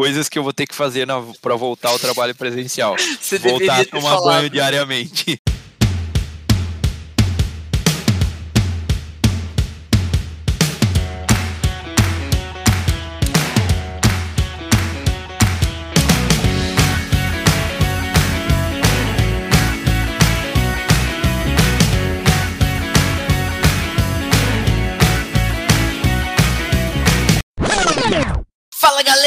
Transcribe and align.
coisas 0.00 0.30
que 0.30 0.38
eu 0.38 0.42
vou 0.42 0.52
ter 0.54 0.66
que 0.66 0.74
fazer 0.74 1.06
para 1.42 1.54
voltar 1.56 1.90
ao 1.90 1.98
trabalho 1.98 2.34
presencial. 2.34 2.96
Você 3.20 3.38
voltar 3.38 3.82
a 3.82 3.84
tomar 3.84 4.18
banho 4.22 4.48
diariamente. 4.48 5.38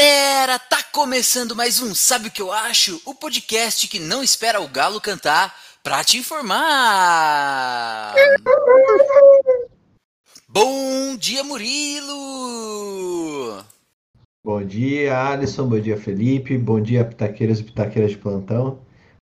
Galera, 0.04 0.58
tá 0.58 0.82
começando 0.92 1.56
mais 1.56 1.80
um 1.80 1.94
Sabe 1.94 2.28
o 2.28 2.30
que 2.30 2.42
eu 2.42 2.52
acho? 2.52 3.00
O 3.06 3.14
podcast 3.14 3.88
que 3.88 3.98
não 3.98 4.22
espera 4.22 4.60
o 4.60 4.68
galo 4.68 5.00
cantar 5.00 5.56
pra 5.82 6.04
te 6.04 6.18
informar. 6.18 8.14
Bom 10.46 11.16
dia, 11.16 11.42
Murilo! 11.42 12.04
Bom 14.44 14.62
dia, 14.62 15.18
Alisson. 15.18 15.66
Bom 15.66 15.80
dia, 15.80 15.96
Felipe. 15.96 16.58
Bom 16.58 16.82
dia, 16.82 17.02
pitaqueiras 17.02 17.60
e 17.60 17.64
pitaqueiras 17.64 18.10
de 18.10 18.18
plantão. 18.18 18.80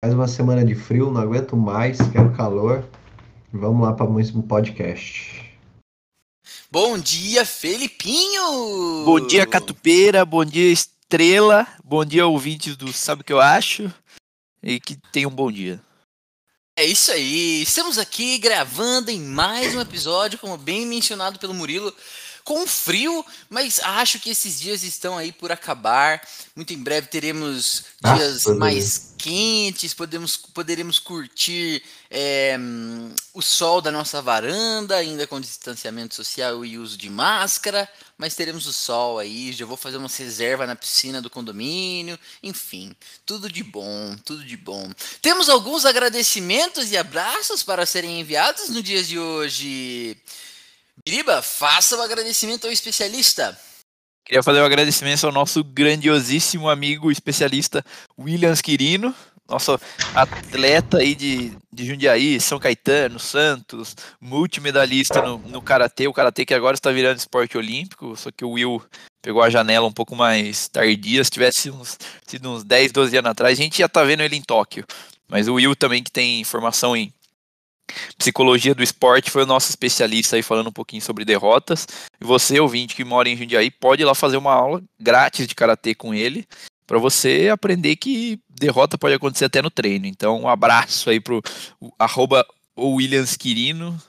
Mais 0.03 0.15
uma 0.15 0.27
semana 0.27 0.65
de 0.65 0.75
frio, 0.75 1.11
não 1.11 1.21
aguento 1.21 1.55
mais, 1.55 1.99
quero 2.11 2.33
calor. 2.33 2.83
Vamos 3.53 3.87
lá 3.87 3.93
para 3.93 4.07
mais 4.09 4.35
um 4.35 4.41
podcast. 4.41 5.42
Bom 6.73 6.99
dia, 6.99 7.45
Felipinho! 7.45 9.05
Bom 9.05 9.21
dia, 9.27 9.47
Catupeira, 9.47 10.25
bom 10.25 10.43
dia, 10.43 10.73
Estrela, 10.73 11.69
bom 11.85 12.03
dia, 12.03 12.27
ouvintes 12.27 12.77
do 12.79 12.91
Sabe 12.95 13.21
o 13.21 13.25
que 13.27 13.33
eu 13.35 13.43
acho? 13.43 13.93
E 14.63 14.81
que 14.81 14.97
tenham 15.13 15.31
um 15.31 15.35
bom 15.35 15.53
dia. 15.53 15.79
É 16.75 16.83
isso 16.87 17.13
aí, 17.13 17.61
estamos 17.61 17.99
aqui 17.99 18.39
gravando 18.39 19.11
em 19.11 19.21
mais 19.21 19.75
um 19.75 19.83
episódio, 19.83 20.39
como 20.39 20.57
bem 20.57 20.87
mencionado 20.87 21.39
pelo 21.39 21.53
Murilo, 21.53 21.95
com 22.45 22.67
frio, 22.67 23.25
mas 23.49 23.81
acho 23.81 24.19
que 24.19 24.31
esses 24.31 24.61
dias 24.61 24.83
estão 24.83 25.17
aí 25.17 25.33
por 25.33 25.53
acabar. 25.53 26.27
Muito 26.55 26.73
em 26.73 26.79
breve 26.79 27.07
teremos 27.07 27.85
dias 28.03 28.45
mais 28.47 29.15
quentes, 29.17 29.95
podemos, 29.95 30.37
poderemos 30.37 30.99
curtir 30.99 31.81
é, 32.11 32.59
o 33.33 33.41
sol 33.41 33.81
da 33.81 33.93
nossa 33.93 34.21
varanda, 34.21 34.97
ainda 34.97 35.27
com 35.27 35.41
distanciamento 35.41 36.15
social 36.15 36.65
e 36.65 36.77
uso 36.77 36.99
de 36.99 37.09
máscara, 37.09 37.89
mas 38.19 38.35
teremos 38.35 38.67
o 38.67 38.73
sol 38.73 39.21
aí. 39.21 39.53
Já 39.53 39.65
vou 39.65 39.77
fazer 39.77 39.97
uma 39.97 40.09
reserva 40.09 40.67
na 40.67 40.75
piscina 40.75 41.23
do 41.23 41.31
condomínio, 41.31 42.19
enfim, 42.43 42.95
tudo 43.25 43.49
de 43.49 43.63
bom, 43.63 44.17
tudo 44.25 44.45
de 44.45 44.57
bom. 44.57 44.91
Temos 45.21 45.49
alguns 45.49 45.85
agradecimentos 45.85 46.91
e 46.91 46.97
abraços 46.97 47.63
para 47.63 47.87
serem 47.87 48.21
enviados 48.21 48.69
no 48.71 48.83
dia 48.83 49.05
de 49.05 49.19
hoje. 49.19 50.17
Biriba, 51.05 51.43
faça 51.43 51.97
o 51.97 51.99
um 51.99 52.03
agradecimento 52.03 52.67
ao 52.67 52.73
especialista. 52.73 53.59
Queria 54.25 54.43
fazer 54.43 54.61
um 54.61 54.65
agradecimento 54.65 55.27
ao 55.27 55.33
nosso 55.33 55.65
grandiosíssimo 55.65 56.71
amigo 56.71 57.11
especialista 57.11 57.85
Williams 58.17 58.61
Quirino, 58.61 59.13
nosso 59.49 59.81
atleta 60.15 60.99
aí 60.99 61.17
de, 61.17 61.59
de 61.73 61.87
Jundiaí, 61.87 62.41
São 62.41 62.61
Caetano, 62.61 63.19
Santos, 63.19 63.97
multimedalista 64.21 65.21
no, 65.21 65.39
no 65.39 65.61
Karatê, 65.61 66.07
o 66.07 66.13
Karatê 66.13 66.47
que 66.47 66.55
agora 66.55 66.75
está 66.75 66.93
virando 66.93 67.19
esporte 67.19 67.59
olímpico, 67.59 68.17
só 68.17 68.31
que 68.31 68.45
o 68.45 68.53
Will 68.53 68.81
pegou 69.21 69.43
a 69.43 69.51
janela 69.51 69.89
um 69.89 69.93
pouco 69.93 70.15
mais 70.15 70.69
tardia, 70.69 71.25
se 71.25 71.31
tivesse 71.31 71.69
uns, 71.69 71.99
sido 72.25 72.49
uns 72.49 72.63
10, 72.63 72.93
12 72.93 73.17
anos 73.17 73.31
atrás, 73.33 73.59
a 73.59 73.63
gente 73.63 73.79
já 73.79 73.89
tá 73.89 74.05
vendo 74.05 74.23
ele 74.23 74.37
em 74.37 74.43
Tóquio. 74.43 74.87
Mas 75.29 75.49
o 75.49 75.55
Will 75.55 75.75
também 75.75 76.03
que 76.03 76.13
tem 76.13 76.45
formação 76.45 76.97
em 76.97 77.13
Psicologia 78.17 78.75
do 78.75 78.83
Esporte 78.83 79.31
foi 79.31 79.43
o 79.43 79.47
nosso 79.47 79.71
especialista 79.71 80.37
aí 80.37 80.43
falando 80.43 80.69
um 80.69 80.73
pouquinho 80.73 81.03
sobre 81.03 81.25
derrotas. 81.25 81.87
E 82.21 82.25
você, 82.25 82.61
ouvinte 82.61 82.95
que 82.95 83.05
mora 83.05 83.29
em 83.29 83.37
Jundiaí, 83.37 83.71
pode 83.71 84.03
ir 84.03 84.05
lá 84.05 84.15
fazer 84.15 84.37
uma 84.37 84.53
aula 84.53 84.83
grátis 84.99 85.47
de 85.47 85.55
karatê 85.55 85.95
com 85.95 86.15
ele, 86.15 86.47
para 86.87 86.99
você 86.99 87.49
aprender 87.53 87.97
que 87.97 88.39
derrota 88.49 88.99
pode 88.99 89.15
acontecer 89.15 89.47
até 89.47 89.63
no 89.63 89.71
treino. 89.71 90.07
Então, 90.07 90.43
um 90.43 90.49
abraço 90.49 91.11
aí 91.11 91.21
pro 91.21 91.43
o, 91.81 91.93
arroba 91.99 92.47
Williams 92.79 93.37
Quirino, 93.37 94.01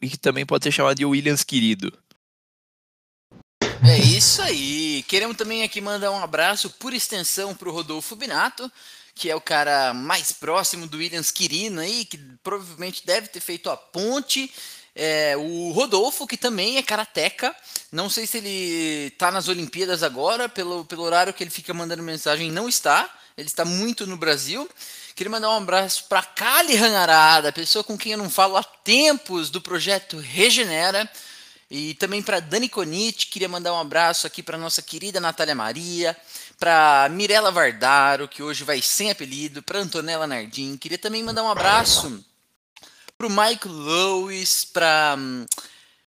e 0.00 0.08
que 0.08 0.18
também 0.18 0.46
pode 0.46 0.64
ser 0.64 0.72
chamado 0.72 0.96
de 0.96 1.04
Williams 1.04 1.44
Querido. 1.44 1.92
É 3.86 3.98
isso 3.98 4.42
aí. 4.42 5.04
Queremos 5.06 5.36
também 5.36 5.62
aqui 5.62 5.80
mandar 5.80 6.10
um 6.10 6.22
abraço 6.22 6.70
por 6.70 6.92
extensão 6.92 7.54
para 7.54 7.68
o 7.68 7.72
Rodolfo 7.72 8.16
Binato, 8.16 8.70
que 9.16 9.30
é 9.30 9.34
o 9.34 9.40
cara 9.40 9.94
mais 9.94 10.30
próximo 10.30 10.86
do 10.86 10.98
Williams 10.98 11.30
Quirino 11.30 11.80
aí, 11.80 12.04
que 12.04 12.18
provavelmente 12.44 13.04
deve 13.04 13.28
ter 13.28 13.40
feito 13.40 13.70
a 13.70 13.76
ponte. 13.76 14.52
É, 14.94 15.34
o 15.38 15.72
Rodolfo, 15.72 16.26
que 16.26 16.36
também 16.36 16.76
é 16.76 16.82
karateca. 16.82 17.56
Não 17.90 18.10
sei 18.10 18.26
se 18.26 18.36
ele 18.36 19.08
está 19.08 19.30
nas 19.30 19.48
Olimpíadas 19.48 20.02
agora, 20.02 20.50
pelo, 20.50 20.84
pelo 20.84 21.02
horário 21.02 21.32
que 21.32 21.42
ele 21.42 21.50
fica 21.50 21.72
mandando 21.72 22.02
mensagem, 22.02 22.52
não 22.52 22.68
está. 22.68 23.10
Ele 23.38 23.48
está 23.48 23.64
muito 23.64 24.06
no 24.06 24.18
Brasil. 24.18 24.68
Queria 25.14 25.30
mandar 25.30 25.48
um 25.48 25.56
abraço 25.56 26.04
para 26.10 26.22
Kali 26.22 26.76
Hanarada, 26.76 27.50
pessoa 27.50 27.82
com 27.82 27.96
quem 27.96 28.12
eu 28.12 28.18
não 28.18 28.28
falo 28.28 28.54
há 28.54 28.62
tempos 28.62 29.48
do 29.48 29.62
projeto 29.62 30.18
Regenera. 30.18 31.10
E 31.70 31.94
também 31.94 32.22
para 32.22 32.38
Dani 32.38 32.68
Conite, 32.68 33.28
queria 33.28 33.48
mandar 33.48 33.72
um 33.72 33.80
abraço 33.80 34.26
aqui 34.26 34.42
para 34.42 34.58
nossa 34.58 34.82
querida 34.82 35.18
Natália 35.18 35.54
Maria, 35.54 36.14
para 36.58 37.08
Mirella 37.10 37.50
Vardaro, 37.50 38.28
que 38.28 38.42
hoje 38.42 38.64
vai 38.64 38.80
sem 38.80 39.10
apelido, 39.10 39.62
para 39.62 39.80
Antonella 39.80 40.26
Nardim. 40.26 40.76
Queria 40.76 40.98
também 40.98 41.22
mandar 41.22 41.42
um 41.42 41.50
abraço 41.50 42.24
para 43.16 43.26
o 43.26 43.30
Michael 43.30 43.74
Lewis, 43.74 44.64
para 44.64 45.16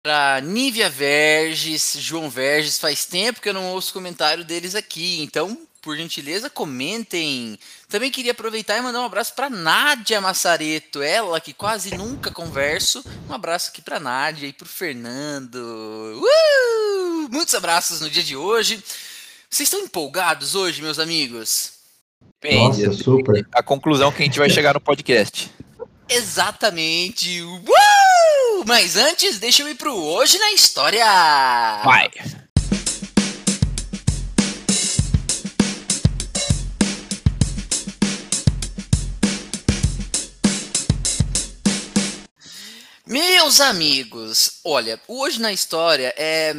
para 0.02 0.40
Nívia 0.40 0.88
Verges, 0.88 1.96
João 1.98 2.30
Verges. 2.30 2.78
Faz 2.78 3.04
tempo 3.06 3.40
que 3.40 3.48
eu 3.48 3.54
não 3.54 3.72
ouço 3.72 3.92
comentário 3.92 4.44
deles 4.44 4.76
aqui, 4.76 5.20
então, 5.20 5.58
por 5.82 5.96
gentileza, 5.96 6.48
comentem. 6.48 7.58
Também 7.88 8.08
queria 8.08 8.30
aproveitar 8.30 8.76
e 8.76 8.80
mandar 8.80 9.00
um 9.00 9.04
abraço 9.04 9.34
para 9.34 9.50
Nádia 9.50 10.20
Massareto, 10.20 11.02
ela 11.02 11.40
que 11.40 11.52
quase 11.52 11.96
nunca 11.96 12.30
converso. 12.30 13.04
Um 13.28 13.34
abraço 13.34 13.70
aqui 13.70 13.82
para 13.82 13.98
Nádia 13.98 14.46
e 14.46 14.52
para 14.52 14.64
o 14.64 14.68
Fernando. 14.68 15.56
Uh! 15.56 17.28
Muitos 17.28 17.56
abraços 17.56 18.00
no 18.00 18.08
dia 18.08 18.22
de 18.22 18.36
hoje. 18.36 18.80
Vocês 19.56 19.68
estão 19.68 19.80
empolgados 19.80 20.54
hoje, 20.54 20.82
meus 20.82 20.98
amigos? 20.98 21.72
Nossa, 22.44 22.92
super. 22.92 23.48
A 23.54 23.62
conclusão 23.62 24.12
que 24.12 24.20
a 24.20 24.26
gente 24.26 24.38
vai 24.38 24.50
chegar 24.50 24.74
no 24.74 24.80
podcast. 24.82 25.50
Exatamente. 26.10 27.40
Uh! 27.40 28.64
Mas 28.66 28.98
antes, 28.98 29.38
deixa 29.38 29.62
eu 29.62 29.68
ir 29.70 29.74
pro 29.76 29.94
Hoje 29.94 30.36
na 30.36 30.52
História. 30.52 31.06
Vai. 31.82 32.10
Meus 43.06 43.62
amigos, 43.62 44.60
olha, 44.62 45.00
hoje 45.08 45.40
na 45.40 45.50
história 45.50 46.12
é 46.14 46.52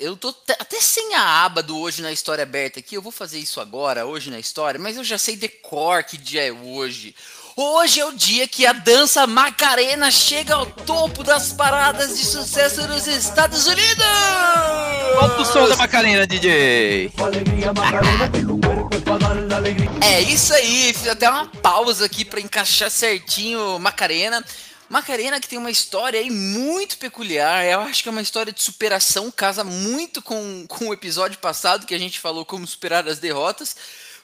eu 0.00 0.16
tô 0.16 0.34
até 0.58 0.80
sem 0.80 1.14
a 1.14 1.44
aba 1.44 1.62
do 1.62 1.78
Hoje 1.78 2.00
na 2.00 2.10
História 2.10 2.42
aberta 2.42 2.80
aqui. 2.80 2.96
Eu 2.96 3.02
vou 3.02 3.12
fazer 3.12 3.38
isso 3.38 3.60
agora, 3.60 4.06
hoje 4.06 4.30
na 4.30 4.38
história, 4.38 4.80
mas 4.80 4.96
eu 4.96 5.04
já 5.04 5.18
sei 5.18 5.36
decor 5.36 6.02
que 6.04 6.16
dia 6.16 6.48
é 6.48 6.50
hoje. 6.50 7.14
Hoje 7.54 8.00
é 8.00 8.06
o 8.06 8.12
dia 8.12 8.48
que 8.48 8.64
a 8.64 8.72
dança 8.72 9.26
Macarena 9.26 10.10
chega 10.10 10.54
ao 10.54 10.64
topo 10.64 11.22
das 11.22 11.52
paradas 11.52 12.18
de 12.18 12.24
sucesso 12.24 12.86
nos 12.88 13.06
Estados 13.06 13.66
Unidos! 13.66 14.04
Solta 15.18 15.42
o 15.42 15.44
som 15.44 15.68
da 15.68 15.76
Macarena, 15.76 16.26
DJ! 16.26 17.12
É 20.00 20.20
isso 20.22 20.54
aí, 20.54 20.94
fiz 20.94 21.08
até 21.08 21.28
uma 21.28 21.44
pausa 21.46 22.06
aqui 22.06 22.24
para 22.24 22.40
encaixar 22.40 22.90
certinho 22.90 23.78
Macarena. 23.78 24.42
Macarena 24.90 25.38
que 25.38 25.48
tem 25.48 25.56
uma 25.56 25.70
história 25.70 26.18
aí 26.18 26.28
muito 26.28 26.98
peculiar, 26.98 27.64
eu 27.64 27.78
acho 27.82 28.02
que 28.02 28.08
é 28.08 28.12
uma 28.12 28.20
história 28.20 28.52
de 28.52 28.60
superação, 28.60 29.30
casa 29.30 29.62
muito 29.62 30.20
com, 30.20 30.66
com 30.66 30.88
o 30.88 30.92
episódio 30.92 31.38
passado 31.38 31.86
que 31.86 31.94
a 31.94 31.98
gente 31.98 32.18
falou 32.18 32.44
como 32.44 32.66
superar 32.66 33.06
as 33.06 33.20
derrotas, 33.20 33.76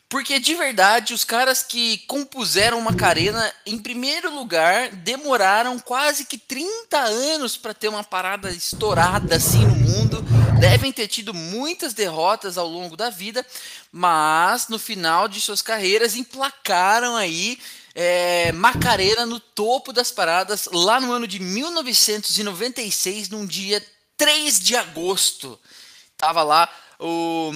porque 0.09 0.41
de 0.41 0.57
verdade 0.57 1.15
os 1.15 1.23
caras 1.23 1.63
que 1.63 1.99
compuseram 2.09 2.81
Macarena, 2.81 3.53
em 3.65 3.79
primeiro 3.79 4.35
lugar, 4.35 4.91
demoraram 4.91 5.79
quase 5.79 6.25
que 6.25 6.37
30 6.37 6.99
anos 6.99 7.57
para 7.57 7.73
ter 7.73 7.87
uma 7.87 8.03
parada 8.03 8.51
estourada 8.51 9.37
assim 9.37 9.65
no 9.65 9.77
mundo, 9.77 10.21
devem 10.59 10.91
ter 10.91 11.07
tido 11.07 11.33
muitas 11.33 11.95
derrotas 11.95 12.59
ao 12.59 12.67
longo 12.67 12.97
da 12.97 13.09
vida, 13.09 13.47
mas 13.93 14.67
no 14.67 14.81
final 14.81 15.29
de 15.29 15.41
suas 15.41 15.63
carreiras 15.63 16.17
emplacaram 16.17 17.15
aí 17.15 17.57
é, 17.99 18.53
Macarena 18.53 19.25
no 19.25 19.41
topo 19.41 19.91
das 19.91 20.11
paradas 20.11 20.69
lá 20.71 21.01
no 21.01 21.11
ano 21.11 21.27
de 21.27 21.41
1996, 21.41 23.31
num 23.31 23.47
dia 23.47 23.83
3 24.19 24.61
de 24.61 24.77
agosto. 24.77 25.59
Tava 26.15 26.43
lá 26.43 26.71
o, 27.01 27.51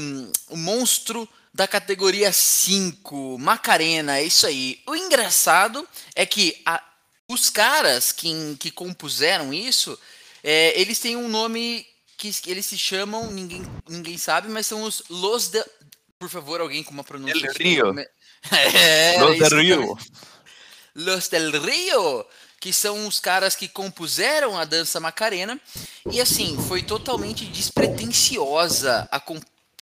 o 0.49 0.57
monstro 0.57 1.29
da 1.53 1.69
categoria 1.69 2.33
5, 2.33 3.37
Macarena, 3.39 4.17
é 4.17 4.25
isso 4.25 4.47
aí. 4.47 4.81
O 4.87 4.97
engraçado 4.97 5.87
é 6.15 6.25
que 6.25 6.59
a, 6.65 6.83
os 7.29 7.51
caras 7.51 8.11
que, 8.11 8.57
que 8.59 8.71
compuseram 8.71 9.53
isso, 9.53 9.99
é, 10.43 10.81
eles 10.81 10.99
têm 10.99 11.17
um 11.17 11.29
nome 11.29 11.87
que 12.17 12.33
eles 12.47 12.65
se 12.65 12.79
chamam, 12.79 13.31
ninguém, 13.31 13.63
ninguém 13.87 14.17
sabe, 14.17 14.49
mas 14.49 14.67
são 14.67 14.85
os 14.85 15.03
Los 15.11 15.49
de... 15.49 15.63
Por 16.19 16.31
favor, 16.31 16.63
alguém 16.63 16.83
com 16.83 16.93
uma 16.93 17.05
pronúncia... 17.05 17.39
Del 17.39 17.53
Rio. 17.53 17.95
É, 18.51 19.21
Los 19.21 19.39
del 19.39 19.61
Rio. 19.61 19.99
Los 21.01 21.29
del 21.29 21.51
Rio, 21.53 22.25
que 22.61 22.73
são 22.73 23.07
os 23.07 23.19
caras 23.19 23.57
que 23.57 23.67
compuseram 23.69 24.59
a 24.59 24.65
dança 24.65 25.01
Macarena. 25.01 25.59
E 26.11 26.21
assim, 26.21 26.57
foi 26.69 26.83
totalmente 26.83 27.47
despretensiosa 27.47 29.09
a, 29.11 29.19
comp 29.19 29.43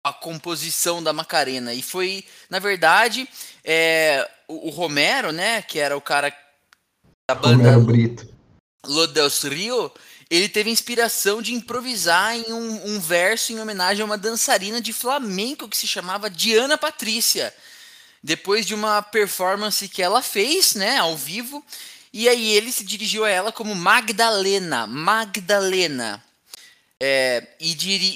a 0.03 0.13
composição 0.13 1.03
da 1.03 1.13
Macarena. 1.13 1.73
E 1.73 1.81
foi, 1.81 2.23
na 2.49 2.59
verdade, 2.59 3.27
é, 3.63 4.27
o, 4.47 4.67
o, 4.67 4.69
Romero, 4.71 5.31
né, 5.31 5.61
que 5.61 5.77
era 5.77 5.95
o 5.95 6.01
cara 6.01 6.33
da 7.29 7.35
banda 7.35 7.71
Romero 7.71 7.81
Brito. 7.81 8.27
Los 8.85 9.43
Rio, 9.43 9.91
ele 10.29 10.49
teve 10.49 10.71
inspiração 10.71 11.41
de 11.41 11.53
improvisar 11.53 12.35
em 12.35 12.51
um, 12.51 12.95
um, 12.95 12.99
verso 12.99 13.51
em 13.51 13.59
homenagem 13.59 14.01
a 14.01 14.05
uma 14.05 14.17
dançarina 14.17 14.81
de 14.81 14.93
flamenco 14.93 15.67
que 15.67 15.77
se 15.77 15.85
chamava 15.85 16.29
Diana 16.29 16.77
Patrícia. 16.77 17.53
Depois 18.23 18.65
de 18.65 18.75
uma 18.75 19.01
performance 19.01 19.87
que 19.89 20.01
ela 20.01 20.21
fez, 20.21 20.75
né, 20.75 20.97
ao 20.97 21.17
vivo, 21.17 21.63
e 22.13 22.27
aí 22.27 22.51
ele 22.51 22.71
se 22.71 22.83
dirigiu 22.83 23.25
a 23.25 23.29
ela 23.29 23.51
como 23.51 23.73
Magdalena, 23.73 24.85
Magdalena. 24.85 26.23
É, 27.03 27.47
e, 27.59 27.71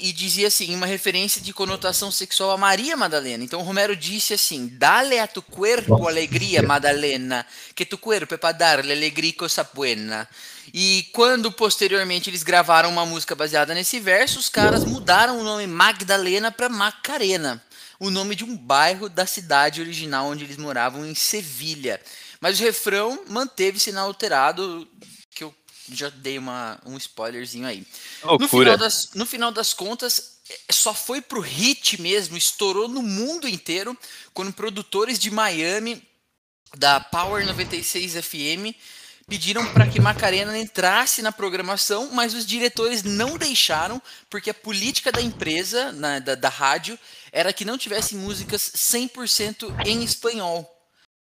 e, 0.08 0.12
dizia 0.12 0.46
assim, 0.46 0.72
uma 0.72 0.86
referência 0.86 1.42
de 1.42 1.52
conotação 1.52 2.08
sexual 2.12 2.52
a 2.52 2.56
Maria 2.56 2.96
Madalena. 2.96 3.42
Então 3.42 3.60
Romero 3.62 3.96
disse 3.96 4.32
assim: 4.32 4.68
Dale 4.68 5.18
a 5.18 5.26
tu 5.26 5.42
cuerpo 5.42 6.06
alegria, 6.06 6.62
Madalena, 6.62 7.44
que 7.74 7.84
tu 7.84 7.98
cuerpo 7.98 8.34
é 8.34 8.36
para 8.36 8.52
darle 8.52 8.92
alegria 8.92 9.32
cosa 9.32 9.68
buena. 9.74 10.28
E 10.72 11.08
quando 11.12 11.50
posteriormente 11.50 12.30
eles 12.30 12.44
gravaram 12.44 12.88
uma 12.88 13.04
música 13.04 13.34
baseada 13.34 13.74
nesse 13.74 13.98
verso, 13.98 14.38
os 14.38 14.48
caras 14.48 14.84
mudaram 14.84 15.40
o 15.40 15.42
nome 15.42 15.66
Magdalena 15.66 16.52
para 16.52 16.68
Macarena, 16.68 17.60
o 17.98 18.10
nome 18.10 18.34
de 18.34 18.44
um 18.44 18.56
bairro 18.56 19.08
da 19.08 19.26
cidade 19.26 19.80
original 19.80 20.26
onde 20.26 20.44
eles 20.44 20.56
moravam, 20.56 21.04
em 21.04 21.14
Sevilha. 21.14 22.00
Mas 22.40 22.58
o 22.58 22.62
refrão 22.62 23.24
manteve-se 23.28 23.90
inalterado, 23.90 24.86
que 25.30 25.44
eu 25.44 25.54
já 25.90 26.10
dei 26.10 26.38
uma, 26.38 26.80
um 26.84 26.96
spoilerzinho 26.96 27.66
aí. 27.66 27.86
No 28.22 28.48
final, 28.48 28.76
das, 28.76 29.10
no 29.14 29.26
final 29.26 29.52
das 29.52 29.72
contas, 29.72 30.38
é, 30.48 30.72
só 30.72 30.92
foi 30.92 31.20
pro 31.20 31.40
hit 31.40 32.00
mesmo, 32.00 32.36
estourou 32.36 32.88
no 32.88 33.02
mundo 33.02 33.48
inteiro, 33.48 33.96
quando 34.34 34.52
produtores 34.52 35.18
de 35.18 35.30
Miami, 35.30 36.02
da 36.76 37.00
Power 37.00 37.44
96 37.46 38.12
FM, 38.24 38.74
pediram 39.28 39.66
para 39.72 39.86
que 39.88 40.00
Macarena 40.00 40.56
entrasse 40.56 41.20
na 41.20 41.32
programação, 41.32 42.10
mas 42.12 42.32
os 42.32 42.46
diretores 42.46 43.02
não 43.02 43.36
deixaram, 43.36 44.00
porque 44.30 44.50
a 44.50 44.54
política 44.54 45.10
da 45.10 45.20
empresa, 45.20 45.90
na, 45.92 46.18
da, 46.20 46.34
da 46.34 46.48
rádio, 46.48 46.98
era 47.32 47.52
que 47.52 47.64
não 47.64 47.76
tivesse 47.76 48.14
músicas 48.14 48.72
100% 48.76 49.86
em 49.86 50.04
espanhol. 50.04 50.72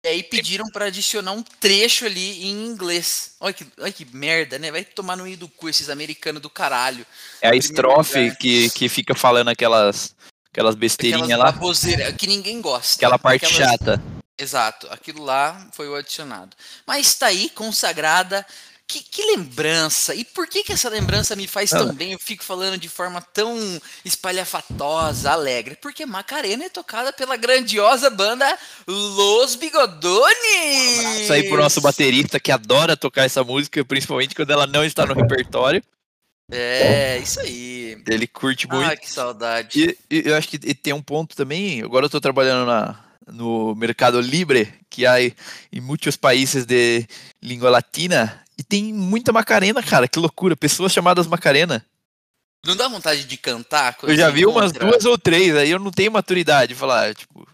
E 0.06 0.10
aí 0.10 0.24
pediram 0.24 0.66
para 0.74 0.86
adicionar 0.86 1.32
um 1.32 1.42
trecho 1.62 2.06
ali 2.06 2.44
em 2.46 2.66
inglês. 2.66 3.36
Olha 3.40 3.54
que, 3.54 3.66
olha 3.80 3.92
que 3.92 4.04
merda, 4.04 4.60
né? 4.60 4.70
Vai 4.70 4.84
tomar 4.84 5.16
no 5.16 5.24
meio 5.24 5.38
do 5.38 5.48
cu 5.48 5.70
esses 5.70 5.90
americanos 5.90 6.42
do 6.42 6.50
caralho. 6.50 7.06
É 7.42 7.50
a 7.50 7.56
estrofe 7.56 8.36
que, 8.36 8.70
que 8.72 8.90
fica 8.90 9.16
falando 9.16 9.48
aquelas, 9.48 10.14
aquelas 10.52 10.76
besteirinhas 10.76 11.40
lá. 11.40 11.54
que 12.18 12.28
ninguém 12.28 12.60
gosta. 12.60 12.98
Aquela 12.98 13.18
parte 13.18 13.46
aquelas... 13.46 13.72
chata. 13.72 14.13
Exato, 14.38 14.88
aquilo 14.90 15.24
lá 15.24 15.68
foi 15.74 15.88
o 15.88 15.96
adicionado. 15.96 16.56
Mas 16.86 17.08
está 17.08 17.28
aí 17.28 17.50
consagrada. 17.50 18.46
Que, 18.86 19.00
que, 19.02 19.26
lembrança! 19.36 20.14
E 20.14 20.26
por 20.26 20.46
que, 20.46 20.64
que 20.64 20.74
essa 20.74 20.90
lembrança 20.90 21.36
me 21.36 21.48
faz 21.48 21.70
tão 21.70 21.94
bem? 21.94 22.12
Eu 22.12 22.20
fico 22.20 22.44
falando 22.44 22.78
de 22.78 22.90
forma 22.90 23.22
tão 23.22 23.58
espalhafatosa, 24.04 25.32
alegre. 25.32 25.78
Porque 25.82 26.06
Macarena 26.06 26.66
é 26.66 26.70
tocada 26.70 27.14
pela 27.14 27.38
grandiosa 27.38 28.10
banda 28.10 28.46
Los 28.86 29.56
Bigodones! 29.56 31.22
Isso 31.22 31.34
aí 31.34 31.48
pro 31.48 31.58
nosso 31.58 31.80
baterista 31.80 32.40
que 32.40 32.52
adora 32.52 32.98
tocar 32.98 33.24
essa 33.24 33.44
música, 33.44 33.84
principalmente 33.86 34.36
quando 34.36 34.52
ela 34.52 34.68
não 34.68 34.84
está 34.84 35.06
no 35.06 35.14
repertório. 35.14 35.82
É, 36.52 37.18
isso 37.20 37.40
aí. 37.40 37.98
Ele 38.08 38.28
curte 38.28 38.68
muito. 38.68 38.92
Ah, 38.92 38.98
que 38.98 39.10
saudade. 39.10 39.98
E, 40.10 40.16
e 40.16 40.30
eu 40.30 40.36
acho 40.36 40.48
que 40.50 40.60
tem 40.60 40.94
um 40.94 41.02
ponto 41.02 41.36
também. 41.36 41.82
Agora 41.82 42.06
eu 42.06 42.10
tô 42.10 42.20
trabalhando 42.20 42.68
na, 42.68 43.03
no 43.28 43.76
Mercado 43.76 44.20
Libre, 44.20 44.74
que 44.90 45.06
há 45.06 45.22
em 45.22 45.82
muitos 45.82 46.16
países 46.16 46.66
de 46.66 47.08
língua 47.42 47.70
latina, 47.70 48.42
e 48.58 48.64
tem 48.64 48.94
muita 48.94 49.32
Macarena, 49.32 49.82
cara, 49.82 50.08
que 50.08 50.20
loucura, 50.20 50.56
pessoas 50.56 50.92
chamadas 50.92 51.28
Macarena. 51.28 51.86
Não 52.66 52.76
dá 52.76 52.88
vontade 52.88 53.26
de 53.26 53.38
cantar? 53.38 53.98
Eu 54.04 54.16
já 54.16 54.30
vi 54.30 54.46
umas 54.46 54.72
duas 54.72 55.04
ou 55.06 55.18
três, 55.18 55.56
aí 55.56 55.70
eu 55.70 55.80
não 55.80 55.92
tenho 55.92 56.12
maturidade 56.12 56.74
de 56.74 56.80
falar, 56.80 57.14
tipo, 57.14 57.48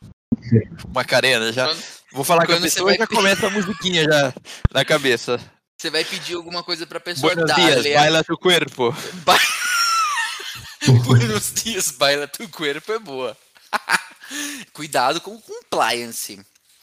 Macarena, 0.93 1.51
já 1.51 1.65
quando, 1.65 1.83
vou 2.11 2.23
falar 2.23 2.45
com 2.45 2.53
a 2.53 2.61
pessoa 2.61 2.93
e 2.93 2.97
já 2.97 3.07
começa 3.07 3.47
a 3.47 3.49
musiquinha 3.49 4.03
já 4.03 4.33
na 4.71 4.85
cabeça. 4.85 5.39
Você 5.77 5.89
vai 5.89 6.03
pedir 6.03 6.35
alguma 6.35 6.61
coisa 6.61 6.85
pra 6.85 6.99
pessoa 6.99 7.33
Buenos 7.33 7.55
dias, 7.55 7.93
baila 7.93 8.23
tu 8.23 8.37
corpo. 8.37 8.95
Ba... 9.25 9.39
Buenos 11.05 11.53
dias, 11.53 11.91
baila 11.91 12.27
tu 12.27 12.47
corpo 12.49 12.91
é 12.91 12.99
boa. 12.99 13.37
Cuidado 14.73 15.21
com 15.21 15.35
o 15.35 15.41
compliance. 15.41 16.39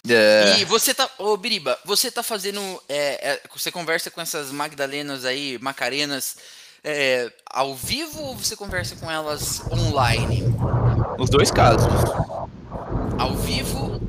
É. 0.09 0.59
E 0.61 0.65
você 0.65 0.95
tá, 0.95 1.11
ô 1.19 1.37
Biriba, 1.37 1.79
você 1.85 2.11
tá 2.11 2.23
fazendo, 2.23 2.61
é, 2.89 3.33
é, 3.33 3.43
você 3.53 3.73
conversa 3.73 4.11
com 4.11 4.21
essas 4.21 4.53
Magdalenas 4.53 5.25
aí, 5.25 5.59
Macarenas, 5.61 6.37
é, 6.85 7.33
ao 7.51 7.75
vivo 7.75 8.21
ou 8.23 8.37
você 8.37 8.55
conversa 8.55 8.95
com 8.97 9.11
elas 9.11 9.61
online? 9.73 10.45
Os 11.19 11.29
dois 11.29 11.51
casos. 11.51 11.93
Ao 13.19 13.37
vivo 13.37 14.01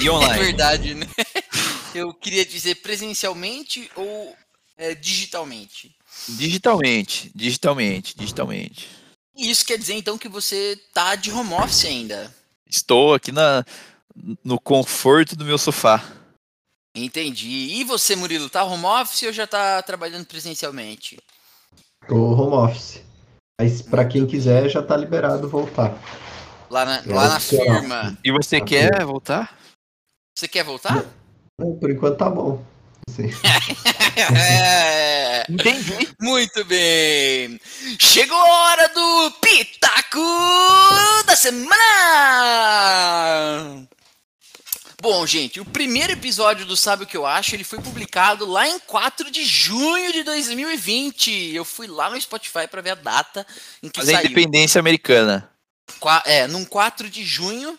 e 0.00 0.08
online. 0.10 0.40
É 0.40 0.44
verdade, 0.44 0.94
né? 0.94 1.06
Eu 1.94 2.14
queria 2.14 2.46
dizer 2.46 2.76
presencialmente 2.76 3.90
ou 3.94 4.34
é, 4.78 4.94
digitalmente? 4.94 5.94
Digitalmente, 6.26 7.30
digitalmente, 7.34 8.16
digitalmente. 8.16 8.88
Isso 9.36 9.64
quer 9.64 9.76
dizer 9.76 9.94
então 9.94 10.16
que 10.16 10.28
você 10.28 10.78
tá 10.94 11.14
de 11.14 11.30
home 11.30 11.52
office 11.52 11.84
ainda? 11.84 12.34
Estou 12.72 13.12
aqui 13.12 13.30
na, 13.30 13.64
no 14.42 14.58
conforto 14.58 15.36
do 15.36 15.44
meu 15.44 15.58
sofá. 15.58 16.02
Entendi. 16.94 17.48
E 17.48 17.84
você, 17.84 18.16
Murilo, 18.16 18.48
tá 18.48 18.64
home 18.64 18.86
office 18.86 19.24
ou 19.24 19.32
já 19.32 19.46
tá 19.46 19.82
trabalhando 19.82 20.24
presencialmente? 20.24 21.18
Tô 22.08 22.16
home 22.16 22.54
office. 22.54 23.02
Mas 23.60 23.82
para 23.82 24.06
quem 24.06 24.26
quiser 24.26 24.70
já 24.70 24.82
tá 24.82 24.96
liberado 24.96 25.48
voltar. 25.48 25.94
Lá 26.70 26.86
na, 26.86 27.02
lá 27.06 27.28
na 27.28 27.40
firma. 27.40 28.18
E 28.24 28.32
você 28.32 28.58
na 28.58 28.64
quer 28.64 28.90
firma. 28.90 29.06
voltar? 29.06 29.58
Você 30.34 30.48
quer 30.48 30.64
voltar? 30.64 31.04
Não, 31.60 31.76
por 31.76 31.90
enquanto 31.90 32.16
tá 32.16 32.30
bom. 32.30 32.64
é... 34.36 35.44
Entendi. 35.48 36.08
Muito 36.20 36.64
bem. 36.64 37.60
Chegou 37.98 38.36
a 38.36 38.44
hora 38.44 38.88
do 38.88 39.30
Pitaco 39.40 40.20
da 41.26 41.36
Semana! 41.36 41.78
Bom, 45.02 45.26
gente, 45.26 45.58
o 45.58 45.64
primeiro 45.64 46.12
episódio 46.12 46.64
do 46.64 46.76
Sabe 46.76 47.02
o 47.02 47.06
que 47.06 47.16
eu 47.16 47.26
acho, 47.26 47.56
ele 47.56 47.64
foi 47.64 47.80
publicado 47.80 48.46
lá 48.46 48.68
em 48.68 48.78
4 48.78 49.32
de 49.32 49.44
junho 49.44 50.12
de 50.12 50.22
2020. 50.22 51.52
Eu 51.52 51.64
fui 51.64 51.88
lá 51.88 52.08
no 52.08 52.20
Spotify 52.20 52.68
para 52.70 52.80
ver 52.80 52.90
a 52.90 52.94
data 52.94 53.44
em 53.82 53.88
que 53.88 53.98
Mas 53.98 54.10
saiu. 54.10 54.26
independência 54.26 54.78
americana. 54.78 55.50
É, 56.24 56.46
num 56.46 56.64
4 56.64 57.10
de 57.10 57.24
junho 57.24 57.76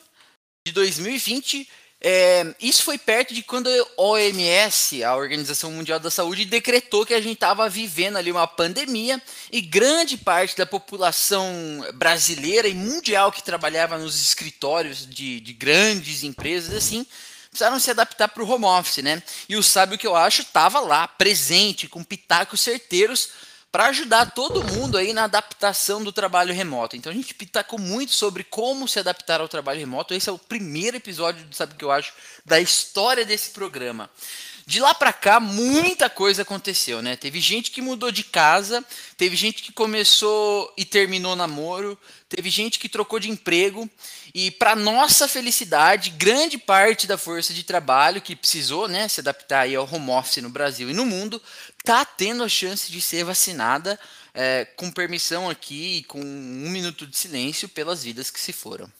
de 0.68 0.74
2020, 0.74 1.66
é, 2.06 2.54
isso 2.60 2.84
foi 2.84 2.98
perto 2.98 3.34
de 3.34 3.42
quando 3.42 3.70
a 3.70 4.02
OMS, 4.02 5.02
a 5.06 5.16
Organização 5.16 5.72
Mundial 5.72 6.02
da 6.02 6.12
Saúde, 6.12 6.44
decretou 6.44 7.06
que 7.06 7.14
a 7.14 7.22
gente 7.22 7.36
estava 7.36 7.70
vivendo 7.70 8.18
ali 8.18 8.30
uma 8.30 8.46
pandemia 8.46 9.22
e 9.50 9.62
grande 9.62 10.18
parte 10.18 10.58
da 10.58 10.66
população 10.66 11.50
brasileira 11.94 12.68
e 12.68 12.74
mundial 12.74 13.32
que 13.32 13.42
trabalhava 13.42 13.98
nos 13.98 14.22
escritórios 14.22 15.08
de, 15.08 15.40
de 15.40 15.54
grandes 15.54 16.24
empresas 16.24 16.76
assim 16.76 17.08
precisaram 17.50 17.80
se 17.80 17.92
adaptar 17.92 18.28
para 18.30 18.44
o 18.44 18.50
home 18.50 18.66
office, 18.66 19.04
né? 19.04 19.22
E 19.48 19.56
o 19.56 19.62
Sabe 19.62 19.94
o 19.94 19.98
que 19.98 20.08
eu 20.08 20.16
acho 20.16 20.42
estava 20.42 20.80
lá, 20.80 21.08
presente, 21.08 21.88
com 21.88 22.04
pitacos 22.04 22.60
certeiros 22.60 23.30
para 23.74 23.88
ajudar 23.88 24.34
todo 24.34 24.64
mundo 24.64 25.00
aí 25.00 25.14
na 25.14 25.24
adaptação 25.24 26.04
do 26.04 26.12
trabalho 26.12 26.54
remoto. 26.54 26.96
Então 26.96 27.12
a 27.12 27.16
gente 27.16 27.34
pitacou 27.34 27.80
muito 27.80 28.14
sobre 28.14 28.44
como 28.44 28.88
se 28.88 29.00
adaptar 29.00 29.42
ao 29.42 29.48
trabalho 29.48 29.80
remoto. 29.80 30.14
Esse 30.14 30.30
é 30.30 30.32
o 30.32 30.38
primeiro 30.38 30.98
episódio, 30.98 31.44
sabe 31.52 31.74
o 31.74 31.76
que 31.76 31.84
eu 31.84 31.92
acho, 31.92 32.14
da 32.46 32.62
história 32.62 33.26
desse 33.26 33.50
programa. 33.50 34.12
De 34.66 34.80
lá 34.80 34.94
para 34.94 35.12
cá, 35.12 35.40
muita 35.40 36.08
coisa 36.08 36.44
aconteceu, 36.44 37.02
né? 37.02 37.16
Teve 37.16 37.40
gente 37.42 37.72
que 37.72 37.82
mudou 37.82 38.12
de 38.12 38.24
casa, 38.24 38.86
teve 39.18 39.36
gente 39.36 39.64
que 39.64 39.74
começou 39.74 40.72
e 40.78 40.86
terminou 40.86 41.36
namoro, 41.36 42.00
teve 42.30 42.50
gente 42.50 42.80
que 42.80 42.88
trocou 42.88 43.20
de 43.20 43.30
emprego, 43.30 43.90
e 44.34 44.50
para 44.52 44.76
nossa 44.76 45.28
felicidade, 45.28 46.12
grande 46.12 46.58
parte 46.58 47.06
da 47.06 47.18
força 47.18 47.54
de 47.54 47.64
trabalho 47.64 48.22
que 48.22 48.36
precisou, 48.36 48.88
né, 48.88 49.08
se 49.08 49.20
adaptar 49.20 49.62
aí 49.62 49.76
ao 49.76 49.88
home 49.92 50.12
office 50.12 50.42
no 50.42 50.50
Brasil 50.50 50.90
e 50.90 50.94
no 50.94 51.06
mundo, 51.06 51.42
tá 51.84 52.06
tendo 52.06 52.44
a 52.44 52.50
chance 52.50 52.92
de 52.92 53.02
ser 53.02 53.24
vacinada 53.26 54.00
é, 54.34 54.66
com 54.78 54.90
permissão 54.92 55.50
aqui, 55.50 56.04
com 56.04 56.20
um 56.20 56.70
minuto 56.70 57.06
de 57.06 57.16
silêncio 57.18 57.68
pelas 57.70 58.04
vidas 58.04 58.32
que 58.32 58.40
se 58.40 58.54
foram. 58.54 58.92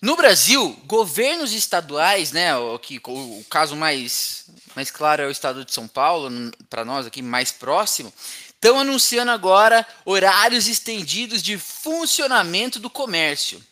No 0.00 0.16
Brasil, 0.16 0.78
governos 0.84 1.52
estaduais, 1.52 2.30
né, 2.30 2.54
o, 2.56 2.78
que, 2.78 3.00
o, 3.06 3.40
o 3.40 3.44
caso 3.48 3.74
mais, 3.74 4.44
mais 4.76 4.90
claro 4.90 5.22
é 5.22 5.26
o 5.26 5.30
estado 5.30 5.64
de 5.64 5.72
São 5.72 5.88
Paulo, 5.88 6.30
para 6.68 6.84
nós 6.84 7.06
aqui 7.06 7.22
mais 7.22 7.50
próximo, 7.50 8.12
estão 8.48 8.78
anunciando 8.78 9.30
agora 9.30 9.86
horários 10.04 10.68
estendidos 10.68 11.42
de 11.42 11.56
funcionamento 11.58 12.78
do 12.78 12.90
comércio. 12.90 13.62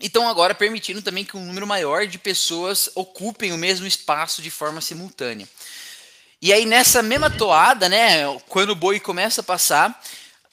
E 0.00 0.06
estão 0.06 0.28
agora 0.28 0.54
permitindo 0.54 1.02
também 1.02 1.24
que 1.24 1.36
um 1.36 1.44
número 1.44 1.66
maior 1.66 2.06
de 2.06 2.18
pessoas 2.18 2.88
ocupem 2.94 3.52
o 3.52 3.58
mesmo 3.58 3.86
espaço 3.86 4.40
de 4.40 4.50
forma 4.50 4.80
simultânea. 4.80 5.48
E 6.42 6.52
aí, 6.52 6.64
nessa 6.64 7.02
mesma 7.02 7.30
toada, 7.30 7.88
né, 7.88 8.24
quando 8.48 8.70
o 8.70 8.74
boi 8.74 8.98
começa 8.98 9.42
a 9.42 9.44
passar, 9.44 10.00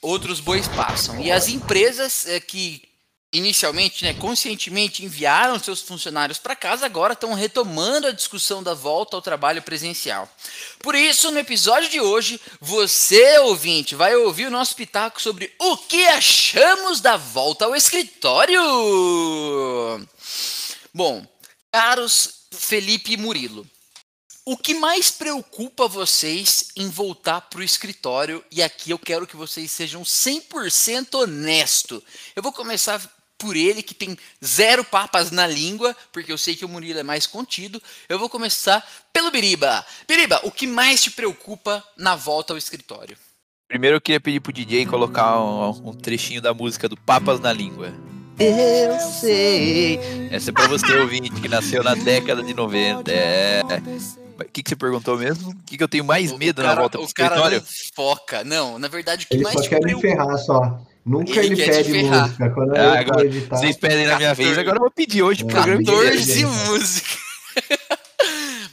outros 0.01 0.39
bois 0.39 0.67
passam. 0.67 1.22
E 1.22 1.32
as 1.32 1.48
empresas 1.48 2.27
é, 2.27 2.39
que 2.39 2.88
inicialmente, 3.32 4.03
né, 4.03 4.13
conscientemente 4.13 5.03
enviaram 5.03 5.60
seus 5.60 5.82
funcionários 5.82 6.38
para 6.38 6.56
casa, 6.56 6.86
agora 6.86 7.13
estão 7.13 7.34
retomando 7.34 8.08
a 8.08 8.12
discussão 8.12 8.63
da 8.63 8.74
volta 8.74 9.15
ao 9.15 9.22
trabalho 9.22 9.62
presencial. 9.62 10.29
Por 10.79 10.96
isso, 10.96 11.32
no 11.32 11.39
episódio 11.39 11.89
de 11.89 12.00
hoje, 12.00 12.39
você, 12.60 13.39
ouvinte, 13.39 13.96
vai 13.96 14.15
ouvir 14.15 14.48
o 14.48 14.51
nosso 14.51 14.75
pitaco 14.75 15.22
sobre 15.22 15.53
o 15.60 15.77
que 15.77 16.06
achamos 16.08 17.01
da 17.01 17.17
volta 17.17 17.65
ao 17.65 17.75
escritório. 17.75 18.62
Bom, 20.94 21.25
caros 21.72 22.48
Felipe 22.51 23.13
e 23.13 23.17
Murilo, 23.17 23.67
o 24.48 24.56
que 24.56 24.74
mais 24.74 25.12
preocupa 25.12 25.89
vocês 25.89 26.70
em 26.74 26.89
voltar 26.89 27.42
para 27.42 27.60
o 27.60 27.63
escritório? 27.63 28.42
E 28.50 28.63
aqui 28.63 28.92
eu 28.92 28.98
quero 28.98 29.27
que 29.27 29.36
vocês 29.36 29.70
sejam 29.70 30.04
100% 30.04 31.16
honesto. 31.16 32.01
Eu 32.34 32.42
vou 32.42 32.54
começar 32.54 32.98
por 33.38 33.58
ele, 33.58 33.84
que 33.84 33.94
tem 33.94 34.18
zero 34.44 34.86
papas 34.86 35.32
na 35.32 35.46
língua, 35.46 35.94
porque 36.13 36.32
eu 36.32 36.38
sei 36.38 36.56
que 36.56 36.63
o 36.63 36.70
Murilo 36.70 36.98
é 36.98 37.04
mais 37.04 37.27
contido. 37.27 37.84
Eu 38.08 38.18
vou 38.18 38.30
começar 38.30 38.89
pelo 39.12 39.30
Biriba. 39.32 39.86
Biriba, 40.08 40.39
o 40.46 40.50
que 40.50 40.66
mais 40.66 41.04
te 41.04 41.12
preocupa 41.12 41.84
na 41.98 42.16
volta 42.16 42.54
ao 42.54 42.58
escritório? 42.58 43.18
Primeiro 43.68 43.98
eu 43.98 44.01
queria 44.01 44.22
pedir 44.22 44.39
pro 44.39 44.54
DJ 44.54 44.86
colocar 44.86 45.42
um, 45.42 45.89
um 45.89 45.94
trechinho 45.94 46.42
da 46.42 46.54
música 46.54 46.88
do 46.88 46.96
Papas 46.96 47.42
na 47.42 47.51
Língua. 47.51 47.94
Eu 48.39 48.98
sei. 48.98 50.00
Essa 50.32 50.51
é 50.51 50.54
pra 50.54 50.68
você, 50.68 50.96
ouvinte, 50.96 51.42
que 51.42 51.50
nasceu 51.50 51.84
na 51.84 51.96
década 51.96 52.42
de 52.42 52.54
90. 52.54 53.12
É. 53.12 53.62
O 54.46 54.51
que, 54.51 54.63
que 54.63 54.70
você 54.70 54.75
perguntou 54.75 55.17
mesmo? 55.17 55.51
O 55.51 55.63
que, 55.65 55.77
que 55.77 55.84
eu 55.84 55.88
tenho 55.88 56.03
mais 56.03 56.32
medo 56.32 56.62
cara, 56.62 56.75
na 56.75 56.82
volta 56.82 56.98
pro 56.98 57.08
o 57.08 57.13
cara 57.13 57.36
escritório? 57.36 57.60
Não 57.60 57.67
foca. 57.96 58.44
Não, 58.44 58.79
na 58.79 58.88
verdade, 58.88 59.25
o 59.25 59.27
que 59.27 59.36
Ele 59.36 59.44
mais 59.44 59.56
só 59.56 59.62
te 59.62 59.70
quer 59.70 59.75
me 59.75 59.82
preocupa... 59.82 60.08
ferrar 60.08 60.38
só. 60.38 60.82
Nunca 61.06 61.39
Ele 61.39 61.53
ele, 61.53 61.65
pede 61.65 62.03
música. 62.03 62.50
Quando 62.50 62.75
Ah, 62.75 63.00
agora, 63.00 63.25
editar, 63.25 63.56
vocês 63.56 63.77
pedem 63.77 64.08
na 64.08 64.17
minha 64.17 64.34
vez, 64.34 64.58
agora 64.58 64.75
eu 64.75 64.82
vou 64.82 64.91
pedir 64.91 65.24
hoje 65.24 65.44
o 65.44 65.48
programa 65.48 65.82
inteiro. 65.82 66.03
14 66.03 66.46
músicas. 66.46 67.17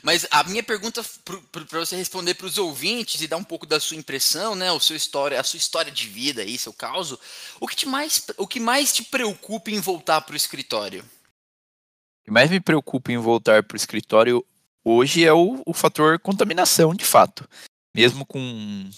Mas 0.02 0.26
a 0.30 0.44
minha 0.44 0.62
pergunta 0.62 1.02
para 1.50 1.80
você 1.80 1.97
responder 1.97 2.35
para 2.35 2.47
os 2.47 2.59
ouvintes 2.59 3.23
e 3.23 3.26
dar 3.26 3.38
um 3.38 3.44
pouco 3.44 3.64
da 3.64 3.80
sua 3.80 3.97
impressão, 3.97 4.54
né, 4.54 4.71
o 4.71 4.78
seu 4.78 4.94
história, 4.94 5.40
a 5.40 5.42
sua 5.42 5.56
história 5.56 5.90
de 5.90 6.06
vida 6.09 6.42
aí, 6.42 6.59
seu 6.59 6.75
caso, 6.75 7.18
o 7.59 7.66
que, 7.66 7.75
te 7.75 7.88
mais, 7.88 8.23
o 8.37 8.47
que 8.47 8.61
mais 8.61 8.92
te 8.92 9.02
preocupa 9.02 9.71
em 9.71 9.80
voltar 9.80 10.21
para 10.21 10.35
o 10.35 10.37
escritório? 10.37 11.00
O 11.00 12.25
que 12.25 12.30
mais 12.30 12.50
me 12.50 12.61
preocupa 12.61 13.12
em 13.12 13.16
voltar 13.16 13.62
para 13.62 13.76
o 13.76 13.78
escritório 13.78 14.44
hoje 14.85 15.25
é 15.25 15.33
o, 15.33 15.62
o 15.64 15.73
fator 15.73 16.19
contaminação, 16.19 16.95
de 16.95 17.05
fato. 17.05 17.49
Mesmo 17.95 18.26
com, 18.26 18.91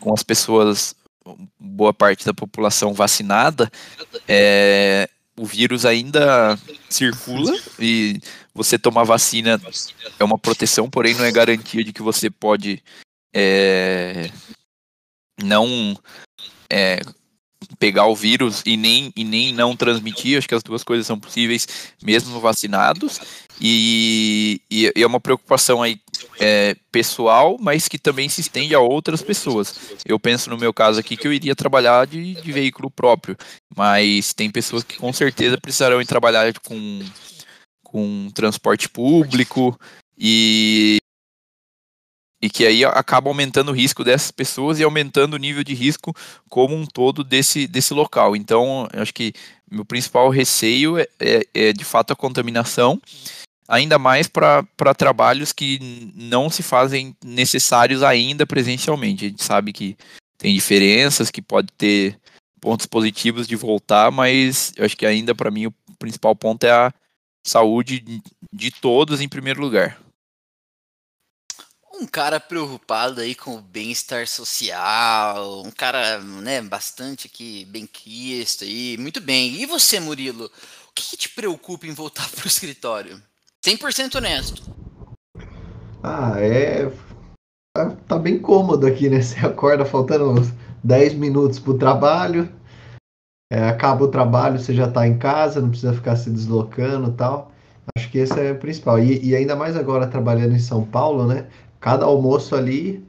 com 0.00 0.12
as 0.12 0.22
pessoas, 0.22 0.94
boa 1.58 1.92
parte 1.92 2.24
da 2.24 2.34
população 2.34 2.92
vacinada, 2.92 3.70
é, 4.26 5.08
o 5.38 5.44
vírus 5.44 5.84
ainda 5.84 6.58
circula 6.88 7.52
e 7.78 8.20
você 8.54 8.78
tomar 8.78 9.04
vacina 9.04 9.60
é 10.18 10.24
uma 10.24 10.38
proteção, 10.38 10.88
porém 10.88 11.14
não 11.14 11.24
é 11.24 11.30
garantia 11.30 11.84
de 11.84 11.92
que 11.92 12.02
você 12.02 12.30
pode 12.30 12.82
é, 13.34 14.30
não 15.42 15.94
é, 16.70 17.00
pegar 17.78 18.06
o 18.06 18.14
vírus 18.14 18.62
e 18.64 18.76
nem, 18.76 19.12
e 19.16 19.24
nem 19.24 19.52
não 19.52 19.76
transmitir. 19.76 20.38
Acho 20.38 20.48
que 20.48 20.54
as 20.54 20.62
duas 20.62 20.84
coisas 20.84 21.06
são 21.06 21.18
possíveis 21.18 21.66
mesmo 22.02 22.38
vacinados. 22.40 23.20
E, 23.60 24.60
e, 24.70 24.92
é 24.94 25.06
uma 25.06 25.20
preocupação 25.20 25.82
aí 25.82 26.00
é, 26.38 26.76
pessoal, 26.92 27.56
mas 27.58 27.88
que 27.88 27.98
também 27.98 28.28
se 28.28 28.40
estende 28.40 28.74
a 28.74 28.80
outras 28.80 29.22
pessoas. 29.22 29.74
Eu 30.04 30.18
penso 30.20 30.50
no 30.50 30.58
meu 30.58 30.72
caso 30.72 31.00
aqui 31.00 31.16
que 31.16 31.26
eu 31.26 31.32
iria 31.32 31.56
trabalhar 31.56 32.06
de, 32.06 32.34
de 32.34 32.52
veículo 32.52 32.90
próprio, 32.90 33.36
mas 33.74 34.32
tem 34.34 34.50
pessoas 34.50 34.82
que 34.82 34.96
com 34.96 35.12
certeza 35.12 35.58
precisarão 35.58 36.00
ir 36.00 36.06
trabalhar 36.06 36.52
com, 36.60 37.00
com 37.82 38.30
transporte 38.34 38.88
público 38.88 39.78
e, 40.18 40.98
e 42.40 42.50
que 42.50 42.66
aí 42.66 42.84
acaba 42.84 43.30
aumentando 43.30 43.70
o 43.70 43.74
risco 43.74 44.04
dessas 44.04 44.30
pessoas 44.30 44.78
e 44.78 44.84
aumentando 44.84 45.34
o 45.34 45.38
nível 45.38 45.64
de 45.64 45.74
risco 45.74 46.14
como 46.48 46.74
um 46.74 46.86
todo 46.86 47.24
desse, 47.24 47.66
desse 47.66 47.94
local. 47.94 48.36
Então, 48.36 48.86
acho 48.92 49.12
que 49.12 49.32
meu 49.70 49.84
principal 49.84 50.28
receio 50.28 50.98
é, 50.98 51.06
é, 51.18 51.46
é 51.54 51.72
de 51.72 51.84
fato 51.84 52.12
a 52.12 52.16
contaminação 52.16 53.00
ainda 53.68 53.98
mais 53.98 54.28
para 54.28 54.94
trabalhos 54.96 55.52
que 55.52 56.12
não 56.14 56.48
se 56.48 56.62
fazem 56.62 57.16
necessários 57.24 58.02
ainda 58.02 58.46
presencialmente. 58.46 59.24
A 59.24 59.28
gente 59.28 59.42
sabe 59.42 59.72
que 59.72 59.96
tem 60.38 60.54
diferenças, 60.54 61.30
que 61.30 61.42
pode 61.42 61.68
ter 61.76 62.18
pontos 62.60 62.86
positivos 62.86 63.46
de 63.46 63.56
voltar, 63.56 64.10
mas 64.10 64.72
eu 64.76 64.84
acho 64.84 64.96
que 64.96 65.06
ainda 65.06 65.34
para 65.34 65.50
mim 65.50 65.66
o 65.66 65.74
principal 65.98 66.34
ponto 66.34 66.64
é 66.64 66.70
a 66.70 66.92
saúde 67.44 68.22
de 68.52 68.70
todos 68.70 69.20
em 69.20 69.28
primeiro 69.28 69.60
lugar. 69.60 69.98
Um 71.98 72.06
cara 72.06 72.38
preocupado 72.38 73.22
aí 73.22 73.34
com 73.34 73.56
o 73.56 73.60
bem-estar 73.60 74.26
social, 74.26 75.62
um 75.64 75.70
cara, 75.70 76.18
né, 76.18 76.60
bastante 76.60 77.26
aqui 77.26 77.64
bem 77.66 77.86
quisto 77.86 78.64
aí, 78.64 78.98
muito 78.98 79.18
bem. 79.18 79.54
E 79.62 79.64
você, 79.64 79.98
Murilo, 79.98 80.44
o 80.44 80.92
que, 80.94 81.10
que 81.10 81.16
te 81.16 81.28
preocupa 81.30 81.86
em 81.86 81.94
voltar 81.94 82.28
para 82.36 82.44
o 82.44 82.48
escritório? 82.48 83.20
100% 83.64 84.16
honesto. 84.16 84.62
Ah, 86.02 86.34
é. 86.38 86.92
Tá, 87.74 87.96
tá 88.06 88.18
bem 88.18 88.38
cômodo 88.38 88.86
aqui, 88.86 89.08
né? 89.08 89.20
Você 89.22 89.38
acorda 89.44 89.84
faltando 89.84 90.30
uns 90.30 90.52
10 90.84 91.14
minutos 91.14 91.58
pro 91.58 91.78
trabalho. 91.78 92.52
É, 93.50 93.68
acaba 93.68 94.04
o 94.04 94.08
trabalho, 94.08 94.58
você 94.58 94.74
já 94.74 94.90
tá 94.90 95.06
em 95.06 95.18
casa, 95.18 95.60
não 95.60 95.68
precisa 95.70 95.94
ficar 95.94 96.16
se 96.16 96.28
deslocando 96.28 97.12
tal. 97.12 97.52
Acho 97.96 98.10
que 98.10 98.18
esse 98.18 98.38
é 98.40 98.52
o 98.52 98.58
principal. 98.58 98.98
E, 98.98 99.24
e 99.24 99.36
ainda 99.36 99.54
mais 99.54 99.76
agora 99.76 100.06
trabalhando 100.08 100.54
em 100.54 100.58
São 100.58 100.84
Paulo, 100.84 101.26
né? 101.26 101.46
Cada 101.86 102.04
almoço 102.04 102.56
ali 102.56 103.00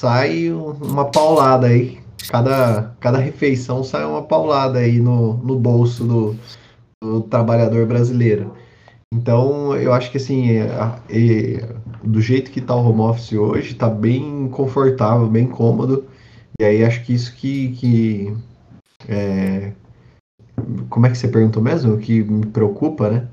sai 0.00 0.50
uma 0.50 1.04
paulada 1.10 1.66
aí. 1.66 2.00
Cada, 2.30 2.96
cada 2.98 3.18
refeição 3.18 3.84
sai 3.84 4.06
uma 4.06 4.22
paulada 4.22 4.78
aí 4.78 4.98
no, 4.98 5.34
no 5.34 5.58
bolso 5.58 6.02
do, 6.02 6.36
do 7.02 7.20
trabalhador 7.20 7.84
brasileiro. 7.84 8.54
Então, 9.12 9.76
eu 9.76 9.92
acho 9.92 10.10
que 10.10 10.16
assim, 10.16 10.50
é, 10.50 10.64
é, 11.10 11.74
do 12.02 12.22
jeito 12.22 12.50
que 12.50 12.60
está 12.60 12.74
o 12.74 12.88
home 12.88 13.02
office 13.02 13.34
hoje, 13.34 13.72
está 13.72 13.90
bem 13.90 14.48
confortável, 14.48 15.28
bem 15.28 15.46
cômodo. 15.46 16.06
E 16.58 16.64
aí 16.64 16.82
acho 16.82 17.04
que 17.04 17.12
isso 17.12 17.36
que. 17.36 17.72
que 17.72 18.34
é... 19.10 19.72
Como 20.88 21.04
é 21.04 21.10
que 21.10 21.18
você 21.18 21.28
perguntou 21.28 21.62
mesmo? 21.62 21.92
O 21.92 21.98
que 21.98 22.22
me 22.24 22.46
preocupa, 22.46 23.10
né? 23.10 23.28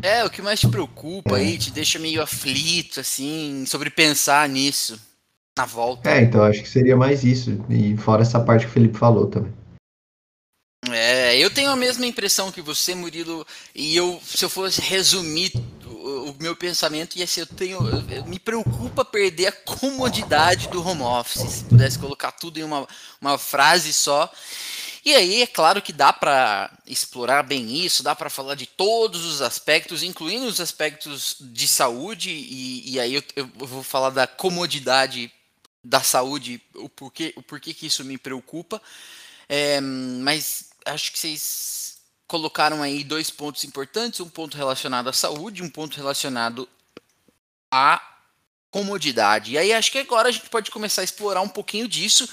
É, 0.00 0.24
o 0.24 0.30
que 0.30 0.40
mais 0.40 0.60
te 0.60 0.68
preocupa 0.68 1.38
é. 1.38 1.42
aí, 1.42 1.58
te 1.58 1.70
deixa 1.70 1.98
meio 1.98 2.22
aflito, 2.22 3.00
assim, 3.00 3.64
sobre 3.66 3.90
pensar 3.90 4.48
nisso 4.48 4.98
na 5.56 5.66
volta. 5.66 6.10
É, 6.10 6.22
então 6.22 6.42
acho 6.42 6.62
que 6.62 6.68
seria 6.68 6.96
mais 6.96 7.24
isso. 7.24 7.64
E 7.68 7.96
fora 7.96 8.22
essa 8.22 8.40
parte 8.40 8.64
que 8.64 8.70
o 8.70 8.72
Felipe 8.72 8.98
falou 8.98 9.26
também. 9.26 9.52
É, 10.90 11.38
eu 11.38 11.48
tenho 11.50 11.70
a 11.70 11.76
mesma 11.76 12.04
impressão 12.06 12.50
que 12.50 12.60
você, 12.60 12.94
Murilo, 12.94 13.46
e 13.74 13.94
eu, 13.94 14.20
se 14.24 14.44
eu 14.44 14.50
fosse 14.50 14.80
resumir 14.80 15.52
o, 15.86 16.30
o 16.30 16.36
meu 16.40 16.56
pensamento, 16.56 17.16
ia 17.16 17.26
ser, 17.26 17.42
eu 17.42 17.46
tenho, 17.46 17.78
eu, 18.10 18.24
me 18.24 18.38
preocupa 18.38 19.04
perder 19.04 19.46
a 19.46 19.52
comodidade 19.52 20.68
do 20.68 20.86
home 20.86 21.02
office, 21.02 21.48
se 21.48 21.64
pudesse 21.64 21.98
colocar 21.98 22.32
tudo 22.32 22.58
em 22.58 22.64
uma, 22.64 22.86
uma 23.20 23.38
frase 23.38 23.92
só. 23.92 24.30
E 25.04 25.14
aí 25.14 25.42
é 25.42 25.46
claro 25.46 25.82
que 25.82 25.92
dá 25.92 26.12
para 26.12 26.70
explorar 26.86 27.42
bem 27.42 27.84
isso, 27.84 28.04
dá 28.04 28.14
para 28.14 28.30
falar 28.30 28.54
de 28.54 28.66
todos 28.66 29.24
os 29.24 29.42
aspectos, 29.42 30.04
incluindo 30.04 30.46
os 30.46 30.60
aspectos 30.60 31.36
de 31.40 31.66
saúde, 31.66 32.30
e, 32.30 32.92
e 32.92 33.00
aí 33.00 33.14
eu, 33.14 33.22
eu, 33.34 33.50
vou 33.54 33.82
falar 33.82 34.10
da 34.10 34.28
comodidade 34.28 35.32
da 35.82 36.00
saúde, 36.00 36.62
o 36.76 36.88
porquê, 36.88 37.32
o 37.36 37.42
porquê 37.42 37.74
que 37.74 37.86
isso 37.86 38.04
me 38.04 38.16
preocupa. 38.16 38.80
É, 39.48 39.80
mas 39.80 40.70
acho 40.86 41.10
que 41.10 41.18
vocês 41.18 41.98
colocaram 42.28 42.80
aí 42.80 43.02
dois 43.02 43.28
pontos 43.28 43.64
importantes, 43.64 44.20
um 44.20 44.28
ponto 44.28 44.56
relacionado 44.56 45.08
à 45.08 45.12
saúde, 45.12 45.64
um 45.64 45.68
ponto 45.68 45.96
relacionado 45.96 46.68
à 47.70 48.00
comodidade. 48.72 49.52
E 49.52 49.58
aí 49.58 49.72
acho 49.72 49.92
que 49.92 49.98
agora 49.98 50.30
a 50.30 50.32
gente 50.32 50.48
pode 50.48 50.70
começar 50.70 51.02
a 51.02 51.04
explorar 51.04 51.42
um 51.42 51.48
pouquinho 51.48 51.86
disso. 51.86 52.26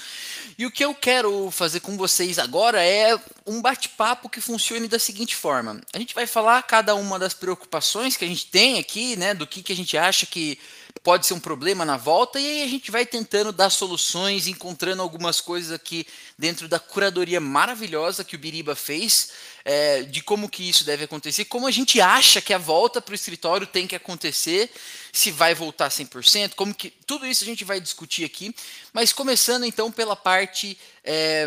E 0.58 0.64
o 0.66 0.70
que 0.70 0.84
eu 0.84 0.94
quero 0.94 1.50
fazer 1.50 1.80
com 1.80 1.96
vocês 1.96 2.38
agora 2.38 2.82
é 2.82 3.16
um 3.46 3.60
bate-papo 3.60 4.28
que 4.28 4.40
funcione 4.40 4.88
da 4.88 4.98
seguinte 4.98 5.36
forma. 5.36 5.80
A 5.92 5.98
gente 5.98 6.14
vai 6.14 6.26
falar 6.26 6.62
cada 6.62 6.94
uma 6.94 7.18
das 7.18 7.34
preocupações 7.34 8.16
que 8.16 8.24
a 8.24 8.28
gente 8.28 8.46
tem 8.46 8.78
aqui, 8.78 9.16
né, 9.16 9.34
do 9.34 9.46
que, 9.46 9.62
que 9.62 9.72
a 9.72 9.76
gente 9.76 9.96
acha 9.98 10.24
que 10.24 10.58
pode 11.02 11.26
ser 11.26 11.34
um 11.34 11.40
problema 11.40 11.84
na 11.84 11.96
volta, 11.96 12.38
e 12.38 12.46
aí 12.46 12.62
a 12.62 12.68
gente 12.68 12.90
vai 12.90 13.06
tentando 13.06 13.52
dar 13.52 13.70
soluções, 13.70 14.46
encontrando 14.46 15.00
algumas 15.00 15.40
coisas 15.40 15.72
aqui 15.72 16.06
dentro 16.38 16.68
da 16.68 16.78
curadoria 16.78 17.40
maravilhosa 17.40 18.24
que 18.24 18.36
o 18.36 18.38
Biriba 18.38 18.74
fez, 18.74 19.30
é, 19.64 20.02
de 20.02 20.22
como 20.22 20.48
que 20.48 20.68
isso 20.68 20.84
deve 20.84 21.04
acontecer, 21.04 21.44
como 21.46 21.66
a 21.66 21.70
gente 21.70 22.00
acha 22.00 22.40
que 22.40 22.52
a 22.52 22.58
volta 22.58 23.00
para 23.00 23.12
o 23.12 23.14
escritório 23.14 23.66
tem 23.66 23.86
que 23.86 23.96
acontecer, 23.96 24.70
se 25.12 25.30
vai 25.30 25.54
voltar 25.54 25.88
100%, 25.88 26.54
como 26.54 26.74
que 26.74 26.90
tudo 27.06 27.26
isso 27.26 27.44
a 27.44 27.46
gente 27.46 27.64
vai 27.64 27.80
discutir 27.80 28.24
aqui, 28.24 28.54
mas 28.92 29.12
começando 29.12 29.64
então 29.64 29.90
pela 29.90 30.16
parte 30.16 30.78
é, 31.04 31.46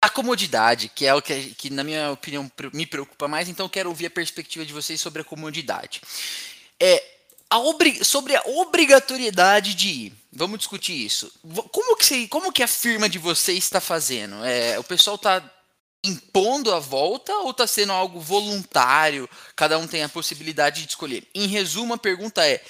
a 0.00 0.08
comodidade, 0.08 0.88
que 0.94 1.06
é 1.06 1.14
o 1.14 1.20
que, 1.20 1.54
que, 1.54 1.70
na 1.70 1.82
minha 1.82 2.12
opinião, 2.12 2.50
me 2.72 2.86
preocupa 2.86 3.26
mais, 3.26 3.48
então 3.48 3.68
quero 3.68 3.88
ouvir 3.88 4.06
a 4.06 4.10
perspectiva 4.10 4.64
de 4.64 4.72
vocês 4.72 5.00
sobre 5.00 5.22
a 5.22 5.24
comodidade. 5.24 6.00
É, 6.80 7.02
a 7.50 7.58
sobre 8.04 8.36
a 8.36 8.42
obrigatoriedade 8.46 9.74
de 9.74 9.88
ir. 9.88 10.12
Vamos 10.30 10.58
discutir 10.58 10.92
isso. 10.92 11.32
Como 11.72 11.96
que, 11.96 12.04
você, 12.04 12.28
como 12.28 12.52
que 12.52 12.62
a 12.62 12.68
firma 12.68 13.08
de 13.08 13.18
vocês 13.18 13.58
está 13.58 13.80
fazendo? 13.80 14.44
É, 14.44 14.78
o 14.78 14.84
pessoal 14.84 15.16
está 15.16 15.40
impondo 16.04 16.72
a 16.72 16.78
volta 16.78 17.32
ou 17.38 17.50
está 17.50 17.66
sendo 17.66 17.92
algo 17.92 18.20
voluntário? 18.20 19.28
Cada 19.56 19.78
um 19.78 19.86
tem 19.86 20.02
a 20.02 20.08
possibilidade 20.08 20.82
de 20.82 20.88
escolher. 20.88 21.26
Em 21.34 21.46
resumo, 21.46 21.94
a 21.94 21.98
pergunta 21.98 22.46
é: 22.46 22.62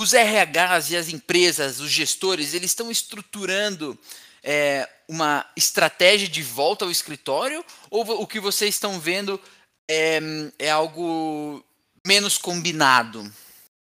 os 0.00 0.12
RHs 0.12 0.90
e 0.90 0.96
as 0.96 1.08
empresas, 1.08 1.80
os 1.80 1.90
gestores, 1.90 2.54
eles 2.54 2.70
estão 2.70 2.90
estruturando 2.90 3.98
é, 4.42 4.88
uma 5.08 5.44
estratégia 5.56 6.28
de 6.28 6.42
volta 6.42 6.84
ao 6.84 6.90
escritório 6.90 7.64
ou 7.90 8.22
o 8.22 8.26
que 8.26 8.38
vocês 8.38 8.74
estão 8.74 9.00
vendo 9.00 9.40
é, 9.88 10.20
é 10.58 10.70
algo 10.70 11.64
menos 12.06 12.38
combinado? 12.38 13.30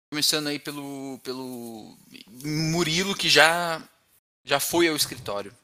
Começando 0.09 0.47
aí 0.47 0.59
pelo, 0.59 1.19
pelo 1.23 1.97
Murilo, 2.43 3.15
que 3.15 3.27
já, 3.27 3.81
já 4.43 4.59
foi 4.59 4.87
ao 4.87 4.95
escritório. 4.95 5.55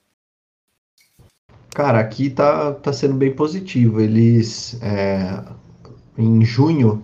Cara, 1.73 1.99
aqui 1.99 2.29
tá, 2.29 2.73
tá 2.73 2.91
sendo 2.91 3.15
bem 3.15 3.33
positivo. 3.33 4.01
Eles, 4.01 4.77
é, 4.81 5.41
em 6.17 6.43
junho, 6.43 7.03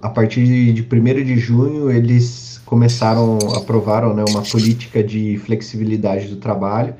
a 0.00 0.08
partir 0.08 0.72
de 0.72 0.82
1 0.82 1.24
de 1.24 1.36
junho, 1.36 1.90
eles 1.90 2.60
começaram, 2.64 3.38
aprovaram 3.56 4.14
né, 4.14 4.24
uma 4.28 4.42
política 4.42 5.02
de 5.02 5.38
flexibilidade 5.38 6.28
do 6.28 6.36
trabalho. 6.36 6.94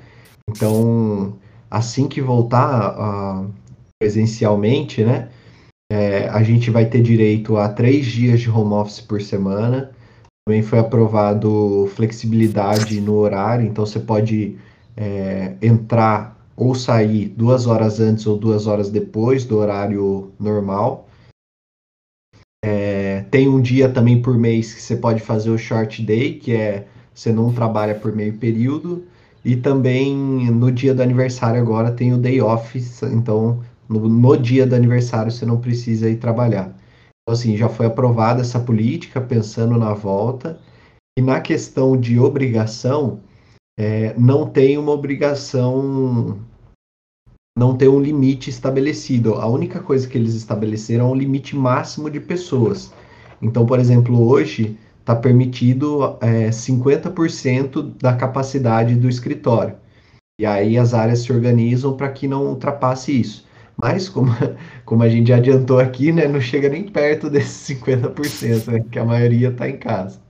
Então, 0.48 1.34
assim 1.70 2.08
que 2.08 2.20
voltar 2.20 2.96
uh, 2.98 3.50
presencialmente, 4.00 5.04
né, 5.04 5.28
é, 5.90 6.28
a 6.28 6.42
gente 6.42 6.70
vai 6.70 6.86
ter 6.86 7.02
direito 7.02 7.56
a 7.56 7.68
três 7.68 8.06
dias 8.06 8.40
de 8.40 8.50
home 8.50 8.72
office 8.72 9.00
por 9.00 9.22
semana. 9.22 9.92
Também 10.44 10.62
foi 10.62 10.78
aprovado 10.78 11.90
flexibilidade 11.94 13.00
no 13.00 13.14
horário, 13.14 13.66
então 13.66 13.84
você 13.84 13.98
pode 13.98 14.56
é, 14.96 15.54
entrar 15.60 16.35
ou 16.56 16.74
sair 16.74 17.28
duas 17.28 17.66
horas 17.66 18.00
antes 18.00 18.26
ou 18.26 18.38
duas 18.38 18.66
horas 18.66 18.90
depois 18.90 19.44
do 19.44 19.58
horário 19.58 20.32
normal. 20.40 21.08
É, 22.64 23.22
tem 23.30 23.48
um 23.48 23.60
dia 23.60 23.88
também 23.88 24.20
por 24.20 24.36
mês 24.36 24.72
que 24.72 24.80
você 24.80 24.96
pode 24.96 25.20
fazer 25.20 25.50
o 25.50 25.58
short 25.58 26.02
day, 26.02 26.38
que 26.38 26.52
é 26.52 26.86
você 27.14 27.32
não 27.32 27.52
trabalha 27.52 27.94
por 27.94 28.14
meio 28.14 28.36
período. 28.38 29.04
E 29.44 29.54
também 29.54 30.16
no 30.50 30.72
dia 30.72 30.92
do 30.92 31.02
aniversário 31.02 31.60
agora 31.60 31.92
tem 31.92 32.12
o 32.12 32.18
day 32.18 32.40
off, 32.40 32.76
então 33.12 33.62
no, 33.88 34.08
no 34.08 34.36
dia 34.36 34.66
do 34.66 34.74
aniversário 34.74 35.30
você 35.30 35.46
não 35.46 35.60
precisa 35.60 36.10
ir 36.10 36.16
trabalhar. 36.16 36.74
Então, 37.22 37.32
assim, 37.32 37.56
já 37.56 37.68
foi 37.68 37.86
aprovada 37.86 38.40
essa 38.40 38.58
política 38.58 39.20
pensando 39.20 39.78
na 39.78 39.94
volta. 39.94 40.58
E 41.18 41.22
na 41.22 41.40
questão 41.40 41.96
de 41.96 42.18
obrigação, 42.18 43.20
é, 43.78 44.14
não 44.18 44.48
tem 44.48 44.78
uma 44.78 44.92
obrigação, 44.92 46.38
não 47.56 47.76
tem 47.76 47.88
um 47.88 48.00
limite 48.00 48.50
estabelecido. 48.50 49.34
A 49.34 49.46
única 49.46 49.80
coisa 49.80 50.08
que 50.08 50.16
eles 50.16 50.34
estabeleceram 50.34 51.08
é 51.08 51.10
um 51.10 51.14
limite 51.14 51.54
máximo 51.54 52.10
de 52.10 52.20
pessoas. 52.20 52.92
Então, 53.40 53.66
por 53.66 53.78
exemplo, 53.78 54.26
hoje 54.26 54.78
está 55.00 55.14
permitido 55.14 56.16
é, 56.20 56.48
50% 56.48 57.92
da 58.00 58.14
capacidade 58.16 58.96
do 58.96 59.08
escritório. 59.08 59.76
E 60.38 60.44
aí 60.44 60.76
as 60.76 60.92
áreas 60.92 61.20
se 61.20 61.32
organizam 61.32 61.96
para 61.96 62.10
que 62.10 62.26
não 62.26 62.46
ultrapasse 62.46 63.18
isso. 63.18 63.46
Mas, 63.76 64.08
como, 64.08 64.32
como 64.84 65.02
a 65.02 65.08
gente 65.08 65.28
já 65.28 65.36
adiantou 65.36 65.78
aqui, 65.78 66.12
né, 66.12 66.26
não 66.26 66.40
chega 66.40 66.68
nem 66.68 66.84
perto 66.84 67.30
desses 67.30 67.76
50%, 67.76 68.66
né, 68.70 68.84
que 68.90 68.98
a 68.98 69.04
maioria 69.04 69.48
está 69.48 69.68
em 69.68 69.76
casa. 69.76 70.20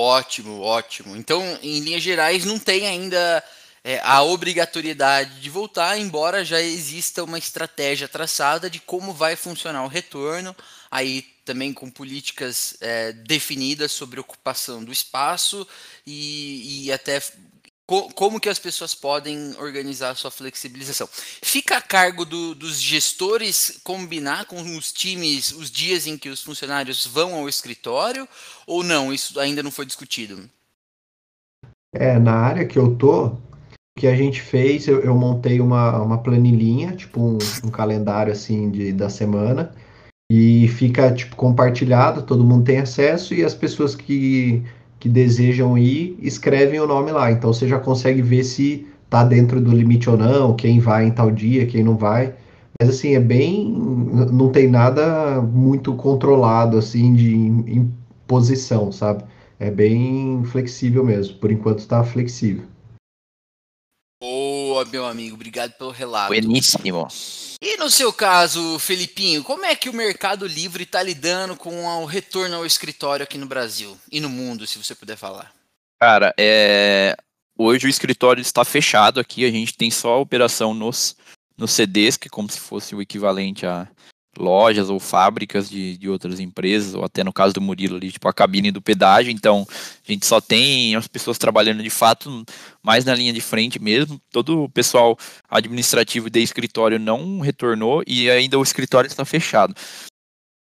Ótimo, 0.00 0.60
ótimo. 0.62 1.14
Então, 1.14 1.42
em 1.62 1.78
linhas 1.80 2.02
gerais, 2.02 2.46
não 2.46 2.58
tem 2.58 2.86
ainda 2.86 3.44
é, 3.84 4.00
a 4.02 4.22
obrigatoriedade 4.22 5.40
de 5.40 5.50
voltar, 5.50 5.98
embora 5.98 6.42
já 6.42 6.58
exista 6.58 7.22
uma 7.22 7.36
estratégia 7.36 8.08
traçada 8.08 8.70
de 8.70 8.80
como 8.80 9.12
vai 9.12 9.36
funcionar 9.36 9.84
o 9.84 9.88
retorno, 9.88 10.56
aí 10.90 11.20
também 11.44 11.74
com 11.74 11.90
políticas 11.90 12.78
é, 12.80 13.12
definidas 13.12 13.92
sobre 13.92 14.18
ocupação 14.18 14.82
do 14.82 14.90
espaço 14.90 15.68
e, 16.06 16.86
e 16.86 16.92
até 16.92 17.20
como 18.14 18.38
que 18.38 18.48
as 18.48 18.58
pessoas 18.58 18.94
podem 18.94 19.54
organizar 19.58 20.10
a 20.10 20.14
sua 20.14 20.30
flexibilização. 20.30 21.08
Fica 21.12 21.76
a 21.76 21.82
cargo 21.82 22.24
do, 22.24 22.54
dos 22.54 22.80
gestores 22.80 23.80
combinar 23.82 24.44
com 24.44 24.60
os 24.76 24.92
times 24.92 25.50
os 25.50 25.70
dias 25.70 26.06
em 26.06 26.16
que 26.16 26.28
os 26.28 26.40
funcionários 26.40 27.04
vão 27.04 27.34
ao 27.34 27.48
escritório 27.48 28.28
ou 28.64 28.84
não? 28.84 29.12
Isso 29.12 29.38
ainda 29.40 29.62
não 29.62 29.72
foi 29.72 29.84
discutido? 29.84 30.48
É, 31.92 32.16
na 32.18 32.34
área 32.34 32.64
que 32.64 32.78
eu 32.78 32.94
tô, 32.94 33.36
que 33.98 34.06
a 34.06 34.14
gente 34.14 34.40
fez, 34.40 34.86
eu, 34.86 35.00
eu 35.00 35.14
montei 35.14 35.60
uma, 35.60 36.00
uma 36.00 36.22
planilhinha, 36.22 36.94
tipo 36.94 37.20
um, 37.20 37.38
um 37.64 37.70
calendário 37.70 38.32
assim 38.32 38.70
de, 38.70 38.92
da 38.92 39.10
semana, 39.10 39.74
e 40.30 40.68
fica 40.68 41.12
tipo 41.12 41.34
compartilhado, 41.34 42.22
todo 42.22 42.44
mundo 42.44 42.64
tem 42.64 42.78
acesso, 42.78 43.34
e 43.34 43.42
as 43.42 43.52
pessoas 43.52 43.96
que 43.96 44.62
que 45.00 45.08
desejam 45.08 45.76
ir, 45.78 46.16
escrevem 46.20 46.78
o 46.78 46.86
nome 46.86 47.10
lá. 47.10 47.32
Então 47.32 47.52
você 47.52 47.66
já 47.66 47.78
consegue 47.78 48.22
ver 48.22 48.44
se 48.44 48.86
tá 49.08 49.24
dentro 49.24 49.60
do 49.60 49.72
limite 49.72 50.08
ou 50.08 50.16
não, 50.16 50.54
quem 50.54 50.78
vai 50.78 51.06
em 51.06 51.10
tal 51.10 51.30
dia, 51.30 51.66
quem 51.66 51.82
não 51.82 51.96
vai. 51.96 52.34
Mas 52.80 52.90
assim, 52.90 53.14
é 53.14 53.20
bem. 53.20 53.72
Não 54.30 54.50
tem 54.50 54.68
nada 54.68 55.40
muito 55.40 55.94
controlado 55.94 56.78
assim 56.78 57.14
de 57.14 57.34
imposição, 57.34 58.92
sabe? 58.92 59.24
É 59.58 59.70
bem 59.70 60.42
flexível 60.44 61.04
mesmo. 61.04 61.36
Por 61.38 61.50
enquanto 61.50 61.80
está 61.80 62.04
flexível. 62.04 62.64
Boa, 64.80 64.88
meu 64.90 65.04
amigo. 65.04 65.34
Obrigado 65.34 65.72
pelo 65.72 65.90
relato. 65.90 66.28
Bueníssimo. 66.28 67.06
E 67.60 67.76
no 67.76 67.90
seu 67.90 68.12
caso, 68.12 68.78
Felipinho, 68.78 69.44
como 69.44 69.64
é 69.64 69.76
que 69.76 69.90
o 69.90 69.92
Mercado 69.92 70.46
Livre 70.46 70.84
está 70.84 71.02
lidando 71.02 71.54
com 71.54 71.84
o 71.84 72.06
retorno 72.06 72.56
ao 72.56 72.64
escritório 72.64 73.22
aqui 73.22 73.36
no 73.36 73.46
Brasil 73.46 73.98
e 74.10 74.20
no 74.20 74.30
mundo, 74.30 74.66
se 74.66 74.78
você 74.78 74.94
puder 74.94 75.16
falar? 75.16 75.52
Cara, 76.00 76.32
é... 76.38 77.14
hoje 77.58 77.86
o 77.86 77.90
escritório 77.90 78.40
está 78.40 78.64
fechado 78.64 79.20
aqui, 79.20 79.44
a 79.44 79.50
gente 79.50 79.76
tem 79.76 79.90
só 79.90 80.14
a 80.14 80.18
operação 80.18 80.72
nos, 80.72 81.14
nos 81.58 81.72
CDs, 81.72 82.16
que 82.16 82.28
é 82.28 82.30
como 82.30 82.50
se 82.50 82.58
fosse 82.58 82.94
o 82.94 83.02
equivalente 83.02 83.66
a 83.66 83.86
lojas 84.38 84.88
ou 84.88 85.00
fábricas 85.00 85.68
de, 85.68 85.96
de 85.96 86.08
outras 86.08 86.40
empresas, 86.40 86.94
ou 86.94 87.04
até 87.04 87.24
no 87.24 87.32
caso 87.32 87.52
do 87.54 87.60
Murilo 87.60 87.96
ali, 87.96 88.12
tipo 88.12 88.28
a 88.28 88.32
cabine 88.32 88.70
do 88.70 88.80
pedágio, 88.80 89.30
então 89.30 89.66
a 89.70 90.12
gente 90.12 90.24
só 90.26 90.40
tem 90.40 90.94
as 90.94 91.08
pessoas 91.08 91.38
trabalhando 91.38 91.82
de 91.82 91.90
fato 91.90 92.44
mais 92.82 93.04
na 93.04 93.14
linha 93.14 93.32
de 93.32 93.40
frente 93.40 93.78
mesmo, 93.80 94.20
todo 94.30 94.64
o 94.64 94.68
pessoal 94.68 95.18
administrativo 95.48 96.30
de 96.30 96.40
escritório 96.40 96.98
não 96.98 97.40
retornou 97.40 98.02
e 98.06 98.30
ainda 98.30 98.58
o 98.58 98.62
escritório 98.62 99.08
está 99.08 99.24
fechado. 99.24 99.74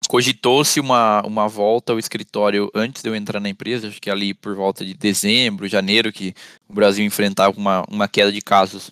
Cogitou-se 0.07 0.79
uma, 0.79 1.21
uma 1.21 1.47
volta 1.47 1.91
ao 1.93 1.99
escritório 1.99 2.71
antes 2.73 3.03
de 3.03 3.09
eu 3.09 3.15
entrar 3.15 3.39
na 3.39 3.49
empresa, 3.49 3.89
acho 3.89 4.01
que 4.01 4.09
ali 4.09 4.33
por 4.33 4.55
volta 4.55 4.83
de 4.83 4.93
dezembro, 4.93 5.67
janeiro, 5.67 6.11
que 6.11 6.33
o 6.67 6.73
Brasil 6.73 7.05
enfrentava 7.05 7.55
uma, 7.55 7.83
uma 7.87 8.07
queda 8.07 8.31
de 8.31 8.41
casos 8.41 8.91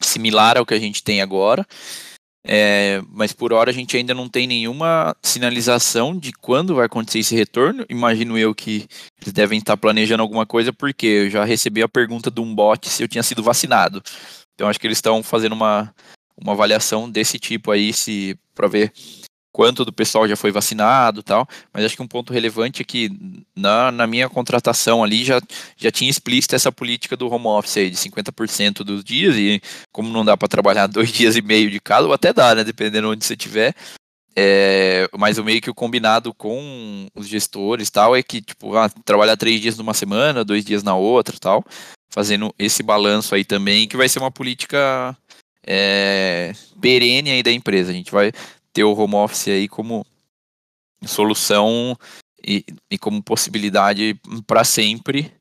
similar 0.00 0.56
ao 0.56 0.66
que 0.66 0.74
a 0.74 0.78
gente 0.78 1.04
tem 1.04 1.20
agora. 1.20 1.64
É, 2.46 3.00
mas 3.08 3.32
por 3.32 3.54
hora 3.54 3.70
a 3.70 3.72
gente 3.72 3.96
ainda 3.96 4.12
não 4.12 4.28
tem 4.28 4.46
nenhuma 4.46 5.16
sinalização 5.22 6.16
de 6.16 6.30
quando 6.30 6.74
vai 6.74 6.86
acontecer 6.86 7.20
esse 7.20 7.34
retorno. 7.34 7.86
Imagino 7.88 8.36
eu 8.36 8.54
que 8.54 8.86
eles 9.22 9.32
devem 9.32 9.58
estar 9.58 9.76
planejando 9.78 10.22
alguma 10.22 10.44
coisa, 10.44 10.72
porque 10.72 11.06
eu 11.06 11.30
já 11.30 11.44
recebi 11.44 11.82
a 11.82 11.88
pergunta 11.88 12.30
de 12.30 12.40
um 12.40 12.54
bot 12.54 12.88
se 12.88 13.02
eu 13.02 13.08
tinha 13.08 13.22
sido 13.22 13.42
vacinado. 13.42 14.02
Então 14.54 14.68
acho 14.68 14.78
que 14.78 14.86
eles 14.86 14.98
estão 14.98 15.22
fazendo 15.22 15.54
uma, 15.54 15.94
uma 16.36 16.52
avaliação 16.52 17.10
desse 17.10 17.38
tipo 17.38 17.70
aí, 17.70 17.92
se 17.92 18.38
para 18.54 18.68
ver 18.68 18.92
quanto 19.54 19.84
do 19.84 19.92
pessoal 19.92 20.26
já 20.26 20.34
foi 20.34 20.50
vacinado 20.50 21.22
tal, 21.22 21.48
mas 21.72 21.84
acho 21.84 21.94
que 21.94 22.02
um 22.02 22.08
ponto 22.08 22.32
relevante 22.32 22.82
é 22.82 22.84
que 22.84 23.08
na, 23.54 23.92
na 23.92 24.04
minha 24.04 24.28
contratação 24.28 25.04
ali 25.04 25.24
já, 25.24 25.40
já 25.76 25.92
tinha 25.92 26.10
explícita 26.10 26.56
essa 26.56 26.72
política 26.72 27.16
do 27.16 27.32
home 27.32 27.46
office 27.46 27.76
aí, 27.76 27.88
de 27.88 27.96
50% 27.96 28.78
dos 28.78 29.04
dias, 29.04 29.36
e 29.36 29.62
como 29.92 30.08
não 30.08 30.24
dá 30.24 30.36
para 30.36 30.48
trabalhar 30.48 30.88
dois 30.88 31.12
dias 31.12 31.36
e 31.36 31.40
meio 31.40 31.70
de 31.70 31.78
casa, 31.78 32.04
ou 32.04 32.12
até 32.12 32.32
dá, 32.32 32.52
né, 32.52 32.64
dependendo 32.64 33.08
onde 33.08 33.24
você 33.24 33.34
estiver, 33.34 33.76
é, 34.34 35.08
mas 35.16 35.38
o 35.38 35.44
meio 35.44 35.60
que 35.60 35.70
o 35.70 35.74
combinado 35.74 36.34
com 36.34 37.06
os 37.14 37.28
gestores 37.28 37.88
tal 37.90 38.16
é 38.16 38.24
que, 38.24 38.42
tipo, 38.42 38.76
ah, 38.76 38.90
trabalhar 39.04 39.36
três 39.36 39.60
dias 39.60 39.78
numa 39.78 39.94
semana, 39.94 40.44
dois 40.44 40.64
dias 40.64 40.82
na 40.82 40.96
outra 40.96 41.38
tal, 41.38 41.64
fazendo 42.10 42.52
esse 42.58 42.82
balanço 42.82 43.36
aí 43.36 43.44
também, 43.44 43.86
que 43.86 43.96
vai 43.96 44.08
ser 44.08 44.18
uma 44.18 44.32
política 44.32 45.16
é, 45.64 46.52
perene 46.80 47.30
aí 47.30 47.42
da 47.44 47.52
empresa. 47.52 47.92
A 47.92 47.94
gente 47.94 48.10
vai 48.10 48.32
ter 48.74 48.84
o 48.84 48.92
home 48.92 49.14
office 49.14 49.48
aí 49.48 49.68
como 49.68 50.04
solução 51.06 51.96
e, 52.46 52.64
e 52.90 52.98
como 52.98 53.22
possibilidade 53.22 54.20
para 54.46 54.64
sempre, 54.64 55.32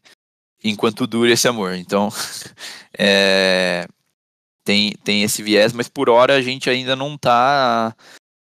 enquanto 0.63 1.07
dure 1.07 1.31
esse 1.31 1.47
amor. 1.47 1.73
Então, 1.73 2.09
é, 2.97 3.87
tem, 4.63 4.91
tem 5.03 5.23
esse 5.23 5.41
viés, 5.43 5.73
mas 5.73 5.89
por 5.89 6.09
hora 6.09 6.35
a 6.35 6.41
gente 6.41 6.69
ainda 6.69 6.95
não 6.95 7.17
tá. 7.17 7.93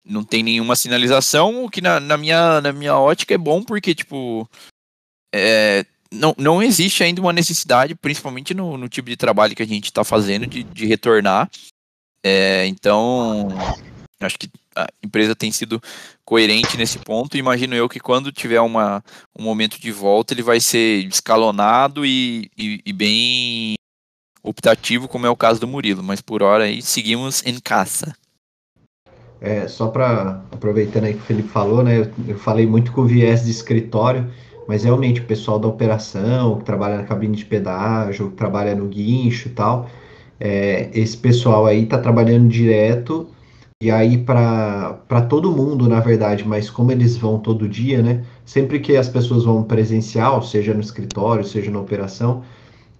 Não 0.05 0.21
tem 0.21 0.43
nenhuma 0.43 0.75
sinalização, 0.75 1.63
o 1.63 1.69
que 1.69 1.79
na, 1.79 1.97
na, 1.97 2.17
minha, 2.17 2.59
na 2.59 2.73
minha 2.73 2.97
ótica 2.97 3.35
é 3.35 3.37
bom, 3.37 3.63
porque, 3.63 3.95
tipo, 3.95 4.45
é, 5.33 5.85
não, 6.11 6.35
não 6.37 6.61
existe 6.61 7.05
ainda 7.05 7.21
uma 7.21 7.31
necessidade, 7.31 7.95
principalmente 7.95 8.53
no, 8.53 8.77
no 8.77 8.89
tipo 8.89 9.07
de 9.07 9.15
trabalho 9.15 9.55
que 9.55 9.63
a 9.63 9.67
gente 9.67 9.85
está 9.85 10.03
fazendo, 10.03 10.45
de, 10.45 10.61
de 10.61 10.85
retornar. 10.85 11.49
É, 12.21 12.65
então, 12.67 13.47
acho 14.19 14.37
que 14.37 14.49
a 14.75 14.87
empresa 15.03 15.35
tem 15.35 15.51
sido 15.51 15.81
coerente 16.25 16.77
nesse 16.77 16.99
ponto. 16.99 17.37
Imagino 17.37 17.75
eu 17.75 17.89
que 17.89 17.99
quando 17.99 18.31
tiver 18.31 18.61
uma, 18.61 19.03
um 19.37 19.43
momento 19.43 19.79
de 19.79 19.91
volta, 19.91 20.33
ele 20.33 20.41
vai 20.41 20.59
ser 20.59 21.05
escalonado 21.05 22.05
e, 22.05 22.49
e, 22.57 22.81
e 22.85 22.93
bem 22.93 23.75
optativo, 24.43 25.07
como 25.07 25.25
é 25.25 25.29
o 25.29 25.37
caso 25.37 25.59
do 25.59 25.67
Murilo. 25.67 26.03
Mas 26.03 26.21
por 26.21 26.43
hora 26.43 26.65
aí 26.65 26.81
seguimos 26.81 27.45
em 27.45 27.59
caça. 27.59 28.15
É, 29.39 29.67
só 29.67 29.87
para 29.87 30.41
aproveitando 30.51 31.03
aí 31.03 31.13
que 31.13 31.19
o 31.19 31.23
Felipe 31.23 31.49
falou, 31.49 31.83
né? 31.83 31.99
Eu, 31.99 32.11
eu 32.29 32.39
falei 32.39 32.65
muito 32.65 32.93
com 32.93 33.05
viés 33.05 33.43
de 33.43 33.51
escritório, 33.51 34.31
mas 34.67 34.85
realmente 34.85 35.19
o 35.19 35.25
pessoal 35.25 35.59
da 35.59 35.67
operação, 35.67 36.59
que 36.59 36.63
trabalha 36.63 36.97
na 36.97 37.03
cabine 37.03 37.35
de 37.35 37.43
pedágio, 37.43 38.29
que 38.29 38.37
trabalha 38.37 38.73
no 38.73 38.87
guincho 38.87 39.49
e 39.49 39.51
tal, 39.51 39.89
é, 40.39 40.89
esse 40.93 41.17
pessoal 41.17 41.65
aí 41.65 41.83
está 41.83 41.97
trabalhando 41.97 42.47
direto 42.47 43.32
e 43.83 43.91
aí, 43.91 44.17
para 44.17 45.21
todo 45.27 45.51
mundo, 45.51 45.89
na 45.89 45.99
verdade, 45.99 46.47
mas 46.47 46.69
como 46.69 46.89
eles 46.89 47.17
vão 47.17 47.37
todo 47.37 47.67
dia, 47.67 48.01
né? 48.01 48.23
Sempre 48.45 48.79
que 48.79 48.95
as 48.95 49.09
pessoas 49.09 49.43
vão 49.43 49.61
presencial, 49.61 50.41
seja 50.41 50.73
no 50.73 50.79
escritório, 50.79 51.43
seja 51.43 51.69
na 51.69 51.81
operação, 51.81 52.43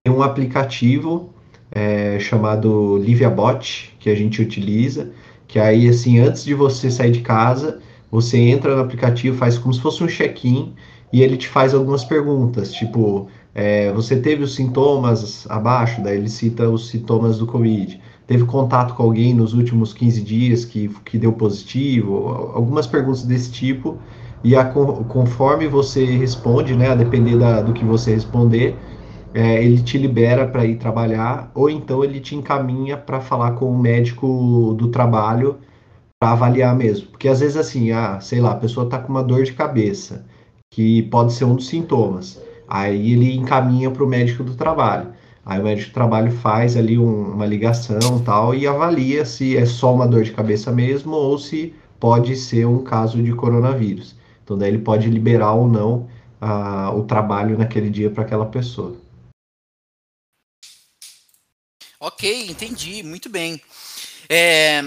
tem 0.03 0.13
um 0.13 0.21
aplicativo 0.21 1.29
é, 1.71 2.19
chamado 2.19 2.97
LiviaBot, 2.97 3.95
que 3.97 4.09
a 4.09 4.15
gente 4.15 4.41
utiliza, 4.41 5.11
que 5.47 5.57
aí, 5.57 5.87
assim, 5.87 6.19
antes 6.19 6.43
de 6.43 6.53
você 6.53 6.91
sair 6.91 7.11
de 7.11 7.21
casa, 7.21 7.79
você 8.11 8.37
entra 8.37 8.75
no 8.75 8.81
aplicativo, 8.81 9.37
faz 9.37 9.57
como 9.57 9.73
se 9.73 9.79
fosse 9.79 10.03
um 10.03 10.07
check-in, 10.07 10.73
e 11.13 11.21
ele 11.23 11.37
te 11.37 11.47
faz 11.47 11.73
algumas 11.73 12.03
perguntas, 12.03 12.73
tipo, 12.73 13.29
é, 13.55 13.89
você 13.93 14.17
teve 14.17 14.43
os 14.43 14.53
sintomas 14.53 15.49
abaixo, 15.49 16.03
daí 16.03 16.17
ele 16.17 16.29
cita 16.29 16.69
os 16.69 16.89
sintomas 16.89 17.37
do 17.37 17.47
Covid 17.47 18.01
teve 18.27 18.45
contato 18.45 18.93
com 18.93 19.03
alguém 19.03 19.33
nos 19.33 19.53
últimos 19.53 19.93
15 19.93 20.21
dias 20.21 20.65
que, 20.65 20.89
que 21.05 21.17
deu 21.17 21.33
positivo, 21.33 22.51
algumas 22.53 22.88
perguntas 22.88 23.23
desse 23.23 23.51
tipo, 23.51 23.97
e 24.43 24.55
a, 24.55 24.65
conforme 24.65 25.67
você 25.67 26.05
responde, 26.05 26.75
né, 26.75 26.89
a 26.89 26.95
depender 26.95 27.38
da, 27.38 27.62
do 27.62 27.73
que 27.73 27.86
você 27.86 28.13
responder, 28.13 28.75
é, 29.33 29.63
ele 29.63 29.81
te 29.81 29.97
libera 29.97 30.47
para 30.47 30.65
ir 30.65 30.75
trabalhar, 30.75 31.51
ou 31.55 31.69
então 31.69 32.03
ele 32.03 32.19
te 32.19 32.36
encaminha 32.36 32.97
para 32.97 33.19
falar 33.19 33.51
com 33.53 33.69
o 33.71 33.77
médico 33.77 34.75
do 34.77 34.89
trabalho 34.89 35.57
para 36.19 36.31
avaliar 36.31 36.75
mesmo. 36.75 37.07
Porque 37.07 37.27
às 37.27 37.39
vezes 37.39 37.57
assim, 37.57 37.91
ah, 37.91 38.19
sei 38.19 38.39
lá, 38.39 38.51
a 38.51 38.55
pessoa 38.55 38.86
está 38.86 38.99
com 38.99 39.09
uma 39.09 39.23
dor 39.23 39.43
de 39.43 39.53
cabeça, 39.53 40.25
que 40.71 41.03
pode 41.03 41.33
ser 41.33 41.45
um 41.45 41.55
dos 41.55 41.67
sintomas. 41.67 42.41
Aí 42.67 43.13
ele 43.13 43.36
encaminha 43.36 43.89
para 43.91 44.03
o 44.03 44.07
médico 44.07 44.43
do 44.43 44.55
trabalho. 44.55 45.09
Aí 45.45 45.60
o 45.60 45.63
médico 45.63 45.88
de 45.88 45.93
trabalho 45.93 46.32
faz 46.32 46.77
ali 46.77 46.97
um, 46.97 47.34
uma 47.34 47.45
ligação 47.45 48.23
tal 48.23 48.56
e 48.56 48.65
avalia 48.65 49.25
se 49.25 49.58
é 49.58 49.65
só 49.65 49.93
uma 49.93 50.08
dor 50.08 50.23
de 50.23 50.32
cabeça 50.32 50.71
mesmo 50.71 51.13
ou 51.13 51.38
se 51.38 51.75
pode 51.99 52.36
ser 52.36 52.65
um 52.65 52.84
caso 52.84 53.21
de 53.21 53.34
coronavírus. 53.34 54.15
Então 54.43 54.58
daí 54.58 54.69
ele 54.69 54.79
pode 54.79 55.10
liberar 55.10 55.53
ou 55.53 55.67
não 55.67 56.08
o 56.95 57.03
trabalho 57.03 57.58
naquele 57.58 57.89
dia 57.89 58.10
para 58.10 58.23
aquela 58.23 58.45
pessoa. 58.45 58.97
Ok, 61.99 62.49
entendi, 62.49 63.01
muito 63.01 63.29
bem. 63.29 63.62
É, 64.27 64.84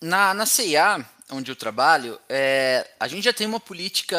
na, 0.00 0.32
na 0.32 0.46
CIA, 0.46 1.04
onde 1.30 1.50
eu 1.50 1.56
trabalho, 1.56 2.18
é, 2.28 2.88
a 2.98 3.06
gente 3.06 3.24
já 3.24 3.32
tem 3.34 3.46
uma 3.46 3.60
política 3.60 4.16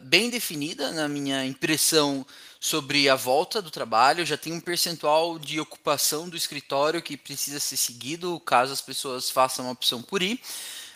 bem 0.00 0.30
definida, 0.30 0.90
na 0.92 1.06
minha 1.06 1.44
impressão, 1.44 2.24
sobre 2.60 3.08
a 3.08 3.14
volta 3.14 3.62
do 3.62 3.70
trabalho, 3.70 4.26
já 4.26 4.36
tem 4.36 4.52
um 4.52 4.60
percentual 4.60 5.38
de 5.38 5.58
ocupação 5.58 6.28
do 6.28 6.36
escritório 6.36 7.00
que 7.00 7.16
precisa 7.16 7.58
ser 7.58 7.78
seguido 7.78 8.38
caso 8.40 8.70
as 8.70 8.82
pessoas 8.82 9.30
façam 9.30 9.66
a 9.66 9.72
opção 9.72 10.02
por 10.02 10.22
ir. 10.22 10.38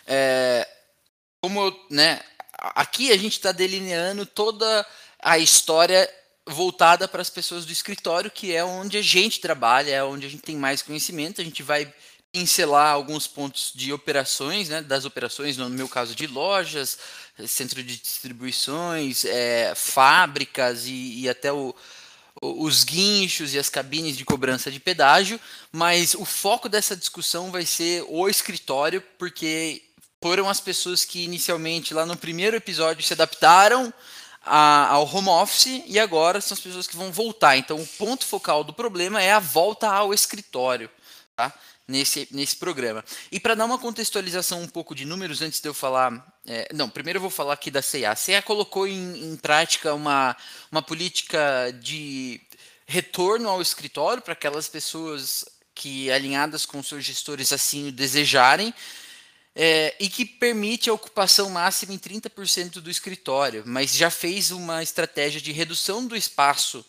É, 0.05 0.67
como 1.41 1.75
né, 1.89 2.21
aqui 2.53 3.11
a 3.11 3.17
gente 3.17 3.33
está 3.33 3.51
delineando 3.51 4.27
toda 4.27 4.85
a 5.19 5.39
história 5.39 6.07
voltada 6.47 7.07
para 7.07 7.21
as 7.21 7.31
pessoas 7.31 7.65
do 7.65 7.71
escritório, 7.71 8.29
que 8.29 8.55
é 8.55 8.63
onde 8.63 8.97
a 8.97 9.01
gente 9.01 9.39
trabalha, 9.39 9.91
é 9.91 10.03
onde 10.03 10.27
a 10.27 10.29
gente 10.29 10.43
tem 10.43 10.55
mais 10.55 10.83
conhecimento. 10.83 11.41
A 11.41 11.43
gente 11.43 11.63
vai 11.63 11.91
pincelar 12.35 12.91
alguns 12.91 13.27
pontos 13.27 13.71
de 13.73 13.93
operações, 13.93 14.67
né, 14.67 14.81
das 14.81 15.05
operações, 15.05 15.55
no 15.55 15.69
meu 15.69 15.87
caso 15.87 16.13
de 16.13 16.27
lojas, 16.27 16.99
centro 17.47 17.81
de 17.81 17.95
distribuições, 17.95 19.23
é, 19.23 19.73
fábricas 19.73 20.85
e, 20.85 21.21
e 21.21 21.29
até 21.29 21.53
o, 21.53 21.73
os 22.41 22.83
guinchos 22.83 23.53
e 23.53 23.57
as 23.57 23.69
cabines 23.69 24.17
de 24.17 24.25
cobrança 24.25 24.69
de 24.69 24.81
pedágio, 24.81 25.39
mas 25.71 26.13
o 26.13 26.25
foco 26.25 26.67
dessa 26.67 26.93
discussão 26.93 27.51
vai 27.51 27.65
ser 27.65 28.03
o 28.09 28.27
escritório, 28.27 29.01
porque 29.17 29.81
foram 30.21 30.49
as 30.49 30.59
pessoas 30.59 31.05
que 31.05 31.23
inicialmente, 31.23 31.93
lá 31.93 32.05
no 32.05 32.17
primeiro 32.17 32.57
episódio, 32.57 33.01
se 33.01 33.13
adaptaram 33.13 33.93
a, 34.43 34.87
ao 34.89 35.07
home 35.07 35.29
office 35.29 35.83
e 35.87 35.97
agora 35.97 36.41
são 36.41 36.53
as 36.53 36.59
pessoas 36.59 36.85
que 36.85 36.97
vão 36.97 37.13
voltar. 37.13 37.55
Então, 37.55 37.77
o 37.77 37.87
ponto 37.87 38.25
focal 38.25 38.61
do 38.61 38.73
problema 38.73 39.21
é 39.21 39.31
a 39.31 39.39
volta 39.39 39.87
ao 39.87 40.13
escritório. 40.13 40.89
Tá? 41.33 41.53
Nesse, 41.87 42.27
nesse 42.31 42.55
programa. 42.55 43.03
E 43.31 43.39
para 43.39 43.55
dar 43.55 43.65
uma 43.65 43.77
contextualização 43.77 44.61
um 44.61 44.67
pouco 44.67 44.95
de 44.95 45.05
números, 45.05 45.41
antes 45.41 45.59
de 45.59 45.67
eu 45.67 45.73
falar. 45.73 46.25
É, 46.47 46.67
não, 46.73 46.89
primeiro 46.89 47.17
eu 47.17 47.21
vou 47.21 47.29
falar 47.29 47.53
aqui 47.53 47.71
da 47.71 47.81
CEA. 47.81 48.11
A 48.11 48.15
CEA 48.15 48.41
colocou 48.41 48.87
em, 48.87 49.33
em 49.33 49.35
prática 49.37 49.93
uma, 49.93 50.35
uma 50.71 50.81
política 50.81 51.71
de 51.81 52.41
retorno 52.85 53.49
ao 53.49 53.61
escritório 53.61 54.21
para 54.21 54.33
aquelas 54.33 54.67
pessoas 54.67 55.45
que, 55.73 56.11
alinhadas 56.11 56.65
com 56.65 56.81
seus 56.81 57.03
gestores, 57.03 57.51
assim 57.51 57.87
o 57.87 57.91
desejarem. 57.91 58.73
É, 59.57 59.95
e 60.01 60.09
que 60.09 60.25
permite 60.25 60.89
a 60.89 60.93
ocupação 60.93 61.49
máxima 61.49 61.93
em 61.93 61.97
30% 61.97 62.81
do 62.81 62.91
escritório, 62.91 63.63
mas 63.65 63.95
já 63.95 64.09
fez 64.09 64.51
uma 64.51 64.83
estratégia 64.83 65.39
de 65.39 65.53
redução 65.53 66.05
do 66.05 66.13
espaço 66.13 66.85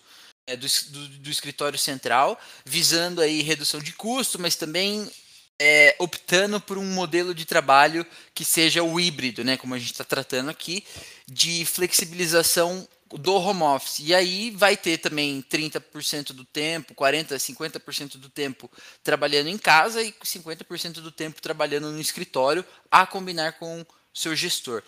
do, 0.55 0.67
do, 0.93 1.09
do, 1.19 1.31
escritório 1.31 1.79
central, 1.79 2.39
visando 2.65 3.21
aí 3.21 3.43
redução 3.43 3.81
de 3.81 3.93
custo, 3.93 4.39
mas 4.39 4.55
também 4.55 5.11
é, 5.59 5.97
optando 5.99 6.61
por 6.61 6.79
um 6.79 6.85
modelo 6.85 7.35
de 7.35 7.45
trabalho 7.45 8.07
que 8.35 8.45
seja 8.45 8.83
o 8.83 9.01
híbrido, 9.01 9.43
né, 9.43 9.57
como 9.57 9.75
a 9.75 9.79
gente 9.79 9.93
está 9.93 10.05
tratando 10.05 10.51
aqui, 10.51 10.85
de 11.27 11.65
flexibilização 11.65 12.87
do 13.11 13.35
home 13.35 13.63
office. 13.63 14.01
E 14.01 14.15
aí 14.15 14.51
vai 14.51 14.77
ter 14.77 14.99
também 14.99 15.45
30% 15.51 16.33
do 16.33 16.45
tempo, 16.45 16.95
40%, 16.95 17.37
50% 17.37 18.17
do 18.17 18.29
tempo 18.29 18.71
trabalhando 19.03 19.49
em 19.49 19.59
casa 19.59 20.03
e 20.03 20.13
50% 20.13 20.95
do 20.95 21.11
tempo 21.11 21.41
trabalhando 21.41 21.91
no 21.91 22.01
escritório, 22.01 22.65
a 22.91 23.07
combinar 23.07 23.55
com 23.55 23.85
seu 24.13 24.35
gestor 24.35 24.83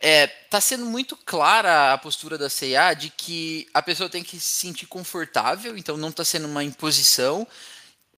é, 0.00 0.26
tá 0.26 0.60
sendo 0.60 0.84
muito 0.84 1.16
clara 1.16 1.92
a 1.92 1.98
postura 1.98 2.38
da 2.38 2.48
CIA 2.48 2.94
de 2.94 3.10
que 3.10 3.68
a 3.74 3.82
pessoa 3.82 4.08
tem 4.08 4.22
que 4.22 4.38
se 4.38 4.60
sentir 4.60 4.86
confortável, 4.86 5.76
então 5.76 5.96
não 5.96 6.10
está 6.10 6.24
sendo 6.24 6.46
uma 6.46 6.62
imposição. 6.62 7.46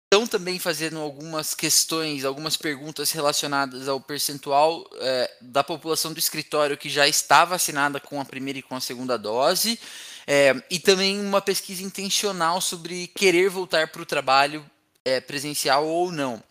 estão 0.05 0.27
também 0.27 0.59
fazendo 0.59 0.99
algumas 0.99 1.55
questões, 1.55 2.25
algumas 2.25 2.57
perguntas 2.57 3.13
relacionadas 3.13 3.89
ao 3.89 4.01
percentual 4.01 4.89
é, 4.97 5.37
da 5.41 5.63
população 5.63 6.13
do 6.13 6.19
escritório 6.19 6.77
que 6.77 6.89
já 6.89 7.07
está 7.07 7.45
vacinada 7.45 8.01
com 8.01 8.21
a 8.21 8.25
primeira 8.25 8.59
e 8.59 8.63
com 8.63 8.75
a 8.75 8.81
segunda 8.81 9.17
dose, 9.17 9.79
é, 10.27 10.61
e 10.71 10.81
também 10.81 11.21
uma 11.21 11.41
pesquisa 11.41 11.83
intencional 11.83 12.61
sobre 12.61 13.07
querer 13.09 13.49
voltar 13.51 13.89
para 13.89 14.03
o 14.03 14.07
trabalho 14.07 14.69
é, 15.05 15.21
presencial 15.21 15.87
ou 15.87 16.11
não. 16.11 16.43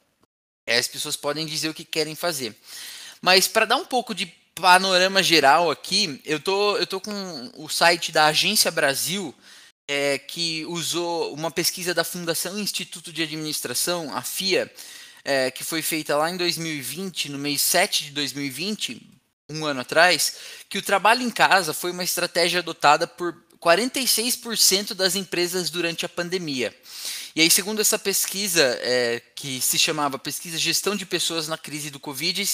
É, 0.65 0.77
as 0.77 0.87
pessoas 0.87 1.15
podem 1.15 1.45
dizer 1.45 1.69
o 1.69 1.73
que 1.73 1.85
querem 1.85 2.15
fazer. 2.15 2.55
Mas 3.21 3.47
para 3.47 3.65
dar 3.65 3.77
um 3.77 3.85
pouco 3.85 4.15
de 4.15 4.33
panorama 4.61 5.21
geral 5.21 5.69
aqui, 5.69 6.19
eu 6.25 6.39
tô, 6.39 6.77
eu 6.77 6.87
tô 6.87 6.99
com 6.99 7.51
o 7.55 7.69
site 7.69 8.11
da 8.11 8.25
Agência 8.25 8.71
Brasil, 8.71 9.33
é, 9.87 10.17
que 10.17 10.65
usou 10.65 11.33
uma 11.33 11.51
pesquisa 11.51 11.93
da 11.93 12.03
Fundação 12.03 12.59
Instituto 12.59 13.13
de 13.13 13.23
Administração, 13.23 14.15
a 14.15 14.21
FIA, 14.21 14.71
é, 15.23 15.51
que 15.51 15.63
foi 15.63 15.81
feita 15.81 16.15
lá 16.17 16.29
em 16.29 16.37
2020, 16.37 17.29
no 17.29 17.37
mês 17.37 17.61
7 17.61 18.05
de 18.05 18.11
2020, 18.11 19.01
um 19.49 19.65
ano 19.65 19.81
atrás, 19.81 20.35
que 20.67 20.77
o 20.77 20.81
trabalho 20.81 21.21
em 21.21 21.29
casa 21.29 21.73
foi 21.73 21.91
uma 21.91 22.03
estratégia 22.03 22.59
adotada 22.59 23.07
por 23.07 23.35
46% 23.61 24.93
das 24.93 25.15
empresas 25.15 25.69
durante 25.69 26.05
a 26.05 26.09
pandemia. 26.09 26.75
E 27.35 27.41
aí, 27.41 27.51
segundo 27.51 27.79
essa 27.79 27.99
pesquisa, 27.99 28.63
é, 28.81 29.21
que 29.35 29.61
se 29.61 29.77
chamava 29.77 30.17
Pesquisa 30.17 30.57
Gestão 30.57 30.95
de 30.95 31.05
Pessoas 31.05 31.47
na 31.47 31.57
Crise 31.57 31.89
do 31.89 31.99
Covid, 31.99 32.45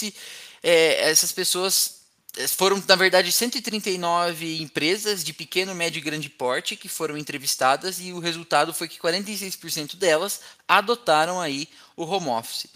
é, 0.63 1.09
essas 1.09 1.31
pessoas 1.31 2.03
foram, 2.47 2.81
na 2.87 2.95
verdade, 2.95 3.31
139 3.31 4.61
empresas 4.61 5.23
de 5.23 5.33
pequeno, 5.33 5.75
médio 5.75 5.99
e 5.99 6.01
grande 6.01 6.29
porte 6.29 6.75
que 6.75 6.89
foram 6.89 7.15
entrevistadas 7.15 7.99
e 7.99 8.11
o 8.11 8.19
resultado 8.19 8.73
foi 8.73 8.87
que 8.87 8.99
46% 8.99 9.95
delas 9.95 10.41
adotaram 10.67 11.39
aí 11.39 11.69
o 11.95 12.03
home 12.03 12.29
office. 12.29 12.67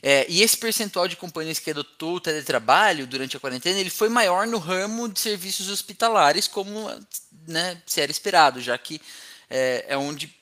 É, 0.00 0.26
e 0.28 0.42
esse 0.42 0.56
percentual 0.56 1.08
de 1.08 1.16
companhias 1.16 1.58
que 1.58 1.70
adotou 1.70 2.16
o 2.16 2.20
teletrabalho 2.20 3.06
durante 3.06 3.36
a 3.36 3.40
quarentena 3.40 3.78
ele 3.78 3.90
foi 3.90 4.08
maior 4.08 4.46
no 4.46 4.58
ramo 4.58 5.08
de 5.08 5.18
serviços 5.18 5.68
hospitalares, 5.68 6.46
como 6.46 6.88
né, 7.46 7.80
se 7.86 8.00
era 8.00 8.10
esperado, 8.10 8.60
já 8.60 8.76
que 8.78 9.00
é, 9.48 9.86
é 9.88 9.96
onde 9.96 10.32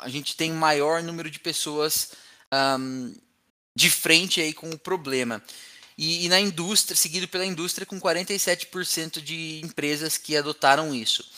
a 0.00 0.08
gente 0.08 0.36
tem 0.36 0.52
maior 0.52 1.02
número 1.02 1.30
de 1.30 1.38
pessoas 1.38 2.12
um, 2.78 3.14
de 3.74 3.90
frente 3.90 4.40
aí 4.40 4.52
com 4.52 4.68
o 4.70 4.78
problema 4.78 5.42
e, 5.98 6.26
e 6.26 6.28
na 6.28 6.38
indústria, 6.38 6.96
seguido 6.96 7.26
pela 7.26 7.44
indústria, 7.44 7.84
com 7.84 8.00
47% 8.00 9.20
de 9.20 9.60
empresas 9.64 10.16
que 10.16 10.36
adotaram 10.36 10.94
isso. 10.94 11.28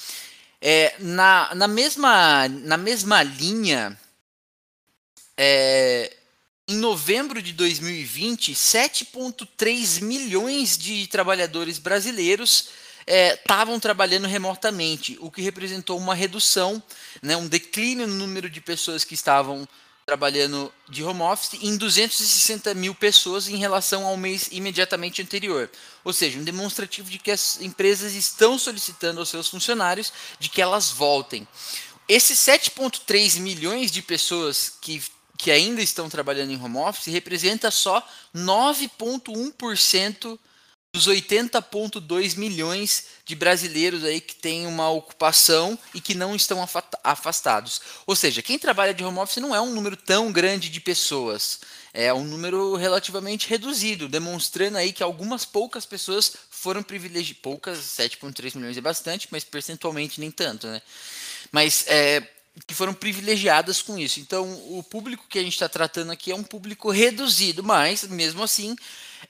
É, 0.61 0.95
na, 0.99 1.55
na, 1.55 1.67
mesma, 1.67 2.47
na 2.47 2.77
mesma 2.77 3.23
linha, 3.23 3.99
é, 5.35 6.15
em 6.69 6.77
novembro 6.77 7.41
de 7.41 7.55
2020, 7.55 8.53
7,3 8.53 10.03
milhões 10.03 10.77
de 10.77 11.07
trabalhadores 11.07 11.79
brasileiros 11.79 12.69
estavam 13.07 13.77
é, 13.77 13.81
trabalhando 13.81 14.29
remotamente, 14.29 15.17
o 15.23 15.31
que 15.31 15.41
representou 15.41 15.97
uma 15.97 16.15
redução, 16.15 16.83
né, 17.23 17.35
um 17.35 17.49
declínio 17.49 18.07
no 18.07 18.15
número 18.15 18.51
de 18.51 18.61
pessoas 18.61 19.05
que 19.05 19.15
estavam 19.15 19.67
trabalhando 20.11 20.75
de 20.89 21.05
home 21.05 21.23
office 21.23 21.61
em 21.63 21.77
260 21.77 22.75
mil 22.75 22.93
pessoas 22.93 23.47
em 23.47 23.55
relação 23.55 24.05
ao 24.05 24.17
mês 24.17 24.49
imediatamente 24.51 25.23
anterior. 25.23 25.71
Ou 26.03 26.13
seja, 26.13 26.37
um 26.37 26.43
demonstrativo 26.43 27.09
de 27.09 27.17
que 27.17 27.31
as 27.31 27.61
empresas 27.61 28.15
estão 28.15 28.59
solicitando 28.59 29.21
aos 29.21 29.29
seus 29.29 29.49
funcionários 29.49 30.13
de 30.41 30.49
que 30.49 30.61
elas 30.61 30.91
voltem. 30.91 31.47
Esses 32.09 32.41
7,3 32.41 33.39
milhões 33.39 33.93
de 33.93 34.03
pessoas 34.03 34.73
que, 34.81 35.01
que 35.39 35.53
ainda 35.53 35.81
estão 35.81 36.09
trabalhando 36.09 36.51
em 36.51 36.61
home 36.61 36.79
office 36.79 37.07
representa 37.07 37.71
só 37.71 38.05
9,1% 38.35 40.37
dos 40.93 41.07
80,2 41.07 42.37
milhões 42.37 43.07
de 43.25 43.37
brasileiros 43.37 44.05
aí 44.05 44.21
que 44.21 44.35
têm 44.35 44.67
uma 44.67 44.91
ocupação 44.91 45.79
e 45.95 46.01
que 46.01 46.15
não 46.15 46.35
estão 46.35 46.67
afastados. 47.05 47.81
Ou 48.07 48.17
seja, 48.17 48.43
quem 48.43 48.59
trabalha 48.59 48.93
de 48.93 49.05
home 49.05 49.19
office 49.19 49.37
não 49.37 49.55
é 49.55 49.61
um 49.61 49.73
número 49.73 49.97
tão 49.97 50.33
grande 50.33 50.69
de 50.69 50.81
pessoas, 50.81 51.61
é 51.93 52.13
um 52.13 52.25
número 52.25 52.75
relativamente 52.75 53.49
reduzido, 53.49 54.09
demonstrando 54.09 54.79
aí 54.79 54.93
que 54.93 55.03
algumas 55.03 55.45
poucas 55.45 55.87
pessoas 55.87 56.33
foram 56.51 56.83
privilegiadas, 56.83 57.41
poucas, 57.41 57.79
7,3 57.79 58.57
milhões 58.57 58.77
é 58.77 58.81
bastante, 58.81 59.29
mas 59.31 59.45
percentualmente 59.45 60.21
nem 60.21 60.31
tanto, 60.31 60.67
né? 60.67 60.83
Mas 61.53 61.85
é, 61.87 62.23
que 62.67 62.75
foram 62.75 62.93
privilegiadas 62.93 63.81
com 63.81 63.99
isso. 63.99 64.21
Então, 64.21 64.53
o 64.77 64.83
público 64.83 65.27
que 65.29 65.39
a 65.39 65.43
gente 65.43 65.53
está 65.53 65.69
tratando 65.69 66.11
aqui 66.11 66.33
é 66.33 66.35
um 66.35 66.43
público 66.43 66.91
reduzido, 66.91 67.63
mas 67.63 68.05
mesmo 68.05 68.43
assim 68.43 68.77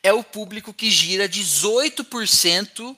é 0.03 0.13
o 0.13 0.25
público 0.25 0.73
que 0.73 0.91
gira 0.91 1.29
18% 1.29 2.97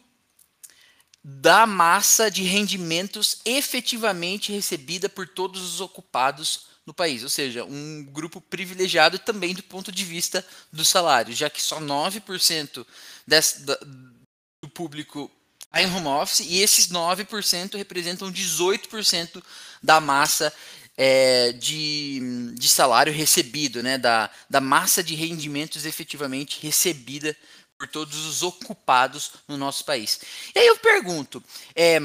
da 1.24 1.66
massa 1.66 2.30
de 2.30 2.42
rendimentos 2.42 3.40
efetivamente 3.44 4.52
recebida 4.52 5.08
por 5.08 5.28
todos 5.28 5.62
os 5.62 5.80
ocupados 5.80 6.72
no 6.84 6.92
país, 6.92 7.22
ou 7.22 7.28
seja, 7.28 7.64
um 7.64 8.04
grupo 8.04 8.40
privilegiado 8.40 9.18
também 9.18 9.54
do 9.54 9.62
ponto 9.62 9.92
de 9.92 10.04
vista 10.04 10.44
do 10.72 10.84
salário, 10.84 11.32
já 11.32 11.48
que 11.48 11.62
só 11.62 11.80
9% 11.80 12.84
desse, 13.24 13.64
do 13.64 14.68
público 14.74 15.30
está 15.60 15.80
em 15.80 15.86
home 15.86 16.08
office 16.08 16.40
e 16.40 16.58
esses 16.58 16.88
9% 16.88 17.76
representam 17.76 18.32
18% 18.32 19.42
da 19.82 20.00
massa 20.00 20.52
é, 20.96 21.52
de, 21.52 22.52
de 22.54 22.68
salário 22.68 23.12
recebido, 23.12 23.82
né, 23.82 23.98
da, 23.98 24.30
da 24.48 24.60
massa 24.60 25.02
de 25.02 25.14
rendimentos 25.14 25.86
efetivamente 25.86 26.60
recebida 26.62 27.36
por 27.78 27.88
todos 27.88 28.26
os 28.26 28.42
ocupados 28.42 29.32
no 29.48 29.56
nosso 29.56 29.84
país. 29.84 30.20
E 30.54 30.58
aí 30.58 30.66
eu 30.66 30.76
pergunto, 30.76 31.42
é, 31.74 31.98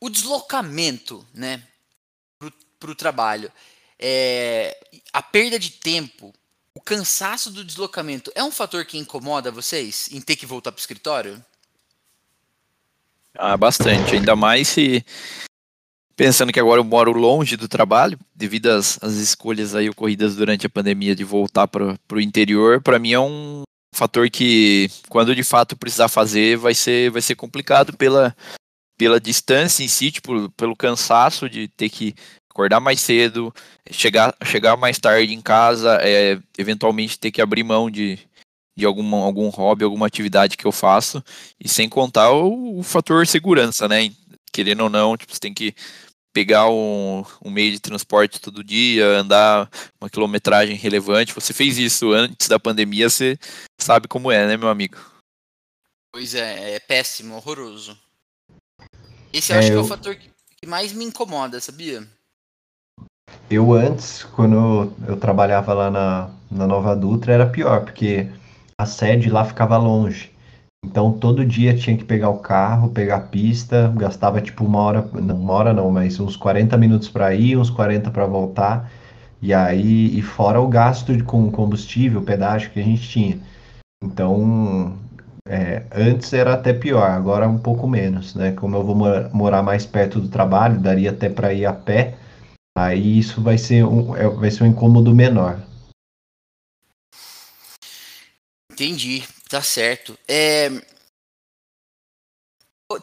o 0.00 0.08
deslocamento 0.08 1.26
né, 1.32 1.62
para 2.78 2.90
o 2.90 2.94
trabalho, 2.94 3.52
é, 3.98 4.76
a 5.12 5.22
perda 5.22 5.58
de 5.58 5.70
tempo, 5.70 6.34
o 6.74 6.80
cansaço 6.80 7.50
do 7.50 7.64
deslocamento 7.64 8.32
é 8.34 8.42
um 8.42 8.50
fator 8.50 8.84
que 8.84 8.96
incomoda 8.96 9.50
vocês 9.50 10.08
em 10.10 10.20
ter 10.20 10.36
que 10.36 10.46
voltar 10.46 10.72
para 10.72 10.78
o 10.78 10.80
escritório? 10.80 11.44
Ah, 13.34 13.56
bastante. 13.56 14.16
Ainda 14.16 14.34
mais 14.34 14.68
se 14.68 15.04
pensando 16.20 16.52
que 16.52 16.60
agora 16.60 16.78
eu 16.78 16.84
moro 16.84 17.12
longe 17.12 17.56
do 17.56 17.66
trabalho, 17.66 18.18
devido 18.34 18.66
às, 18.66 19.02
às 19.02 19.14
escolhas 19.14 19.74
aí 19.74 19.88
ocorridas 19.88 20.36
durante 20.36 20.66
a 20.66 20.68
pandemia 20.68 21.16
de 21.16 21.24
voltar 21.24 21.66
para 21.66 21.96
o 22.12 22.20
interior, 22.20 22.82
para 22.82 22.98
mim 22.98 23.14
é 23.14 23.18
um 23.18 23.62
fator 23.94 24.28
que, 24.28 24.90
quando 25.08 25.34
de 25.34 25.42
fato 25.42 25.78
precisar 25.78 26.08
fazer, 26.08 26.58
vai 26.58 26.74
ser, 26.74 27.10
vai 27.10 27.22
ser 27.22 27.36
complicado 27.36 27.96
pela, 27.96 28.36
pela 28.98 29.18
distância 29.18 29.82
em 29.82 29.88
si, 29.88 30.12
tipo, 30.12 30.50
pelo 30.58 30.76
cansaço 30.76 31.48
de 31.48 31.68
ter 31.68 31.88
que 31.88 32.14
acordar 32.50 32.80
mais 32.80 33.00
cedo, 33.00 33.50
chegar, 33.90 34.36
chegar 34.44 34.76
mais 34.76 34.98
tarde 34.98 35.32
em 35.32 35.40
casa, 35.40 36.00
é, 36.02 36.38
eventualmente 36.58 37.18
ter 37.18 37.30
que 37.30 37.40
abrir 37.40 37.64
mão 37.64 37.90
de, 37.90 38.18
de 38.76 38.84
algum, 38.84 39.14
algum 39.14 39.48
hobby, 39.48 39.84
alguma 39.84 40.06
atividade 40.06 40.58
que 40.58 40.66
eu 40.66 40.72
faço, 40.72 41.24
e 41.58 41.66
sem 41.66 41.88
contar 41.88 42.30
o, 42.30 42.78
o 42.78 42.82
fator 42.82 43.26
segurança, 43.26 43.88
né? 43.88 44.12
Querendo 44.52 44.82
ou 44.82 44.90
não, 44.90 45.16
tipo, 45.16 45.32
você 45.32 45.38
tem 45.38 45.54
que 45.54 45.72
pegar 46.32 46.68
um, 46.68 47.24
um, 47.44 47.50
meio 47.50 47.72
de 47.72 47.80
transporte 47.80 48.40
todo 48.40 48.64
dia, 48.64 49.06
andar 49.06 49.68
uma 50.00 50.08
quilometragem 50.08 50.76
relevante. 50.76 51.34
Você 51.34 51.52
fez 51.52 51.78
isso 51.78 52.12
antes 52.12 52.48
da 52.48 52.58
pandemia, 52.58 53.08
você 53.08 53.38
sabe 53.78 54.08
como 54.08 54.30
é, 54.30 54.46
né, 54.46 54.56
meu 54.56 54.68
amigo? 54.68 54.96
Pois 56.12 56.34
é, 56.34 56.74
é 56.74 56.80
péssimo, 56.80 57.36
horroroso. 57.36 57.96
Esse 59.32 59.52
eu 59.52 59.56
é, 59.56 59.58
acho 59.58 59.68
que 59.70 59.76
é 59.76 59.80
o 59.80 59.84
fator 59.84 60.16
que 60.16 60.66
mais 60.66 60.92
me 60.92 61.04
incomoda, 61.04 61.60
sabia? 61.60 62.06
Eu 63.48 63.72
antes, 63.72 64.24
quando 64.24 64.92
eu 65.06 65.16
trabalhava 65.16 65.72
lá 65.72 65.90
na, 65.90 66.30
na 66.50 66.66
Nova 66.66 66.94
Dutra, 66.96 67.32
era 67.32 67.46
pior, 67.48 67.84
porque 67.84 68.28
a 68.76 68.86
sede 68.86 69.30
lá 69.30 69.44
ficava 69.44 69.76
longe. 69.76 70.32
Então 70.84 71.12
todo 71.12 71.44
dia 71.44 71.76
tinha 71.76 71.96
que 71.96 72.04
pegar 72.04 72.30
o 72.30 72.38
carro, 72.38 72.90
pegar 72.90 73.16
a 73.16 73.20
pista, 73.20 73.92
gastava 73.96 74.40
tipo 74.40 74.64
uma 74.64 74.80
hora, 74.80 75.02
não, 75.12 75.36
uma 75.36 75.52
hora 75.52 75.72
não, 75.72 75.90
mas 75.90 76.18
uns 76.18 76.36
40 76.36 76.76
minutos 76.76 77.08
para 77.08 77.34
ir, 77.34 77.56
uns 77.56 77.70
40 77.70 78.10
para 78.10 78.26
voltar. 78.26 78.90
E 79.42 79.54
aí, 79.54 80.18
e 80.18 80.22
fora 80.22 80.60
o 80.60 80.68
gasto 80.68 81.16
de, 81.16 81.22
com 81.22 81.50
combustível, 81.50 82.22
pedágio 82.22 82.70
que 82.70 82.80
a 82.80 82.82
gente 82.82 83.08
tinha. 83.08 83.38
Então, 84.02 84.98
é, 85.46 85.84
antes 85.94 86.32
era 86.32 86.54
até 86.54 86.72
pior, 86.72 87.10
agora 87.10 87.48
um 87.48 87.58
pouco 87.58 87.88
menos, 87.88 88.34
né? 88.34 88.52
Como 88.52 88.76
eu 88.76 88.84
vou 88.84 88.96
morar 89.32 89.62
mais 89.62 89.86
perto 89.86 90.20
do 90.20 90.28
trabalho, 90.28 90.80
daria 90.80 91.10
até 91.10 91.28
para 91.28 91.52
ir 91.52 91.66
a 91.66 91.72
pé. 91.72 92.16
Aí 92.76 93.18
isso 93.18 93.42
vai 93.42 93.58
ser 93.58 93.84
um, 93.84 94.16
é, 94.16 94.28
vai 94.28 94.50
ser 94.50 94.64
um 94.64 94.66
incômodo 94.66 95.14
menor. 95.14 95.60
Entendi, 98.72 99.24
tá 99.50 99.62
certo. 99.62 100.18
É... 100.26 100.70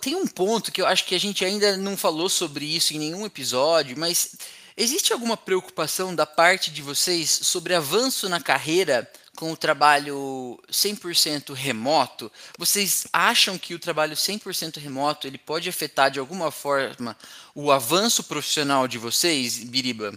Tem 0.02 0.16
um 0.16 0.28
ponto 0.28 0.72
que 0.72 0.82
eu 0.82 0.88
acho 0.88 1.06
que 1.06 1.16
a 1.16 1.20
gente 1.20 1.46
ainda 1.46 1.78
não 1.78 1.96
falou 1.96 2.28
sobre 2.28 2.66
isso 2.66 2.94
em 2.94 3.00
nenhum 3.00 3.26
episódio, 3.26 3.98
mas 3.98 4.36
Existe 4.80 5.12
alguma 5.12 5.36
preocupação 5.36 6.14
da 6.14 6.28
parte 6.28 6.70
de 6.70 6.84
vocês 6.84 7.32
sobre 7.32 7.74
avanço 7.74 8.30
na 8.30 8.40
carreira 8.40 9.12
com 9.36 9.52
o 9.52 9.58
trabalho 9.58 10.60
100% 10.72 11.52
remoto? 11.52 12.32
Vocês 12.60 13.08
acham 13.12 13.58
que 13.58 13.74
o 13.74 13.80
trabalho 13.80 14.16
100% 14.16 14.78
remoto 14.78 15.26
ele 15.26 15.40
pode 15.40 15.68
afetar 15.68 16.12
de 16.12 16.20
alguma 16.20 16.52
forma 16.52 17.18
o 17.56 17.72
avanço 17.72 18.24
profissional 18.26 18.88
de 18.88 19.00
vocês, 19.00 19.64
Biriba? 19.64 20.14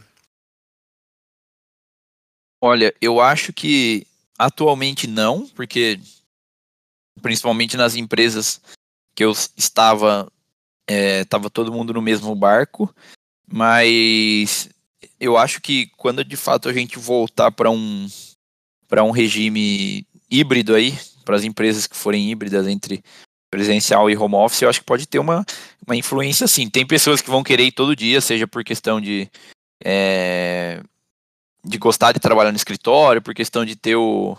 Olha, 2.61 2.95
eu 3.01 3.19
acho 3.19 3.55
que 3.55 4.07
atualmente 4.39 5.07
não, 5.07 5.49
porque 5.49 5.99
principalmente 7.21 7.77
nas 7.77 7.95
empresas 7.95 8.61
que 9.15 9.25
eu 9.25 9.33
estava, 9.57 10.31
estava 10.89 11.47
é, 11.47 11.51
todo 11.51 11.73
mundo 11.73 11.93
no 11.93 12.03
mesmo 12.03 12.35
barco 12.35 12.93
mas 13.51 14.69
eu 15.19 15.37
acho 15.37 15.61
que 15.61 15.91
quando 15.97 16.25
de 16.25 16.37
fato 16.37 16.69
a 16.69 16.73
gente 16.73 16.99
voltar 16.99 17.51
para 17.51 17.69
um 17.71 18.07
para 18.89 19.03
um 19.03 19.11
regime 19.11 20.07
híbrido 20.31 20.75
aí, 20.75 20.97
para 21.25 21.37
as 21.37 21.45
empresas 21.45 21.87
que 21.87 21.97
forem 21.97 22.31
híbridas 22.31 22.67
entre 22.67 23.03
presencial 23.51 24.09
e 24.09 24.17
home 24.17 24.37
office, 24.37 24.63
eu 24.63 24.69
acho 24.69 24.81
que 24.81 24.87
pode 24.87 25.07
ter 25.07 25.19
uma, 25.19 25.45
uma 25.87 25.97
influência 25.97 26.47
sim. 26.47 26.69
Tem 26.69 26.87
pessoas 26.87 27.21
que 27.21 27.31
vão 27.31 27.43
querer 27.43 27.65
ir 27.65 27.73
todo 27.73 27.97
dia, 27.97 28.21
seja 28.21 28.47
por 28.47 28.65
questão 28.65 29.01
de 29.01 29.29
é, 29.85 30.81
de 31.65 31.79
gostar 31.79 32.13
de 32.13 32.21
trabalhar 32.21 32.53
no 32.53 32.57
escritório, 32.57 33.23
por 33.23 33.35
questão 33.35 33.65
de 33.65 33.75
ter 33.75 33.97
o 33.97 34.37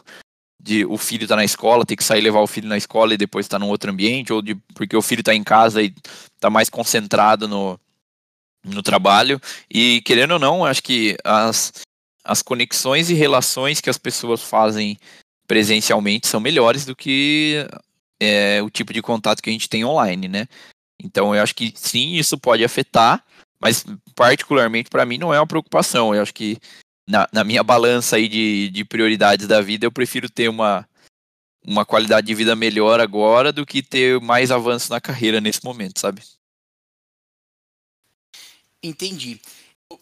de 0.63 0.85
o 0.85 0.97
filho 0.97 1.27
tá 1.27 1.35
na 1.35 1.43
escola, 1.43 1.85
ter 1.85 1.95
que 1.95 2.03
sair 2.03 2.21
levar 2.21 2.39
o 2.39 2.47
filho 2.47 2.67
na 2.67 2.77
escola 2.77 3.13
e 3.13 3.17
depois 3.17 3.45
estar 3.45 3.57
tá 3.57 3.65
num 3.65 3.69
outro 3.69 3.91
ambiente, 3.91 4.31
ou 4.31 4.41
de 4.41 4.55
porque 4.75 4.95
o 4.95 5.01
filho 5.01 5.21
está 5.21 5.33
em 5.33 5.43
casa 5.43 5.81
e 5.81 5.93
está 6.35 6.49
mais 6.49 6.69
concentrado 6.69 7.47
no, 7.47 7.79
no 8.63 8.83
trabalho. 8.83 9.39
E 9.69 10.01
querendo 10.01 10.31
ou 10.31 10.39
não, 10.39 10.63
acho 10.63 10.83
que 10.83 11.17
as, 11.23 11.73
as 12.23 12.41
conexões 12.41 13.09
e 13.09 13.13
relações 13.13 13.81
que 13.81 13.89
as 13.89 13.97
pessoas 13.97 14.41
fazem 14.43 14.97
presencialmente 15.47 16.27
são 16.27 16.39
melhores 16.39 16.85
do 16.85 16.95
que 16.95 17.67
é, 18.21 18.61
o 18.61 18.69
tipo 18.69 18.93
de 18.93 19.01
contato 19.01 19.41
que 19.41 19.49
a 19.49 19.53
gente 19.53 19.67
tem 19.67 19.83
online, 19.83 20.27
né? 20.27 20.47
Então 21.03 21.33
eu 21.35 21.41
acho 21.41 21.55
que 21.55 21.73
sim, 21.75 22.13
isso 22.13 22.37
pode 22.37 22.63
afetar, 22.63 23.23
mas 23.59 23.83
particularmente 24.15 24.89
para 24.89 25.05
mim 25.05 25.17
não 25.17 25.33
é 25.33 25.39
uma 25.39 25.47
preocupação. 25.47 26.13
Eu 26.13 26.21
acho 26.21 26.33
que 26.33 26.57
na, 27.07 27.27
na 27.31 27.43
minha 27.43 27.63
balança 27.63 28.15
aí 28.15 28.27
de, 28.27 28.69
de 28.69 28.85
prioridades 28.85 29.47
da 29.47 29.61
vida, 29.61 29.85
eu 29.85 29.91
prefiro 29.91 30.29
ter 30.29 30.49
uma, 30.49 30.87
uma 31.65 31.85
qualidade 31.85 32.27
de 32.27 32.35
vida 32.35 32.55
melhor 32.55 32.99
agora 32.99 33.51
do 33.51 33.65
que 33.65 33.81
ter 33.83 34.19
mais 34.19 34.51
avanço 34.51 34.91
na 34.91 35.01
carreira 35.01 35.39
nesse 35.39 35.63
momento, 35.63 35.99
sabe? 35.99 36.21
Entendi. 38.81 39.39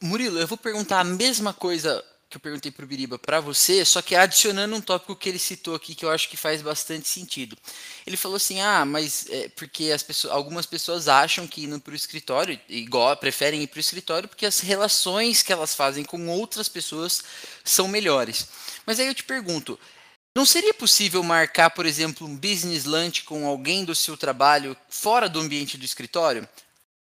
Murilo, 0.02 0.40
eu 0.40 0.48
vou 0.48 0.58
perguntar 0.58 1.00
a 1.00 1.04
mesma 1.04 1.54
coisa 1.54 2.04
que 2.30 2.38
eu 2.38 2.42
perguntei 2.42 2.72
para 2.72 2.86
o 2.86 2.88
Biriba 2.88 3.18
para 3.18 3.40
você, 3.40 3.84
só 3.84 4.04
que 4.04 4.16
adicionando 4.16 4.76
um 4.76 4.82
tópico 4.82 5.16
que 5.16 5.28
ele 5.28 5.40
citou 5.40 5.74
aqui 5.74 5.96
que 5.96 6.06
eu 6.06 6.12
acho 6.12 6.30
que 6.30 6.38
faz 6.38 6.62
bastante 6.62 7.08
sentido. 7.08 7.58
Ele 8.06 8.16
falou 8.16 8.38
assim: 8.38 8.62
ah, 8.62 8.86
mas 8.86 9.28
é 9.30 9.50
porque 9.50 9.92
as 9.92 10.04
pessoas, 10.04 10.32
algumas 10.32 10.68
pessoas 10.68 11.08
acham 11.08 11.48
que 11.48 11.64
indo 11.64 11.80
para 11.80 11.92
o 11.92 11.96
escritório, 11.96 12.60
igual 12.70 13.18
preferem 13.18 13.64
ir 13.64 13.68
para 13.68 13.78
o 13.78 13.82
escritório 13.82 14.30
porque 14.30 14.46
as 14.46 14.60
relações 14.60 15.42
que 15.42 15.52
elas 15.52 15.74
fazem 15.74 16.04
com 16.06 16.28
outras 16.30 16.70
pessoas 16.70 17.24
são 17.64 17.88
melhores. 17.88 18.48
Mas 18.86 19.00
aí 19.00 19.08
eu 19.08 19.16
te 19.16 19.24
pergunto. 19.24 19.80
Não 20.36 20.46
seria 20.46 20.74
possível 20.74 21.24
marcar, 21.24 21.72
por 21.72 21.88
exemplo, 21.88 22.28
um 22.28 22.38
business 22.38 22.86
lunch 22.86 23.24
com 23.24 23.48
alguém 23.48 23.84
do 23.84 23.96
seu 23.96 24.16
trabalho 24.16 24.78
fora 24.88 25.28
do 25.28 25.40
ambiente 25.40 25.78
do 25.78 25.84
escritório? 25.84 26.48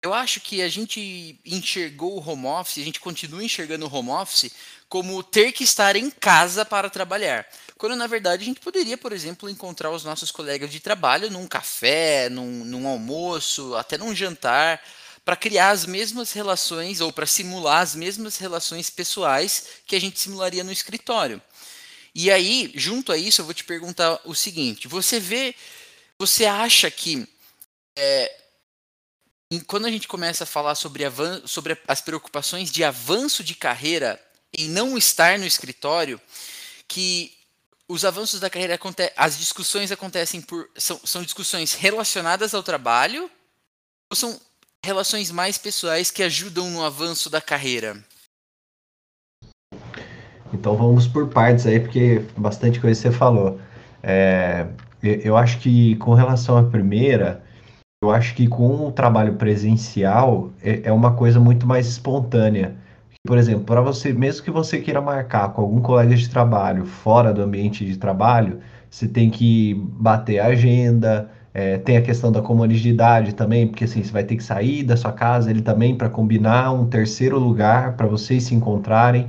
Eu 0.03 0.12
acho 0.12 0.40
que 0.40 0.61
a 0.61 0.68
gente 0.68 1.38
enxergou 1.46 2.16
o 2.18 2.29
home 2.29 2.46
office, 2.46 2.79
a 2.79 2.85
gente 2.85 2.98
continua 2.98 3.44
enxergando 3.44 3.87
o 3.87 3.94
home 3.94 4.11
office 4.11 4.51
como 4.93 5.23
ter 5.23 5.53
que 5.53 5.65
estar 5.65 5.97
em 5.97 6.11
casa 6.11 6.67
para 6.67 6.91
trabalhar. 6.91 7.47
Quando 7.79 7.97
na 7.97 8.07
verdade 8.07 8.43
a 8.43 8.45
gente 8.45 8.61
poderia, 8.61 8.99
por 8.99 9.11
exemplo, 9.11 9.49
encontrar 9.49 9.91
os 9.91 10.05
nossos 10.05 10.31
colegas 10.31 10.71
de 10.71 10.81
trabalho 10.81 11.31
num 11.31 11.49
café, 11.49 12.29
num, 12.29 12.63
num 12.63 12.87
almoço, 12.87 13.75
até 13.75 13.97
num 13.97 14.15
jantar, 14.15 14.83
para 15.25 15.35
criar 15.35 15.71
as 15.71 15.87
mesmas 15.87 16.33
relações 16.33 17.01
ou 17.01 17.11
para 17.11 17.25
simular 17.25 17.81
as 17.81 17.95
mesmas 17.95 18.37
relações 18.37 18.91
pessoais 18.91 19.67
que 19.87 19.97
a 19.97 19.99
gente 19.99 20.21
simularia 20.21 20.63
no 20.63 20.71
escritório. 20.71 21.41
E 22.15 22.31
aí, 22.31 22.71
junto 22.75 23.13
a 23.13 23.17
isso, 23.17 23.41
eu 23.41 23.47
vou 23.47 23.55
te 23.55 23.65
perguntar 23.65 24.21
o 24.27 24.35
seguinte: 24.35 24.89
você 24.89 25.19
vê, 25.19 25.55
você 26.19 26.45
acha 26.45 26.91
que 26.91 27.27
é, 27.97 28.31
quando 29.67 29.87
a 29.87 29.91
gente 29.91 30.07
começa 30.07 30.45
a 30.45 30.47
falar 30.47 30.75
sobre, 30.75 31.05
sobre 31.47 31.79
as 31.89 32.03
preocupações 32.03 32.71
de 32.71 32.85
avanço 32.85 33.43
de 33.43 33.55
carreira 33.55 34.23
em 34.57 34.69
não 34.69 34.99
estar 34.99 35.38
no 35.38 35.47
escritório, 35.47 36.21
que 36.87 37.33
os 37.88 38.05
avanços 38.05 38.41
da 38.41 38.51
carreira 38.51 38.79
as 39.17 39.38
discussões 39.38 39.93
acontecem 39.93 40.41
por 40.41 40.69
são, 40.77 41.01
são 41.05 41.23
discussões 41.23 41.75
relacionadas 41.75 42.55
ao 42.55 42.62
trabalho 42.62 43.31
ou 44.11 44.17
são 44.17 44.38
relações 44.85 45.31
mais 45.31 45.57
pessoais 45.59 46.11
que 46.11 46.23
ajudam 46.23 46.71
no 46.71 46.85
avanço 46.85 47.31
da 47.31 47.41
carreira? 47.41 48.03
Então 50.53 50.77
vamos 50.77 51.07
por 51.07 51.29
partes 51.29 51.67
aí, 51.67 51.81
porque 51.81 52.23
bastante 52.37 52.81
coisa 52.81 53.01
você 53.01 53.11
falou. 53.11 53.61
É, 54.03 54.67
eu 55.03 55.37
acho 55.37 55.59
que 55.61 55.97
com 55.97 56.15
relação 56.15 56.57
à 56.59 56.62
primeira, 56.62 57.43
eu 58.03 58.11
acho 58.11 58.35
que 58.35 58.47
com 58.47 58.87
o 58.87 58.93
trabalho 58.93 59.37
presencial 59.37 60.53
é, 60.61 60.83
é 60.85 60.93
uma 60.93 61.15
coisa 61.17 61.41
muito 61.41 61.67
mais 61.67 61.87
espontânea. 61.87 62.77
Por 63.25 63.39
exemplo, 63.39 63.65
para 63.65 63.81
você, 63.81 64.13
mesmo 64.13 64.43
que 64.43 64.51
você 64.51 64.81
queira 64.81 65.01
marcar 65.01 65.53
com 65.53 65.61
algum 65.63 65.81
colega 65.81 66.17
de 66.17 66.29
trabalho 66.29 66.85
fora 66.85 67.33
do 67.33 67.41
ambiente 67.41 67.85
de 67.85 67.97
trabalho, 67.97 68.59
você 68.91 69.07
tem 69.07 69.31
que 69.31 69.75
bater 69.75 70.41
a 70.41 70.47
agenda, 70.47 71.31
é, 71.55 71.79
tem 71.79 71.97
a 71.97 72.03
questão 72.03 72.33
da 72.33 72.43
comunidade 72.43 73.33
também, 73.35 73.69
porque 73.69 73.85
assim, 73.85 74.03
você 74.03 74.11
vai 74.11 74.25
ter 74.25 74.35
que 74.37 74.43
sair 74.43 74.83
da 74.83 74.97
sua 74.97 75.13
casa 75.13 75.51
ele 75.51 75.63
também 75.63 75.95
para 75.97 76.09
combinar 76.09 76.73
um 76.73 76.87
terceiro 76.89 77.39
lugar 77.39 77.97
para 77.97 78.09
vocês 78.09 78.43
se 78.43 78.57
encontrarem. 78.57 79.29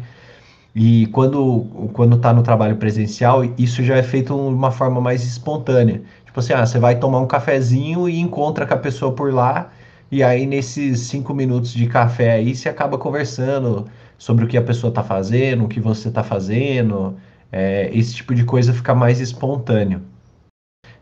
E 0.76 1.08
quando 1.08 1.66
quando 1.94 2.16
está 2.18 2.34
no 2.34 2.44
trabalho 2.44 2.78
presencial, 2.78 3.44
isso 3.58 3.84
já 3.84 3.96
é 3.98 4.04
feito 4.04 4.34
de 4.34 4.40
uma 4.40 4.72
forma 4.72 5.00
mais 5.02 5.24
espontânea. 5.24 6.02
Tipo 6.26 6.40
assim, 6.40 6.54
ah, 6.54 6.66
você 6.66 6.80
vai 6.80 6.98
tomar 7.00 7.20
um 7.20 7.28
cafezinho 7.28 8.10
e 8.10 8.20
encontra 8.20 8.66
com 8.66 8.74
a 8.74 8.78
pessoa 8.78 9.14
por 9.14 9.34
lá, 9.34 9.72
e 10.14 10.22
aí 10.22 10.46
nesses 10.46 11.00
cinco 11.00 11.34
minutos 11.34 11.74
de 11.74 11.88
café 11.88 12.34
aí 12.34 12.56
você 12.56 12.70
acaba 12.70 13.00
conversando 13.00 13.90
sobre 14.16 14.46
o 14.46 14.48
que 14.48 14.56
a 14.56 14.62
pessoa 14.62 14.90
está 14.90 15.04
fazendo, 15.04 15.66
o 15.66 15.68
que 15.68 15.80
você 15.80 16.10
está 16.10 16.24
fazendo, 16.24 17.20
é, 17.52 17.90
esse 17.92 18.14
tipo 18.14 18.36
de 18.36 18.46
coisa 18.46 18.72
fica 18.76 18.94
mais 18.94 19.20
espontâneo. 19.20 20.06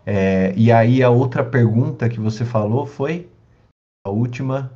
É, 0.06 0.54
e 0.56 0.72
aí 0.72 1.04
a 1.04 1.10
outra 1.10 1.44
pergunta 1.44 2.08
que 2.08 2.22
você 2.22 2.46
falou 2.46 2.86
foi 2.86 3.30
a 4.08 4.10
última 4.10 4.72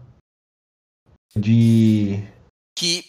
de 1.33 2.21
que 2.77 3.05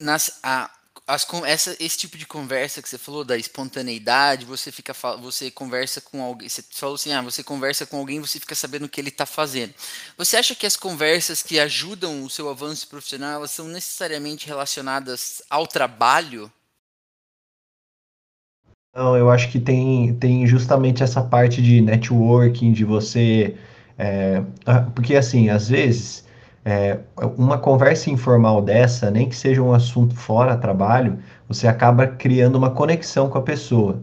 nas, 0.00 0.40
a, 0.42 0.70
as, 1.10 1.26
essa, 1.44 1.76
esse 1.80 1.98
tipo 1.98 2.16
de 2.16 2.24
conversa 2.24 2.80
que 2.80 2.88
você 2.88 2.96
falou 2.96 3.24
da 3.24 3.36
espontaneidade, 3.36 4.46
você 4.46 4.70
fica 4.70 4.94
você 5.20 5.50
conversa 5.50 6.00
com 6.00 6.22
alguém, 6.22 6.48
você 6.48 6.62
falou 6.70 6.94
assim, 6.94 7.12
ah, 7.12 7.20
você 7.20 7.42
conversa 7.42 7.84
com 7.84 7.98
alguém, 7.98 8.20
você 8.20 8.38
fica 8.38 8.54
sabendo 8.54 8.84
o 8.84 8.88
que 8.88 9.00
ele 9.00 9.08
está 9.08 9.26
fazendo. 9.26 9.74
Você 10.16 10.36
acha 10.36 10.54
que 10.54 10.66
as 10.66 10.76
conversas 10.76 11.42
que 11.42 11.58
ajudam 11.58 12.22
o 12.22 12.30
seu 12.30 12.48
avanço 12.48 12.88
profissional, 12.88 13.32
elas 13.32 13.50
são 13.50 13.66
necessariamente 13.66 14.46
relacionadas 14.46 15.42
ao 15.50 15.66
trabalho? 15.66 16.50
Não, 18.94 19.16
eu 19.16 19.30
acho 19.30 19.50
que 19.50 19.60
tem, 19.60 20.14
tem 20.14 20.46
justamente 20.46 21.02
essa 21.02 21.22
parte 21.22 21.60
de 21.60 21.80
networking, 21.80 22.72
de 22.72 22.84
você. 22.84 23.56
É, 23.98 24.42
porque 24.94 25.16
assim, 25.16 25.48
às 25.48 25.68
vezes 25.68 26.24
é, 26.64 26.98
uma 27.38 27.58
conversa 27.58 28.10
informal 28.10 28.60
dessa, 28.60 29.10
nem 29.10 29.28
que 29.28 29.36
seja 29.36 29.62
um 29.62 29.72
assunto 29.72 30.14
fora 30.14 30.56
trabalho, 30.56 31.18
você 31.48 31.66
acaba 31.66 32.06
criando 32.06 32.56
uma 32.56 32.70
conexão 32.70 33.28
com 33.28 33.38
a 33.38 33.42
pessoa. 33.42 34.02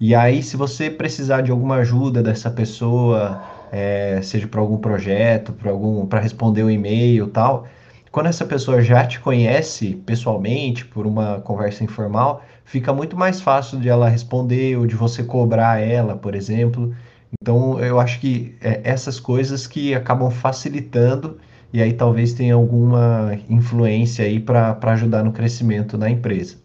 E 0.00 0.14
aí, 0.14 0.42
se 0.42 0.56
você 0.56 0.90
precisar 0.90 1.42
de 1.42 1.50
alguma 1.52 1.76
ajuda 1.76 2.22
dessa 2.22 2.50
pessoa, 2.50 3.40
é, 3.70 4.20
seja 4.22 4.48
para 4.48 4.60
algum 4.60 4.78
projeto, 4.78 5.52
para 5.52 5.70
algum, 5.70 6.04
para 6.06 6.20
responder 6.20 6.64
um 6.64 6.70
e-mail, 6.70 7.28
tal, 7.28 7.66
quando 8.10 8.26
essa 8.26 8.44
pessoa 8.44 8.82
já 8.82 9.06
te 9.06 9.20
conhece 9.20 9.94
pessoalmente 10.04 10.84
por 10.84 11.06
uma 11.06 11.40
conversa 11.40 11.84
informal, 11.84 12.42
fica 12.64 12.92
muito 12.92 13.16
mais 13.16 13.40
fácil 13.40 13.78
de 13.78 13.88
ela 13.88 14.08
responder 14.08 14.76
ou 14.76 14.86
de 14.86 14.94
você 14.96 15.22
cobrar 15.22 15.80
ela, 15.80 16.16
por 16.16 16.34
exemplo. 16.34 16.94
Então, 17.40 17.78
eu 17.80 17.98
acho 18.00 18.20
que 18.20 18.54
é, 18.60 18.80
essas 18.84 19.20
coisas 19.20 19.66
que 19.66 19.94
acabam 19.94 20.30
facilitando 20.30 21.38
e 21.72 21.80
aí 21.80 21.92
talvez 21.92 22.34
tenha 22.34 22.54
alguma 22.54 23.38
influência 23.48 24.24
aí 24.24 24.38
para 24.38 24.78
ajudar 24.92 25.24
no 25.24 25.32
crescimento 25.32 25.96
da 25.96 26.10
empresa. 26.10 26.60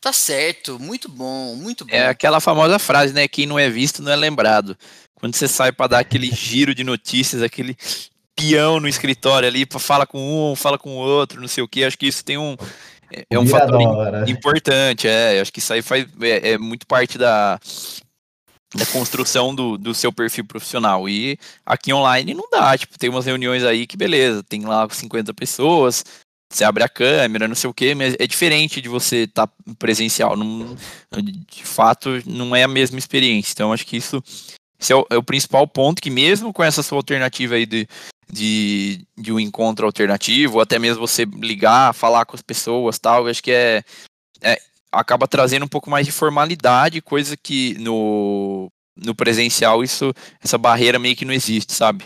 Tá 0.00 0.12
certo, 0.12 0.78
muito 0.78 1.08
bom, 1.08 1.56
muito 1.56 1.84
bom. 1.84 1.94
É 1.94 2.06
aquela 2.06 2.40
famosa 2.40 2.78
frase, 2.78 3.12
né? 3.12 3.26
Quem 3.26 3.44
não 3.44 3.58
é 3.58 3.68
visto 3.68 4.02
não 4.02 4.12
é 4.12 4.16
lembrado. 4.16 4.76
Quando 5.14 5.34
você 5.34 5.48
sai 5.48 5.72
para 5.72 5.88
dar 5.88 5.98
aquele 5.98 6.30
giro 6.30 6.74
de 6.74 6.84
notícias, 6.84 7.42
aquele 7.42 7.76
peão 8.36 8.78
no 8.78 8.86
escritório 8.86 9.48
ali, 9.48 9.66
fala 9.78 10.06
com 10.06 10.52
um, 10.52 10.54
fala 10.54 10.78
com 10.78 10.90
o 10.90 10.98
outro, 10.98 11.40
não 11.40 11.48
sei 11.48 11.64
o 11.64 11.68
que. 11.68 11.84
Acho 11.84 11.98
que 11.98 12.06
isso 12.06 12.24
tem 12.24 12.38
um. 12.38 12.56
É, 13.12 13.24
é 13.30 13.38
um 13.38 13.46
fator 13.46 13.80
importante, 14.28 15.08
é. 15.08 15.40
Acho 15.40 15.52
que 15.52 15.58
isso 15.58 15.72
aí 15.72 15.82
faz, 15.82 16.06
é, 16.20 16.52
é 16.52 16.58
muito 16.58 16.86
parte 16.86 17.18
da, 17.18 17.58
da 18.74 18.86
construção 18.86 19.54
do, 19.54 19.78
do 19.78 19.94
seu 19.94 20.12
perfil 20.12 20.44
profissional. 20.44 21.08
E 21.08 21.38
aqui 21.64 21.92
online 21.92 22.34
não 22.34 22.48
dá, 22.50 22.76
tipo, 22.76 22.98
tem 22.98 23.10
umas 23.10 23.26
reuniões 23.26 23.62
aí 23.62 23.86
que 23.86 23.96
beleza, 23.96 24.42
tem 24.42 24.64
lá 24.64 24.88
50 24.88 25.32
pessoas, 25.34 26.04
você 26.50 26.64
abre 26.64 26.82
a 26.82 26.88
câmera, 26.88 27.48
não 27.48 27.54
sei 27.54 27.68
o 27.68 27.74
que, 27.74 27.94
mas 27.94 28.14
é 28.18 28.26
diferente 28.26 28.80
de 28.80 28.88
você 28.88 29.24
estar 29.24 29.46
tá 29.46 29.52
presencial. 29.78 30.36
Não, 30.36 30.76
de 31.12 31.64
fato, 31.64 32.22
não 32.24 32.54
é 32.54 32.62
a 32.62 32.68
mesma 32.68 32.98
experiência. 32.98 33.52
Então, 33.52 33.72
acho 33.72 33.86
que 33.86 33.96
isso, 33.96 34.22
isso 34.78 34.92
é, 34.92 34.96
o, 34.96 35.06
é, 35.10 35.16
o, 35.16 35.22
principal 35.22 35.66
ponto 35.66 36.00
que 36.00 36.10
mesmo 36.10 36.52
com 36.52 36.62
essa 36.62 36.82
sua 36.82 36.98
alternativa 36.98 37.56
aí 37.56 37.66
de, 37.66 37.88
de, 38.32 39.04
de 39.16 39.32
um 39.32 39.40
encontro 39.40 39.86
alternativo, 39.86 40.54
ou 40.54 40.60
até 40.60 40.78
mesmo 40.78 41.06
você 41.06 41.24
ligar, 41.24 41.92
falar 41.92 42.24
com 42.24 42.36
as 42.36 42.42
pessoas 42.42 42.98
tal, 42.98 43.26
acho 43.26 43.42
que 43.42 43.50
é, 43.50 43.82
é 44.40 44.60
acaba 44.92 45.26
trazendo 45.28 45.64
um 45.64 45.68
pouco 45.68 45.90
mais 45.90 46.06
de 46.06 46.12
formalidade, 46.12 47.00
coisa 47.00 47.36
que 47.36 47.74
no, 47.78 48.70
no 48.96 49.14
presencial 49.14 49.82
isso 49.82 50.12
essa 50.42 50.56
barreira 50.56 50.98
meio 50.98 51.16
que 51.16 51.24
não 51.24 51.32
existe, 51.32 51.72
sabe? 51.72 52.04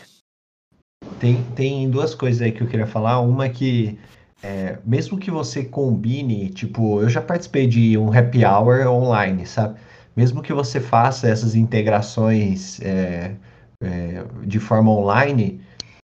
Tem, 1.18 1.42
tem 1.54 1.90
duas 1.90 2.14
coisas 2.14 2.42
aí 2.42 2.52
que 2.52 2.62
eu 2.62 2.66
queria 2.66 2.86
falar. 2.86 3.20
Uma 3.20 3.48
que 3.48 3.98
é, 4.42 4.78
mesmo 4.84 5.18
que 5.18 5.30
você 5.30 5.64
combine, 5.64 6.48
tipo, 6.48 7.02
eu 7.02 7.08
já 7.08 7.20
participei 7.20 7.66
de 7.66 7.96
um 7.98 8.12
happy 8.12 8.44
hour 8.44 8.86
online, 8.86 9.46
sabe? 9.46 9.78
Mesmo 10.16 10.42
que 10.42 10.52
você 10.52 10.80
faça 10.80 11.28
essas 11.28 11.54
integrações 11.54 12.80
é, 12.80 13.34
é, 13.82 14.24
de 14.44 14.58
forma 14.58 14.90
online, 14.90 15.60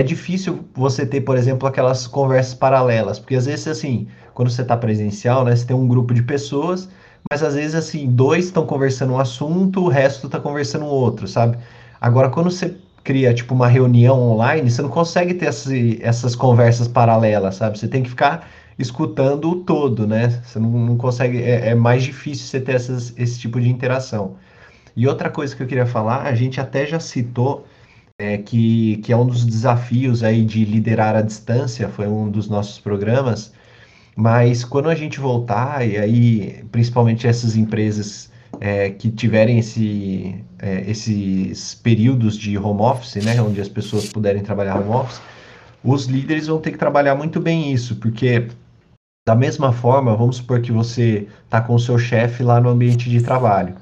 é 0.00 0.04
difícil 0.04 0.64
você 0.74 1.04
ter, 1.04 1.22
por 1.22 1.36
exemplo, 1.36 1.66
aquelas 1.68 2.06
conversas 2.06 2.54
paralelas, 2.54 3.18
porque 3.18 3.34
às 3.34 3.46
vezes, 3.46 3.68
assim, 3.68 4.08
quando 4.40 4.48
você 4.48 4.62
está 4.62 4.74
presencial, 4.74 5.44
né, 5.44 5.54
você 5.54 5.66
tem 5.66 5.76
um 5.76 5.86
grupo 5.86 6.14
de 6.14 6.22
pessoas, 6.22 6.88
mas 7.30 7.42
às 7.42 7.54
vezes, 7.56 7.74
assim, 7.74 8.10
dois 8.10 8.46
estão 8.46 8.64
conversando 8.64 9.12
um 9.12 9.18
assunto, 9.18 9.84
o 9.84 9.88
resto 9.88 10.28
está 10.28 10.40
conversando 10.40 10.86
outro, 10.86 11.28
sabe? 11.28 11.58
Agora, 12.00 12.30
quando 12.30 12.50
você 12.50 12.74
cria, 13.04 13.34
tipo, 13.34 13.54
uma 13.54 13.68
reunião 13.68 14.18
online, 14.18 14.70
você 14.70 14.80
não 14.80 14.88
consegue 14.88 15.34
ter 15.34 15.50
esse, 15.50 15.98
essas 16.02 16.34
conversas 16.34 16.88
paralelas, 16.88 17.56
sabe? 17.56 17.78
Você 17.78 17.86
tem 17.86 18.02
que 18.02 18.08
ficar 18.08 18.48
escutando 18.78 19.50
o 19.50 19.56
todo, 19.56 20.06
né? 20.06 20.40
Você 20.42 20.58
não, 20.58 20.70
não 20.70 20.96
consegue, 20.96 21.42
é, 21.42 21.68
é, 21.68 21.74
mais 21.74 22.02
difícil 22.02 22.46
você 22.46 22.60
ter 22.62 22.76
essas, 22.76 23.12
esse 23.18 23.38
tipo 23.38 23.60
de 23.60 23.68
interação. 23.68 24.36
E 24.96 25.06
outra 25.06 25.28
coisa 25.28 25.54
que 25.54 25.62
eu 25.62 25.66
queria 25.66 25.84
falar, 25.84 26.22
a 26.22 26.34
gente 26.34 26.58
até 26.58 26.86
já 26.86 26.98
citou 26.98 27.66
é, 28.18 28.38
que, 28.38 28.96
que 29.04 29.12
é 29.12 29.16
um 29.18 29.26
dos 29.26 29.44
desafios 29.44 30.22
aí 30.22 30.46
de 30.46 30.64
liderar 30.64 31.14
à 31.14 31.20
distância, 31.20 31.90
foi 31.90 32.06
um 32.08 32.30
dos 32.30 32.48
nossos 32.48 32.78
programas, 32.78 33.52
mas 34.16 34.64
quando 34.64 34.88
a 34.88 34.94
gente 34.94 35.20
voltar, 35.20 35.86
e 35.86 35.96
aí 35.96 36.64
principalmente 36.70 37.26
essas 37.26 37.56
empresas 37.56 38.30
é, 38.60 38.90
que 38.90 39.10
tiverem 39.10 39.58
esse, 39.58 40.44
é, 40.58 40.90
esses 40.90 41.74
períodos 41.74 42.36
de 42.36 42.56
home 42.58 42.82
office, 42.82 43.24
né, 43.24 43.40
onde 43.40 43.60
as 43.60 43.68
pessoas 43.68 44.06
puderem 44.06 44.42
trabalhar 44.42 44.76
home 44.76 44.90
office, 44.90 45.20
os 45.82 46.06
líderes 46.06 46.46
vão 46.46 46.60
ter 46.60 46.72
que 46.72 46.78
trabalhar 46.78 47.14
muito 47.14 47.40
bem 47.40 47.72
isso, 47.72 47.96
porque 47.96 48.48
da 49.26 49.34
mesma 49.34 49.72
forma, 49.72 50.16
vamos 50.16 50.36
supor 50.36 50.60
que 50.60 50.72
você 50.72 51.28
está 51.44 51.60
com 51.60 51.74
o 51.74 51.78
seu 51.78 51.98
chefe 51.98 52.42
lá 52.42 52.60
no 52.60 52.68
ambiente 52.68 53.08
de 53.08 53.22
trabalho 53.22 53.74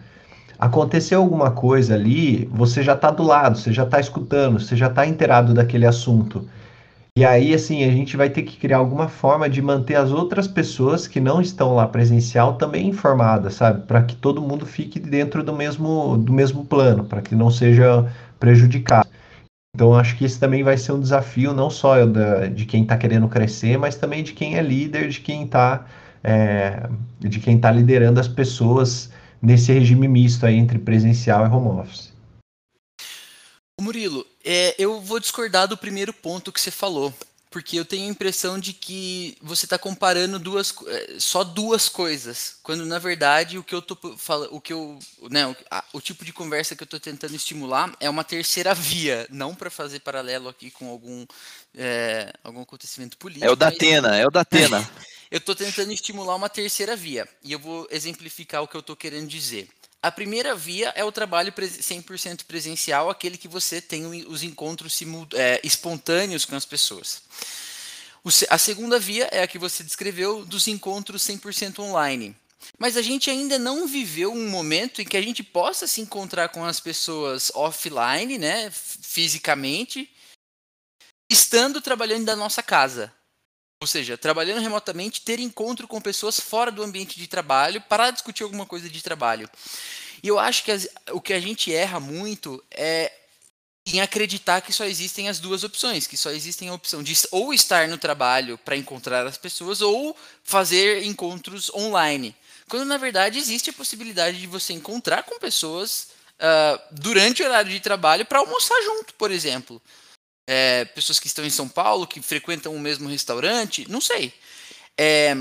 aconteceu 0.58 1.20
alguma 1.20 1.52
coisa 1.52 1.94
ali, 1.94 2.46
você 2.50 2.82
já 2.82 2.94
está 2.94 3.10
do 3.10 3.22
lado, 3.22 3.56
você 3.56 3.72
já 3.72 3.84
está 3.84 4.00
escutando, 4.00 4.58
você 4.58 4.74
já 4.74 4.88
está 4.88 5.06
inteirado 5.06 5.54
daquele 5.54 5.86
assunto. 5.86 6.48
E 7.18 7.24
aí, 7.24 7.52
assim, 7.52 7.82
a 7.82 7.90
gente 7.90 8.16
vai 8.16 8.30
ter 8.30 8.42
que 8.44 8.56
criar 8.56 8.76
alguma 8.76 9.08
forma 9.08 9.50
de 9.50 9.60
manter 9.60 9.96
as 9.96 10.12
outras 10.12 10.46
pessoas 10.46 11.08
que 11.08 11.18
não 11.18 11.40
estão 11.40 11.74
lá 11.74 11.84
presencial 11.84 12.54
também 12.54 12.86
informadas, 12.86 13.54
sabe? 13.54 13.84
Para 13.88 14.04
que 14.04 14.14
todo 14.14 14.40
mundo 14.40 14.64
fique 14.64 15.00
dentro 15.00 15.42
do 15.42 15.52
mesmo, 15.52 16.16
do 16.16 16.32
mesmo 16.32 16.64
plano, 16.64 17.04
para 17.04 17.20
que 17.20 17.34
não 17.34 17.50
seja 17.50 18.08
prejudicado. 18.38 19.08
Então, 19.74 19.94
acho 19.94 20.16
que 20.16 20.24
esse 20.24 20.38
também 20.38 20.62
vai 20.62 20.78
ser 20.78 20.92
um 20.92 21.00
desafio, 21.00 21.52
não 21.52 21.68
só 21.68 22.06
da, 22.06 22.46
de 22.46 22.64
quem 22.64 22.84
está 22.84 22.96
querendo 22.96 23.26
crescer, 23.26 23.76
mas 23.76 23.96
também 23.96 24.22
de 24.22 24.32
quem 24.32 24.56
é 24.56 24.62
líder, 24.62 25.08
de 25.08 25.18
quem 25.18 25.42
está 25.42 25.86
é, 26.22 26.88
de 27.18 27.40
quem 27.40 27.56
está 27.56 27.72
liderando 27.72 28.20
as 28.20 28.28
pessoas 28.28 29.10
nesse 29.42 29.72
regime 29.72 30.06
misto 30.06 30.46
aí 30.46 30.54
entre 30.54 30.78
presencial 30.78 31.44
e 31.44 31.48
home 31.48 31.80
office. 31.80 32.12
Murilo, 33.80 34.24
é, 34.50 34.74
eu 34.78 34.98
vou 34.98 35.20
discordar 35.20 35.68
do 35.68 35.76
primeiro 35.76 36.10
ponto 36.10 36.50
que 36.50 36.58
você 36.58 36.70
falou, 36.70 37.12
porque 37.50 37.78
eu 37.78 37.84
tenho 37.84 38.06
a 38.06 38.10
impressão 38.10 38.58
de 38.58 38.72
que 38.72 39.36
você 39.42 39.66
está 39.66 39.76
comparando 39.76 40.38
duas, 40.38 40.74
é, 40.86 41.16
só 41.18 41.44
duas 41.44 41.86
coisas, 41.86 42.56
quando 42.62 42.86
na 42.86 42.98
verdade 42.98 43.58
o 43.58 43.62
que 43.62 43.74
eu 43.74 43.82
tô 43.82 43.94
o 44.50 44.58
que 44.58 44.72
eu, 44.72 44.98
né, 45.30 45.46
o, 45.46 45.54
a, 45.70 45.84
o 45.92 46.00
tipo 46.00 46.24
de 46.24 46.32
conversa 46.32 46.74
que 46.74 46.82
eu 46.82 46.86
estou 46.86 46.98
tentando 46.98 47.36
estimular 47.36 47.94
é 48.00 48.08
uma 48.08 48.24
terceira 48.24 48.72
via, 48.74 49.26
não 49.28 49.54
para 49.54 49.68
fazer 49.68 50.00
paralelo 50.00 50.48
aqui 50.48 50.70
com 50.70 50.88
algum 50.88 51.26
é, 51.76 52.32
algum 52.42 52.62
acontecimento 52.62 53.18
político. 53.18 53.44
É 53.44 53.50
o 53.50 53.56
da 53.56 53.68
Atena, 53.68 54.16
é 54.16 54.26
o 54.26 54.30
da 54.30 54.40
Atena. 54.40 54.90
eu 55.30 55.36
estou 55.36 55.54
tentando 55.54 55.92
estimular 55.92 56.34
uma 56.34 56.48
terceira 56.48 56.96
via. 56.96 57.28
E 57.44 57.52
eu 57.52 57.58
vou 57.58 57.86
exemplificar 57.90 58.62
o 58.62 58.68
que 58.68 58.76
eu 58.76 58.80
estou 58.80 58.96
querendo 58.96 59.28
dizer. 59.28 59.68
A 60.00 60.12
primeira 60.12 60.54
via 60.54 60.92
é 60.94 61.04
o 61.04 61.10
trabalho 61.10 61.52
100% 61.52 62.44
presencial, 62.44 63.10
aquele 63.10 63.36
que 63.36 63.48
você 63.48 63.80
tem 63.80 64.06
os 64.06 64.44
encontros 64.44 65.00
é, 65.34 65.60
espontâneos 65.64 66.44
com 66.44 66.54
as 66.54 66.64
pessoas. 66.64 67.22
A 68.48 68.58
segunda 68.58 68.98
via 68.98 69.28
é 69.32 69.42
a 69.42 69.48
que 69.48 69.58
você 69.58 69.82
descreveu 69.82 70.44
dos 70.44 70.68
encontros 70.68 71.22
100% 71.22 71.80
online. 71.80 72.36
Mas 72.78 72.96
a 72.96 73.02
gente 73.02 73.30
ainda 73.30 73.58
não 73.58 73.88
viveu 73.88 74.32
um 74.32 74.48
momento 74.48 75.00
em 75.00 75.04
que 75.04 75.16
a 75.16 75.22
gente 75.22 75.42
possa 75.42 75.86
se 75.86 76.00
encontrar 76.00 76.48
com 76.50 76.64
as 76.64 76.78
pessoas 76.78 77.50
offline, 77.54 78.38
né, 78.38 78.70
fisicamente, 78.70 80.10
estando 81.30 81.80
trabalhando 81.80 82.24
da 82.24 82.36
nossa 82.36 82.62
casa. 82.62 83.12
Ou 83.80 83.86
seja, 83.86 84.18
trabalhando 84.18 84.60
remotamente, 84.60 85.20
ter 85.20 85.38
encontro 85.38 85.86
com 85.86 86.00
pessoas 86.00 86.40
fora 86.40 86.72
do 86.72 86.82
ambiente 86.82 87.18
de 87.18 87.28
trabalho 87.28 87.80
para 87.82 88.10
discutir 88.10 88.42
alguma 88.42 88.66
coisa 88.66 88.90
de 88.90 89.02
trabalho. 89.02 89.48
E 90.20 90.26
eu 90.26 90.36
acho 90.36 90.64
que 90.64 90.72
as, 90.72 90.88
o 91.12 91.20
que 91.20 91.32
a 91.32 91.38
gente 91.38 91.72
erra 91.72 92.00
muito 92.00 92.62
é 92.72 93.12
em 93.86 94.00
acreditar 94.00 94.60
que 94.62 94.72
só 94.72 94.84
existem 94.84 95.28
as 95.28 95.38
duas 95.38 95.62
opções, 95.62 96.08
que 96.08 96.16
só 96.16 96.30
existem 96.30 96.68
a 96.68 96.74
opção 96.74 97.04
de 97.04 97.16
ou 97.30 97.54
estar 97.54 97.86
no 97.86 97.96
trabalho 97.96 98.58
para 98.58 98.76
encontrar 98.76 99.24
as 99.26 99.38
pessoas 99.38 99.80
ou 99.80 100.14
fazer 100.42 101.04
encontros 101.04 101.70
online. 101.70 102.34
Quando 102.68 102.84
na 102.84 102.96
verdade 102.96 103.38
existe 103.38 103.70
a 103.70 103.72
possibilidade 103.72 104.40
de 104.40 104.46
você 104.48 104.72
encontrar 104.72 105.22
com 105.22 105.38
pessoas 105.38 106.08
uh, 106.34 106.82
durante 106.90 107.42
o 107.42 107.46
horário 107.46 107.70
de 107.70 107.80
trabalho 107.80 108.26
para 108.26 108.40
almoçar 108.40 108.82
junto, 108.82 109.14
por 109.14 109.30
exemplo 109.30 109.80
é, 110.50 110.86
pessoas 110.86 111.20
que 111.20 111.26
estão 111.26 111.44
em 111.44 111.50
São 111.50 111.68
Paulo, 111.68 112.06
que 112.06 112.22
frequentam 112.22 112.74
o 112.74 112.80
mesmo 112.80 113.06
restaurante, 113.06 113.86
não 113.86 114.00
sei. 114.00 114.32
É, 114.96 115.34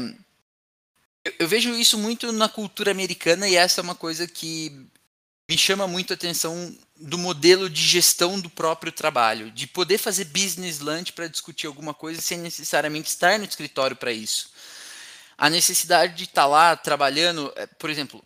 eu, 1.23 1.33
eu, 1.39 1.47
vejo 1.47 1.73
isso 1.73 1.97
muito 1.97 2.29
na 2.33 2.49
cultura 2.49 2.91
americana 2.91 3.47
e 3.47 3.55
essa 3.55 3.79
é 3.79 3.83
uma 3.83 3.95
coisa 3.95 4.27
que 4.27 4.85
me 5.49 5.57
chama 5.57 5.87
muito 5.87 6.11
a 6.11 6.15
atenção 6.15 6.77
do 6.97 7.17
modelo 7.17 7.69
de 7.69 7.81
gestão 7.81 8.37
do 8.37 8.49
próprio 8.49 8.91
trabalho, 8.91 9.49
de 9.49 9.65
poder 9.65 9.97
fazer 9.97 10.25
business 10.25 10.79
lunch 10.79 11.13
para 11.13 11.29
discutir 11.29 11.67
alguma 11.67 11.93
coisa 11.93 12.19
sem 12.19 12.39
necessariamente 12.39 13.07
estar 13.07 13.39
no 13.39 13.45
escritório 13.45 13.95
para 13.95 14.11
isso. 14.11 14.51
A 15.37 15.49
necessidade 15.49 16.15
de 16.15 16.25
estar 16.25 16.47
lá 16.47 16.75
trabalhando, 16.75 17.53
é, 17.55 17.65
por 17.65 17.89
exemplo, 17.89 18.21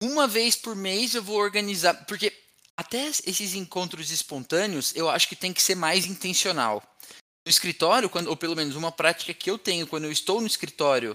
uma 0.00 0.26
vez 0.26 0.56
por 0.56 0.74
mês 0.74 1.14
eu 1.14 1.22
vou 1.22 1.38
organizar, 1.38 1.94
porque 2.06 2.32
até 2.80 3.08
esses 3.26 3.54
encontros 3.54 4.10
espontâneos, 4.10 4.96
eu 4.96 5.10
acho 5.10 5.28
que 5.28 5.36
tem 5.36 5.52
que 5.52 5.60
ser 5.62 5.74
mais 5.74 6.06
intencional. 6.06 6.82
No 7.44 7.50
escritório, 7.50 8.08
quando, 8.08 8.28
ou 8.28 8.36
pelo 8.36 8.56
menos 8.56 8.74
uma 8.74 8.90
prática 8.90 9.34
que 9.34 9.50
eu 9.50 9.58
tenho 9.58 9.86
quando 9.86 10.04
eu 10.04 10.12
estou 10.12 10.40
no 10.40 10.46
escritório, 10.46 11.14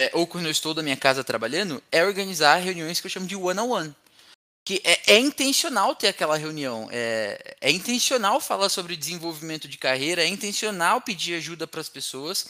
é, 0.00 0.12
ou 0.14 0.24
quando 0.24 0.44
eu 0.44 0.52
estou 0.52 0.72
da 0.72 0.84
minha 0.84 0.96
casa 0.96 1.24
trabalhando, 1.24 1.82
é 1.90 2.04
organizar 2.04 2.58
reuniões 2.58 3.00
que 3.00 3.06
eu 3.08 3.10
chamo 3.10 3.26
de 3.26 3.34
one-on-one. 3.34 3.88
-on 3.88 3.90
-one. 3.90 3.96
Que 4.64 4.80
é, 4.84 5.14
é, 5.14 5.18
intencional 5.18 5.96
ter 5.96 6.06
aquela 6.06 6.36
reunião, 6.36 6.88
é, 6.92 7.56
é 7.60 7.72
intencional 7.72 8.40
falar 8.40 8.68
sobre 8.68 8.96
desenvolvimento 8.96 9.66
de 9.66 9.76
carreira, 9.76 10.22
é 10.22 10.28
intencional 10.28 11.00
pedir 11.00 11.34
ajuda 11.34 11.66
para 11.66 11.80
as 11.80 11.88
pessoas 11.88 12.46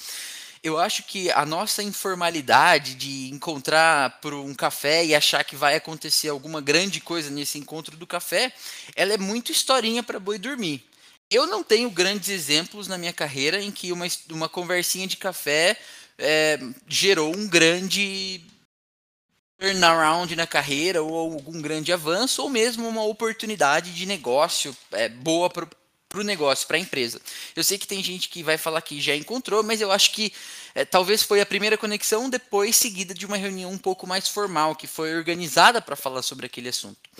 eu 0.64 0.78
acho 0.78 1.02
que 1.02 1.30
a 1.30 1.44
nossa 1.44 1.82
informalidade 1.82 2.94
de 2.94 3.28
encontrar 3.30 4.18
por 4.22 4.32
um 4.32 4.54
café 4.54 5.04
e 5.04 5.14
achar 5.14 5.44
que 5.44 5.54
vai 5.54 5.76
acontecer 5.76 6.30
alguma 6.30 6.58
grande 6.62 7.02
coisa 7.02 7.28
nesse 7.28 7.58
encontro 7.58 7.98
do 7.98 8.06
café, 8.06 8.50
ela 8.96 9.12
é 9.12 9.18
muito 9.18 9.52
historinha 9.52 10.02
para 10.02 10.18
boi 10.18 10.38
dormir. 10.38 10.82
Eu 11.30 11.46
não 11.46 11.62
tenho 11.62 11.90
grandes 11.90 12.30
exemplos 12.30 12.88
na 12.88 12.96
minha 12.96 13.12
carreira 13.12 13.62
em 13.62 13.70
que 13.70 13.92
uma, 13.92 14.06
uma 14.30 14.48
conversinha 14.48 15.06
de 15.06 15.18
café 15.18 15.78
é, 16.16 16.58
gerou 16.88 17.36
um 17.36 17.46
grande 17.46 18.40
turnaround 19.58 20.34
na 20.34 20.46
carreira 20.46 21.02
ou 21.02 21.14
algum 21.14 21.60
grande 21.60 21.92
avanço 21.92 22.42
ou 22.42 22.48
mesmo 22.48 22.88
uma 22.88 23.04
oportunidade 23.04 23.94
de 23.94 24.06
negócio 24.06 24.74
é, 24.92 25.10
boa 25.10 25.50
para 25.50 25.68
para 26.14 26.20
o 26.20 26.24
negócio, 26.24 26.64
para 26.68 26.76
a 26.76 26.80
empresa. 26.80 27.20
Eu 27.56 27.64
sei 27.64 27.76
que 27.76 27.88
tem 27.88 28.00
gente 28.00 28.28
que 28.28 28.40
vai 28.40 28.56
falar 28.56 28.80
que 28.82 29.00
já 29.00 29.16
encontrou, 29.16 29.64
mas 29.64 29.80
eu 29.80 29.90
acho 29.90 30.12
que 30.12 30.32
é, 30.72 30.84
talvez 30.84 31.24
foi 31.24 31.40
a 31.40 31.46
primeira 31.46 31.76
conexão, 31.76 32.30
depois 32.30 32.76
seguida 32.76 33.12
de 33.12 33.26
uma 33.26 33.36
reunião 33.36 33.72
um 33.72 33.78
pouco 33.78 34.06
mais 34.06 34.28
formal, 34.28 34.76
que 34.76 34.86
foi 34.86 35.16
organizada 35.16 35.82
para 35.82 35.96
falar 35.96 36.22
sobre 36.22 36.46
aquele 36.46 36.68
assunto. 36.68 37.10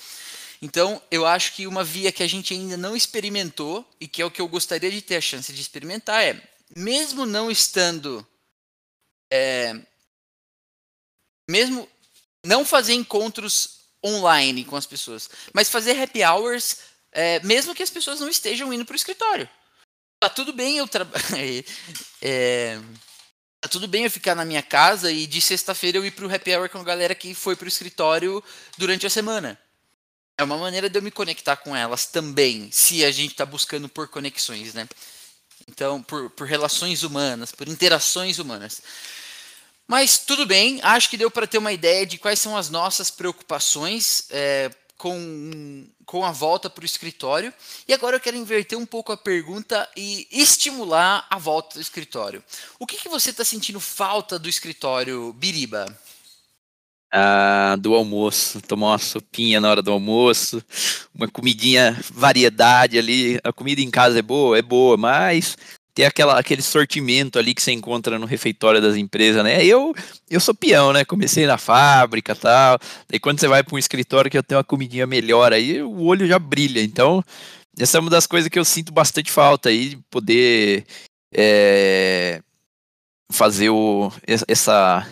Então, 0.62 1.02
eu 1.10 1.26
acho 1.26 1.54
que 1.54 1.66
uma 1.66 1.82
via 1.82 2.12
que 2.12 2.22
a 2.22 2.28
gente 2.28 2.54
ainda 2.54 2.76
não 2.76 2.94
experimentou, 2.94 3.84
e 4.00 4.06
que 4.06 4.22
é 4.22 4.24
o 4.24 4.30
que 4.30 4.40
eu 4.40 4.46
gostaria 4.46 4.92
de 4.92 5.02
ter 5.02 5.16
a 5.16 5.20
chance 5.20 5.52
de 5.52 5.60
experimentar, 5.60 6.22
é, 6.22 6.40
mesmo 6.76 7.26
não 7.26 7.50
estando. 7.50 8.24
É, 9.28 9.74
mesmo 11.50 11.88
não 12.46 12.64
fazer 12.64 12.94
encontros 12.94 13.80
online 14.04 14.64
com 14.64 14.76
as 14.76 14.86
pessoas, 14.86 15.28
mas 15.52 15.68
fazer 15.68 16.00
happy 16.00 16.22
hours, 16.22 16.93
é, 17.14 17.40
mesmo 17.40 17.74
que 17.74 17.82
as 17.82 17.90
pessoas 17.90 18.18
não 18.18 18.28
estejam 18.28 18.72
indo 18.72 18.84
para 18.84 18.92
o 18.92 18.96
escritório. 18.96 19.48
Tá 20.18 20.28
tudo 20.28 20.52
bem 20.52 20.78
eu 20.78 20.88
é, 22.20 22.80
tá 23.60 23.68
tudo 23.68 23.86
bem 23.86 24.04
eu 24.04 24.10
ficar 24.10 24.34
na 24.34 24.44
minha 24.44 24.62
casa 24.62 25.12
e 25.12 25.26
de 25.26 25.40
sexta-feira 25.40 25.98
eu 25.98 26.04
ir 26.04 26.10
para 26.10 26.26
o 26.26 26.34
happy 26.34 26.54
hour 26.54 26.68
com 26.68 26.78
a 26.78 26.84
galera 26.84 27.14
que 27.14 27.34
foi 27.34 27.54
para 27.54 27.66
o 27.66 27.68
escritório 27.68 28.42
durante 28.76 29.06
a 29.06 29.10
semana. 29.10 29.58
É 30.36 30.42
uma 30.42 30.58
maneira 30.58 30.90
de 30.90 30.98
eu 30.98 31.02
me 31.02 31.12
conectar 31.12 31.56
com 31.56 31.76
elas 31.76 32.06
também, 32.06 32.68
se 32.72 33.04
a 33.04 33.12
gente 33.12 33.30
está 33.30 33.46
buscando 33.46 33.88
por 33.88 34.08
conexões, 34.08 34.74
né? 34.74 34.88
Então, 35.68 36.02
por, 36.02 36.28
por 36.30 36.46
relações 36.48 37.04
humanas, 37.04 37.52
por 37.52 37.68
interações 37.68 38.40
humanas. 38.40 38.82
Mas 39.86 40.18
tudo 40.18 40.44
bem, 40.44 40.80
acho 40.82 41.08
que 41.08 41.16
deu 41.16 41.30
para 41.30 41.46
ter 41.46 41.58
uma 41.58 41.72
ideia 41.72 42.04
de 42.04 42.18
quais 42.18 42.40
são 42.40 42.56
as 42.56 42.68
nossas 42.68 43.10
preocupações 43.10 44.26
é, 44.30 44.70
com, 45.04 45.84
com 46.06 46.24
a 46.24 46.32
volta 46.32 46.70
para 46.70 46.80
o 46.80 46.86
escritório. 46.86 47.52
E 47.86 47.92
agora 47.92 48.16
eu 48.16 48.20
quero 48.20 48.38
inverter 48.38 48.78
um 48.78 48.86
pouco 48.86 49.12
a 49.12 49.18
pergunta 49.18 49.86
e 49.94 50.26
estimular 50.32 51.26
a 51.28 51.36
volta 51.36 51.74
do 51.74 51.82
escritório. 51.82 52.42
O 52.78 52.86
que, 52.86 52.96
que 52.96 53.10
você 53.10 53.28
está 53.28 53.44
sentindo 53.44 53.78
falta 53.78 54.38
do 54.38 54.48
escritório, 54.48 55.30
Biriba? 55.34 55.84
Ah, 57.12 57.76
do 57.78 57.94
almoço, 57.94 58.62
tomar 58.62 58.92
uma 58.92 58.98
sopinha 58.98 59.60
na 59.60 59.68
hora 59.68 59.82
do 59.82 59.92
almoço, 59.92 60.64
uma 61.14 61.28
comidinha, 61.28 62.00
variedade 62.10 62.98
ali. 62.98 63.38
A 63.44 63.52
comida 63.52 63.82
em 63.82 63.90
casa 63.90 64.20
é 64.20 64.22
boa, 64.22 64.58
é 64.58 64.62
boa, 64.62 64.96
mas 64.96 65.54
ter 65.94 66.04
aquela, 66.04 66.38
aquele 66.38 66.60
sortimento 66.60 67.38
ali 67.38 67.54
que 67.54 67.62
você 67.62 67.72
encontra 67.72 68.18
no 68.18 68.26
refeitório 68.26 68.80
das 68.82 68.96
empresas, 68.96 69.44
né? 69.44 69.64
Eu, 69.64 69.94
eu 70.28 70.40
sou 70.40 70.54
peão, 70.54 70.92
né? 70.92 71.04
Comecei 71.04 71.46
na 71.46 71.56
fábrica 71.56 72.34
tal. 72.34 72.78
Daí 73.08 73.20
quando 73.20 73.38
você 73.38 73.46
vai 73.46 73.62
para 73.62 73.74
um 73.74 73.78
escritório 73.78 74.30
que 74.30 74.36
eu 74.36 74.42
tenho 74.42 74.58
uma 74.58 74.64
comidinha 74.64 75.06
melhor 75.06 75.52
aí, 75.52 75.80
o 75.82 76.02
olho 76.02 76.26
já 76.26 76.38
brilha. 76.38 76.82
Então, 76.82 77.22
essa 77.78 77.98
é 77.98 78.00
uma 78.00 78.10
das 78.10 78.26
coisas 78.26 78.48
que 78.48 78.58
eu 78.58 78.64
sinto 78.64 78.92
bastante 78.92 79.30
falta 79.30 79.68
aí, 79.68 79.96
poder 80.10 80.84
é, 81.32 82.42
fazer 83.30 83.70
o, 83.70 84.12
essa 84.48 85.06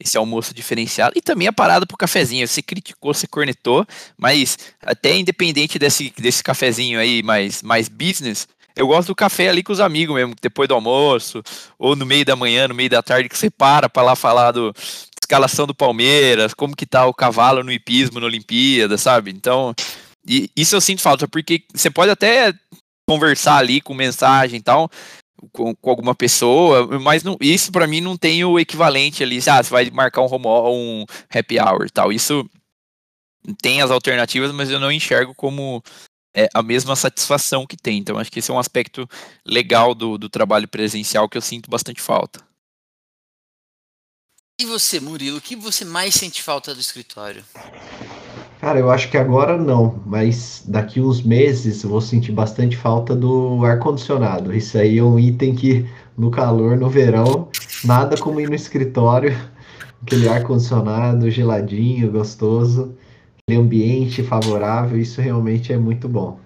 esse 0.00 0.16
almoço 0.16 0.54
diferenciado 0.54 1.14
e 1.18 1.20
também 1.20 1.48
a 1.48 1.52
parada 1.52 1.84
pro 1.84 1.96
cafezinho. 1.96 2.46
Você 2.46 2.62
criticou, 2.62 3.12
você 3.12 3.26
cornetou, 3.26 3.84
mas 4.16 4.56
até 4.80 5.16
independente 5.16 5.78
desse, 5.78 6.12
desse 6.16 6.42
cafezinho 6.42 7.00
aí 7.00 7.20
mais, 7.22 7.62
mais 7.62 7.88
business, 7.88 8.46
eu 8.78 8.86
gosto 8.86 9.08
do 9.08 9.14
café 9.14 9.48
ali 9.48 9.62
com 9.62 9.72
os 9.72 9.80
amigos 9.80 10.14
mesmo, 10.14 10.34
depois 10.40 10.68
do 10.68 10.74
almoço, 10.74 11.42
ou 11.78 11.96
no 11.96 12.06
meio 12.06 12.24
da 12.24 12.36
manhã, 12.36 12.68
no 12.68 12.74
meio 12.74 12.88
da 12.88 13.02
tarde, 13.02 13.28
que 13.28 13.36
você 13.36 13.50
para 13.50 13.88
para 13.88 14.04
lá 14.04 14.16
falar 14.16 14.52
do 14.52 14.72
escalação 15.20 15.66
do 15.66 15.74
Palmeiras, 15.74 16.54
como 16.54 16.76
que 16.76 16.86
tá 16.86 17.04
o 17.04 17.12
cavalo 17.12 17.64
no 17.64 17.72
hipismo 17.72 18.20
na 18.20 18.26
Olimpíada, 18.26 18.96
sabe? 18.96 19.30
Então, 19.30 19.74
isso 20.56 20.76
eu 20.76 20.80
sinto 20.80 21.02
falta, 21.02 21.26
porque 21.26 21.64
você 21.74 21.90
pode 21.90 22.10
até 22.10 22.54
conversar 23.06 23.56
ali 23.56 23.80
com 23.80 23.94
mensagem 23.94 24.60
e 24.60 24.62
tal, 24.62 24.88
com, 25.52 25.74
com 25.74 25.90
alguma 25.90 26.14
pessoa, 26.14 26.86
mas 27.00 27.22
não, 27.22 27.36
isso 27.40 27.72
para 27.72 27.86
mim 27.86 28.00
não 28.00 28.16
tem 28.16 28.44
o 28.44 28.58
equivalente 28.58 29.22
ali, 29.22 29.38
ah, 29.48 29.62
você 29.62 29.70
vai 29.70 29.90
marcar 29.90 30.22
um, 30.22 30.32
home, 30.32 30.46
um 30.46 31.04
happy 31.34 31.58
hour 31.58 31.90
tal. 31.90 32.12
Isso 32.12 32.48
tem 33.60 33.82
as 33.82 33.90
alternativas, 33.90 34.52
mas 34.52 34.70
eu 34.70 34.78
não 34.78 34.92
enxergo 34.92 35.34
como 35.34 35.82
é, 36.34 36.48
a 36.54 36.62
mesma 36.62 36.94
satisfação 36.96 37.66
que 37.66 37.76
tem. 37.76 37.98
Então 37.98 38.18
acho 38.18 38.30
que 38.30 38.38
esse 38.38 38.50
é 38.50 38.54
um 38.54 38.58
aspecto 38.58 39.08
legal 39.44 39.94
do, 39.94 40.18
do 40.18 40.28
trabalho 40.28 40.68
presencial 40.68 41.28
que 41.28 41.36
eu 41.36 41.42
sinto 41.42 41.70
bastante 41.70 42.00
falta. 42.00 42.40
E 44.60 44.66
você, 44.66 44.98
Murilo, 44.98 45.38
o 45.38 45.40
que 45.40 45.54
você 45.54 45.84
mais 45.84 46.14
sente 46.14 46.42
falta 46.42 46.74
do 46.74 46.80
escritório? 46.80 47.44
Cara, 48.60 48.80
eu 48.80 48.90
acho 48.90 49.08
que 49.08 49.16
agora 49.16 49.56
não, 49.56 50.02
mas 50.04 50.64
daqui 50.66 51.00
uns 51.00 51.22
meses 51.22 51.84
eu 51.84 51.90
vou 51.90 52.00
sentir 52.00 52.32
bastante 52.32 52.76
falta 52.76 53.14
do 53.14 53.64
ar-condicionado. 53.64 54.52
Isso 54.52 54.76
aí 54.76 54.98
é 54.98 55.02
um 55.02 55.16
item 55.16 55.54
que 55.54 55.88
no 56.16 56.28
calor, 56.28 56.76
no 56.76 56.90
verão, 56.90 57.48
nada 57.84 58.16
como 58.16 58.40
ir 58.40 58.48
no 58.48 58.56
escritório, 58.56 59.32
aquele 60.02 60.28
ar-condicionado 60.28 61.30
geladinho, 61.30 62.10
gostoso, 62.10 62.96
ambiente 63.56 64.22
favorável, 64.22 64.98
isso 64.98 65.20
realmente 65.20 65.72
é 65.72 65.78
muito 65.78 66.08
bom. 66.08 66.38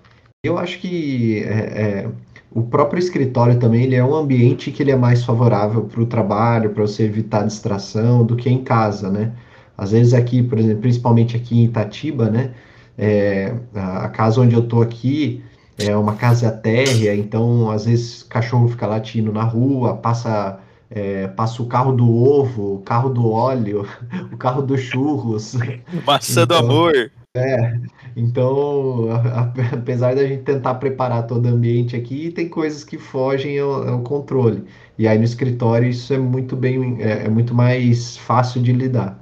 Eu 0.44 0.58
acho 0.58 0.78
que 0.80 1.42
é, 1.44 1.50
é, 1.50 2.08
o 2.50 2.62
próprio 2.62 2.98
escritório 2.98 3.58
também 3.58 3.84
ele 3.84 3.94
é 3.94 4.04
um 4.04 4.14
ambiente 4.14 4.70
que 4.70 4.82
ele 4.82 4.90
é 4.90 4.96
mais 4.96 5.24
favorável 5.24 5.84
para 5.84 6.00
o 6.00 6.06
trabalho, 6.06 6.70
para 6.70 6.82
você 6.82 7.04
evitar 7.04 7.46
distração, 7.46 8.24
do 8.24 8.36
que 8.36 8.50
em 8.50 8.62
casa, 8.62 9.10
né? 9.10 9.32
Às 9.76 9.92
vezes 9.92 10.14
aqui, 10.14 10.42
por 10.42 10.58
exemplo, 10.58 10.82
principalmente 10.82 11.36
aqui 11.36 11.60
em 11.60 11.64
Itatiba, 11.64 12.28
né? 12.28 12.52
É, 12.98 13.54
a, 13.74 14.08
casa 14.08 14.40
onde 14.40 14.54
eu 14.54 14.66
tô 14.66 14.82
aqui 14.82 15.42
é 15.78 15.96
uma 15.96 16.14
casa 16.14 16.50
térrea, 16.50 17.14
então 17.16 17.70
às 17.70 17.86
vezes 17.86 18.22
cachorro 18.22 18.68
fica 18.68 18.86
latindo 18.86 19.32
na 19.32 19.44
rua, 19.44 19.96
passa 19.96 20.60
é, 20.94 21.26
passa 21.28 21.62
o 21.62 21.66
carro 21.66 21.92
do 21.92 22.06
ovo, 22.06 22.74
o 22.74 22.82
carro 22.82 23.08
do 23.08 23.30
óleo, 23.30 23.88
o 24.30 24.36
carro 24.36 24.62
dos 24.62 24.80
churros. 24.80 25.54
Maçã 26.06 26.42
então, 26.42 26.60
do 26.60 26.66
amor. 26.66 27.12
É, 27.34 27.80
então, 28.14 29.08
apesar 29.72 30.14
da 30.14 30.26
gente 30.26 30.42
tentar 30.42 30.74
preparar 30.74 31.26
todo 31.26 31.46
o 31.46 31.48
ambiente 31.48 31.96
aqui, 31.96 32.30
tem 32.30 32.48
coisas 32.48 32.84
que 32.84 32.98
fogem 32.98 33.58
ao, 33.58 33.88
ao 33.88 34.02
controle. 34.02 34.64
E 34.98 35.08
aí 35.08 35.16
no 35.16 35.24
escritório 35.24 35.88
isso 35.88 36.12
é 36.12 36.18
muito 36.18 36.54
bem, 36.54 37.00
é, 37.00 37.24
é 37.24 37.28
muito 37.28 37.54
mais 37.54 38.18
fácil 38.18 38.62
de 38.62 38.72
lidar. 38.72 39.18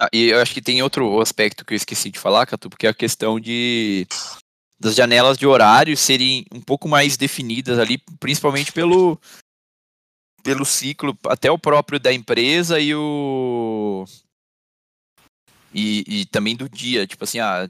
Ah, 0.00 0.08
e 0.12 0.28
eu 0.28 0.40
acho 0.42 0.52
que 0.52 0.60
tem 0.60 0.82
outro 0.82 1.18
aspecto 1.22 1.64
que 1.64 1.72
eu 1.72 1.76
esqueci 1.76 2.10
de 2.10 2.18
falar, 2.18 2.44
Catu, 2.44 2.68
porque 2.68 2.86
é 2.86 2.90
a 2.90 2.94
questão 2.94 3.40
de 3.40 4.06
das 4.78 4.94
janelas 4.94 5.38
de 5.38 5.46
horário 5.46 5.96
serem 5.96 6.44
um 6.52 6.60
pouco 6.60 6.86
mais 6.86 7.16
definidas 7.16 7.78
ali, 7.78 7.96
principalmente 8.20 8.70
pelo 8.72 9.18
pelo 10.46 10.64
ciclo, 10.64 11.18
até 11.26 11.50
o 11.50 11.58
próprio 11.58 11.98
da 11.98 12.12
empresa 12.12 12.78
e 12.78 12.94
o 12.94 14.04
e, 15.74 16.04
e 16.06 16.24
também 16.26 16.54
do 16.54 16.68
dia, 16.68 17.04
tipo 17.04 17.24
assim, 17.24 17.40
ah, 17.40 17.68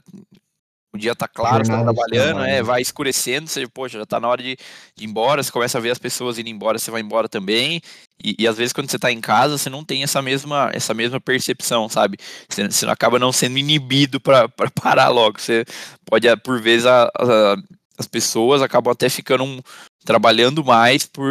o 0.93 0.97
dia 0.97 1.15
tá 1.15 1.27
claro, 1.27 1.65
você 1.65 1.71
tá 1.71 1.81
trabalhando, 1.81 2.41
é, 2.43 2.61
vai 2.61 2.79
escurecendo, 2.79 3.47
você, 3.47 3.67
poxa, 3.67 3.97
já 3.97 4.05
tá 4.05 4.19
na 4.19 4.27
hora 4.27 4.43
de, 4.43 4.55
de, 4.95 5.03
ir 5.03 5.07
embora, 5.07 5.41
você 5.41 5.51
começa 5.51 5.79
a 5.79 5.81
ver 5.81 5.89
as 5.89 5.97
pessoas 5.97 6.37
indo 6.37 6.49
embora, 6.49 6.77
você 6.77 6.91
vai 6.91 7.01
embora 7.01 7.27
também, 7.27 7.81
e, 8.23 8.35
e 8.37 8.47
às 8.47 8.57
vezes 8.57 8.71
quando 8.71 8.91
você 8.91 8.99
tá 8.99 9.11
em 9.11 9.19
casa, 9.19 9.57
você 9.57 9.71
não 9.71 9.83
tem 9.83 10.03
essa 10.03 10.21
mesma, 10.21 10.69
essa 10.71 10.93
mesma 10.93 11.19
percepção, 11.19 11.89
sabe? 11.89 12.19
Você, 12.47 12.69
você 12.69 12.85
acaba 12.85 13.17
não 13.17 13.31
sendo 13.31 13.57
inibido 13.57 14.21
para 14.21 14.47
parar 14.79 15.09
logo, 15.09 15.41
você 15.41 15.65
pode, 16.05 16.27
por 16.37 16.61
vezes, 16.61 16.85
a, 16.85 17.05
a, 17.05 17.55
as 17.97 18.07
pessoas 18.07 18.61
acabam 18.61 18.91
até 18.91 19.09
ficando 19.09 19.43
um, 19.43 19.59
trabalhando 20.05 20.63
mais 20.63 21.07
por 21.07 21.25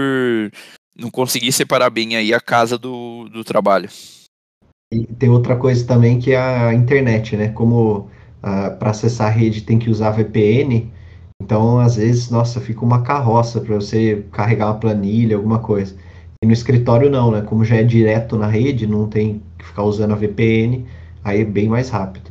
não 0.99 1.11
conseguir 1.11 1.53
separar 1.53 1.91
bem 1.91 2.17
aí 2.17 2.33
a 2.33 2.41
casa 2.41 2.79
do, 2.79 3.29
do 3.29 3.45
trabalho. 3.45 3.89
E 4.93 5.05
tem 5.05 5.29
outra 5.29 5.57
coisa 5.57 5.85
também 5.87 6.19
que 6.19 6.33
é 6.33 6.39
a 6.39 6.73
internet, 6.73 7.37
né? 7.37 7.49
Como 7.49 8.09
uh, 8.43 8.77
para 8.79 8.91
acessar 8.91 9.29
a 9.29 9.31
rede 9.31 9.63
tem 9.63 9.79
que 9.79 9.91
usar 9.91 10.13
VPN. 10.13 10.91
Então, 11.43 11.79
às 11.79 11.97
vezes, 11.97 12.31
nossa, 12.31 12.61
fica 12.61 12.85
uma 12.85 13.03
carroça 13.03 13.61
para 13.61 13.75
você 13.75 14.25
carregar 14.33 14.67
uma 14.67 14.79
planilha, 14.81 15.37
alguma 15.37 15.59
coisa. 15.59 15.95
E 16.43 16.47
no 16.47 16.53
escritório 16.53 17.11
não, 17.11 17.31
né? 17.31 17.43
Como 17.43 17.65
já 17.65 17.77
é 17.77 17.83
direto 17.83 18.37
na 18.37 18.47
rede, 18.47 18.87
não 18.87 19.09
tem 19.09 19.43
que 19.59 19.67
ficar 19.67 19.83
usando 19.83 20.13
a 20.13 20.17
VPN, 20.17 20.87
aí 21.25 21.41
é 21.41 21.45
bem 21.45 21.69
mais 21.69 21.91
rápido. 21.91 22.31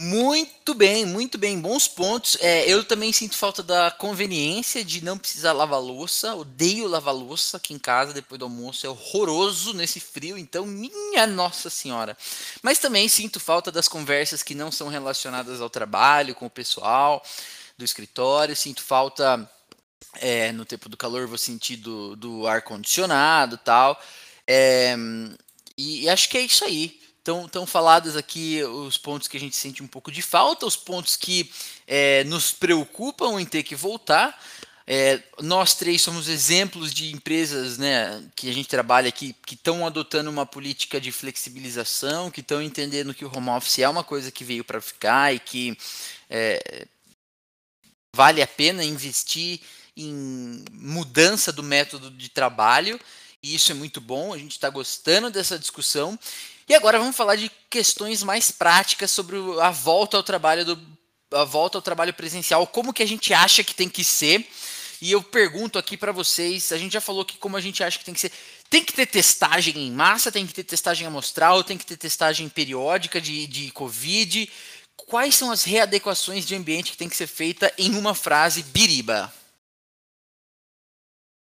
Muito 0.00 0.74
bem, 0.74 1.04
muito 1.04 1.36
bem, 1.36 1.60
bons 1.60 1.88
pontos. 1.88 2.36
É, 2.40 2.70
eu 2.70 2.84
também 2.84 3.12
sinto 3.12 3.36
falta 3.36 3.64
da 3.64 3.90
conveniência 3.90 4.84
de 4.84 5.02
não 5.02 5.18
precisar 5.18 5.52
lavar 5.52 5.80
louça. 5.80 6.36
Odeio 6.36 6.86
lavar 6.86 7.12
louça 7.12 7.56
aqui 7.56 7.74
em 7.74 7.80
casa 7.80 8.12
depois 8.12 8.38
do 8.38 8.44
almoço, 8.44 8.86
é 8.86 8.88
horroroso 8.88 9.74
nesse 9.74 9.98
frio, 9.98 10.38
então, 10.38 10.64
minha 10.64 11.26
Nossa 11.26 11.68
Senhora. 11.68 12.16
Mas 12.62 12.78
também 12.78 13.08
sinto 13.08 13.40
falta 13.40 13.72
das 13.72 13.88
conversas 13.88 14.40
que 14.40 14.54
não 14.54 14.70
são 14.70 14.86
relacionadas 14.86 15.60
ao 15.60 15.68
trabalho, 15.68 16.32
com 16.32 16.46
o 16.46 16.50
pessoal 16.50 17.20
do 17.76 17.84
escritório. 17.84 18.54
Sinto 18.54 18.82
falta, 18.82 19.50
é, 20.20 20.52
no 20.52 20.64
tempo 20.64 20.88
do 20.88 20.96
calor, 20.96 21.26
vou 21.26 21.38
sentir 21.38 21.74
do, 21.74 22.14
do 22.14 22.46
ar-condicionado 22.46 23.58
tal. 23.58 24.00
É, 24.46 24.94
e, 25.76 26.04
e 26.04 26.08
acho 26.08 26.28
que 26.28 26.38
é 26.38 26.42
isso 26.42 26.64
aí 26.64 26.97
Estão 27.28 27.46
tão 27.46 27.66
faladas 27.66 28.16
aqui 28.16 28.62
os 28.64 28.96
pontos 28.96 29.28
que 29.28 29.36
a 29.36 29.40
gente 29.40 29.54
sente 29.54 29.82
um 29.82 29.86
pouco 29.86 30.10
de 30.10 30.22
falta, 30.22 30.64
os 30.64 30.76
pontos 30.76 31.14
que 31.14 31.52
é, 31.86 32.24
nos 32.24 32.52
preocupam 32.52 33.38
em 33.38 33.44
ter 33.44 33.62
que 33.62 33.76
voltar. 33.76 34.42
É, 34.86 35.22
nós 35.42 35.74
três 35.74 36.00
somos 36.00 36.26
exemplos 36.26 36.90
de 36.94 37.12
empresas 37.12 37.76
né, 37.76 38.24
que 38.34 38.48
a 38.48 38.52
gente 38.54 38.66
trabalha 38.66 39.10
aqui 39.10 39.36
que 39.44 39.52
estão 39.52 39.86
adotando 39.86 40.30
uma 40.30 40.46
política 40.46 40.98
de 40.98 41.12
flexibilização, 41.12 42.30
que 42.30 42.40
estão 42.40 42.62
entendendo 42.62 43.12
que 43.12 43.26
o 43.26 43.30
home 43.36 43.50
office 43.50 43.80
é 43.80 43.88
uma 43.90 44.02
coisa 44.02 44.32
que 44.32 44.42
veio 44.42 44.64
para 44.64 44.80
ficar 44.80 45.34
e 45.34 45.38
que 45.38 45.76
é, 46.30 46.86
vale 48.16 48.40
a 48.40 48.46
pena 48.46 48.82
investir 48.82 49.60
em 49.94 50.64
mudança 50.72 51.52
do 51.52 51.62
método 51.62 52.10
de 52.10 52.30
trabalho. 52.30 52.98
E 53.42 53.54
isso 53.54 53.70
é 53.70 53.74
muito 53.74 54.00
bom, 54.00 54.32
a 54.32 54.38
gente 54.38 54.52
está 54.52 54.70
gostando 54.70 55.28
dessa 55.28 55.58
discussão. 55.58 56.18
E 56.68 56.74
agora 56.74 56.98
vamos 56.98 57.16
falar 57.16 57.36
de 57.36 57.50
questões 57.70 58.22
mais 58.22 58.50
práticas 58.50 59.10
sobre 59.10 59.36
a 59.60 59.70
volta 59.70 60.16
ao 60.16 60.22
trabalho 60.22 60.64
do 60.64 60.98
a 61.30 61.44
volta 61.44 61.76
ao 61.76 61.82
trabalho 61.82 62.14
presencial, 62.14 62.66
como 62.66 62.92
que 62.92 63.02
a 63.02 63.06
gente 63.06 63.34
acha 63.34 63.62
que 63.62 63.74
tem 63.74 63.86
que 63.86 64.02
ser 64.02 64.48
e 65.00 65.12
eu 65.12 65.22
pergunto 65.22 65.78
aqui 65.78 65.96
para 65.96 66.10
vocês, 66.10 66.72
a 66.72 66.78
gente 66.78 66.92
já 66.92 67.00
falou 67.00 67.24
que 67.24 67.38
como 67.38 67.56
a 67.56 67.60
gente 67.60 67.84
acha 67.84 67.98
que 67.98 68.04
tem 68.04 68.14
que 68.14 68.20
ser, 68.20 68.32
tem 68.68 68.84
que 68.84 68.92
ter 68.92 69.06
testagem 69.06 69.76
em 69.76 69.92
massa, 69.92 70.32
tem 70.32 70.46
que 70.46 70.52
ter 70.52 70.64
testagem 70.64 71.06
amostral, 71.06 71.62
tem 71.62 71.78
que 71.78 71.86
ter 71.86 71.96
testagem 71.96 72.48
periódica 72.48 73.20
de, 73.20 73.46
de 73.46 73.70
Covid. 73.70 74.50
Quais 74.96 75.36
são 75.36 75.52
as 75.52 75.62
readequações 75.62 76.44
de 76.44 76.56
ambiente 76.56 76.90
que 76.90 76.96
tem 76.96 77.08
que 77.08 77.16
ser 77.16 77.28
feita 77.28 77.72
em 77.78 77.94
uma 77.96 78.12
frase 78.12 78.64
biriba? 78.64 79.32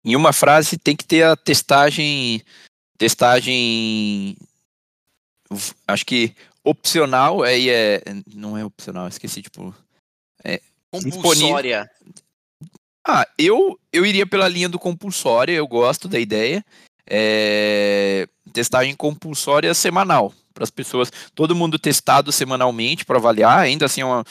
Em 0.03 0.15
uma 0.15 0.33
frase 0.33 0.77
tem 0.77 0.95
que 0.95 1.05
ter 1.05 1.23
a 1.23 1.35
testagem, 1.35 2.43
testagem, 2.97 4.35
acho 5.87 6.05
que 6.05 6.35
opcional, 6.63 7.43
aí 7.43 7.69
é, 7.69 8.01
não 8.33 8.57
é 8.57 8.63
opcional, 8.63 9.07
esqueci, 9.07 9.41
tipo, 9.41 9.75
é, 10.43 10.61
compulsória. 10.91 11.89
Ah, 13.05 13.27
eu, 13.37 13.77
eu 13.91 14.05
iria 14.05 14.25
pela 14.25 14.47
linha 14.47 14.69
do 14.69 14.79
compulsória, 14.79 15.51
eu 15.51 15.67
gosto 15.67 16.07
da 16.07 16.19
ideia. 16.19 16.63
É, 17.05 18.27
testagem 18.53 18.95
compulsória 18.95 19.73
semanal, 19.73 20.33
para 20.53 20.63
as 20.63 20.69
pessoas, 20.69 21.11
todo 21.35 21.55
mundo 21.55 21.77
testado 21.77 22.31
semanalmente 22.31 23.03
para 23.03 23.17
avaliar, 23.17 23.59
ainda 23.59 23.87
assim 23.87 24.01
é 24.01 24.05
uma, 24.05 24.23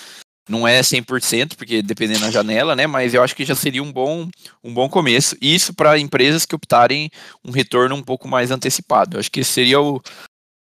não 0.49 0.67
é 0.67 0.81
100%, 0.81 1.55
porque 1.55 1.83
dependendo 1.83 2.21
da 2.21 2.31
janela, 2.31 2.75
né, 2.75 2.87
mas 2.87 3.13
eu 3.13 3.23
acho 3.23 3.37
que 3.37 3.45
já 3.45 3.55
seria 3.55 3.83
um 3.83 3.93
bom, 3.93 4.29
um 4.65 4.73
bom 4.73 4.89
começo, 4.89 5.37
isso 5.41 5.75
para 5.75 5.99
empresas 5.99 6.47
que 6.47 6.55
optarem 6.55 7.11
um 7.45 7.51
retorno 7.51 7.95
um 7.95 8.03
pouco 8.03 8.27
mais 8.27 8.51
antecipado, 8.51 9.17
eu 9.17 9.21
acho 9.21 9.31
que 9.31 9.45
seria 9.45 9.81
o, 9.81 10.01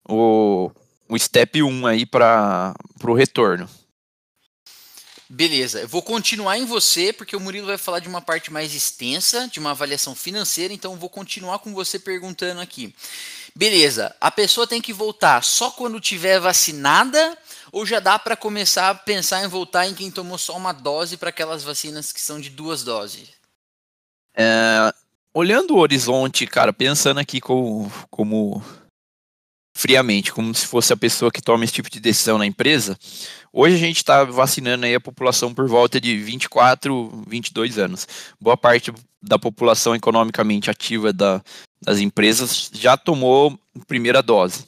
o, 0.07 0.71
o 1.09 1.17
step 1.17 1.61
1 1.61 1.87
aí 1.87 2.05
para 2.05 2.73
o 3.03 3.13
retorno. 3.13 3.69
Beleza, 5.27 5.81
eu 5.81 5.87
vou 5.87 6.03
continuar 6.03 6.57
em 6.57 6.65
você, 6.65 7.11
porque 7.11 7.35
o 7.35 7.39
Murilo 7.39 7.67
vai 7.67 7.79
falar 7.79 7.99
de 7.99 8.07
uma 8.07 8.21
parte 8.21 8.53
mais 8.53 8.75
extensa, 8.75 9.47
de 9.47 9.59
uma 9.59 9.71
avaliação 9.71 10.13
financeira, 10.13 10.71
então 10.71 10.93
eu 10.93 10.99
vou 10.99 11.09
continuar 11.09 11.59
com 11.59 11.73
você 11.73 11.97
perguntando 11.97 12.61
aqui. 12.61 12.93
Beleza, 13.55 14.15
a 14.21 14.29
pessoa 14.29 14.67
tem 14.67 14.81
que 14.81 14.93
voltar 14.93 15.43
só 15.43 15.71
quando 15.71 15.99
tiver 15.99 16.39
vacinada 16.39 17.37
ou 17.71 17.85
já 17.85 17.99
dá 17.99 18.19
para 18.19 18.35
começar 18.35 18.89
a 18.91 18.95
pensar 18.95 19.43
em 19.43 19.47
voltar 19.47 19.87
em 19.87 19.95
quem 19.95 20.11
tomou 20.11 20.37
só 20.37 20.55
uma 20.55 20.73
dose 20.73 21.17
para 21.17 21.29
aquelas 21.29 21.63
vacinas 21.63 22.13
que 22.13 22.21
são 22.21 22.39
de 22.39 22.49
duas 22.49 22.83
doses? 22.83 23.29
É, 24.35 24.93
olhando 25.33 25.75
o 25.75 25.79
horizonte, 25.79 26.45
cara, 26.45 26.71
pensando 26.71 27.19
aqui 27.19 27.41
como, 27.41 27.91
como 28.11 28.63
friamente, 29.75 30.31
como 30.31 30.55
se 30.55 30.65
fosse 30.65 30.93
a 30.93 30.97
pessoa 30.97 31.29
que 31.29 31.41
toma 31.41 31.65
esse 31.65 31.73
tipo 31.73 31.89
de 31.89 31.99
decisão 31.99 32.37
na 32.37 32.45
empresa, 32.45 32.97
hoje 33.51 33.75
a 33.75 33.79
gente 33.79 33.97
está 33.97 34.23
vacinando 34.23 34.85
aí 34.85 34.95
a 34.95 35.01
população 35.01 35.53
por 35.53 35.67
volta 35.67 35.99
de 35.99 36.17
24, 36.17 37.25
22 37.27 37.77
anos. 37.77 38.07
Boa 38.39 38.55
parte 38.55 38.91
da 39.21 39.37
população 39.37 39.93
economicamente 39.93 40.71
ativa 40.71 41.11
da, 41.11 41.43
das 41.81 41.99
empresas 41.99 42.71
já 42.73 42.95
tomou 42.95 43.59
primeira 43.85 44.23
dose, 44.23 44.65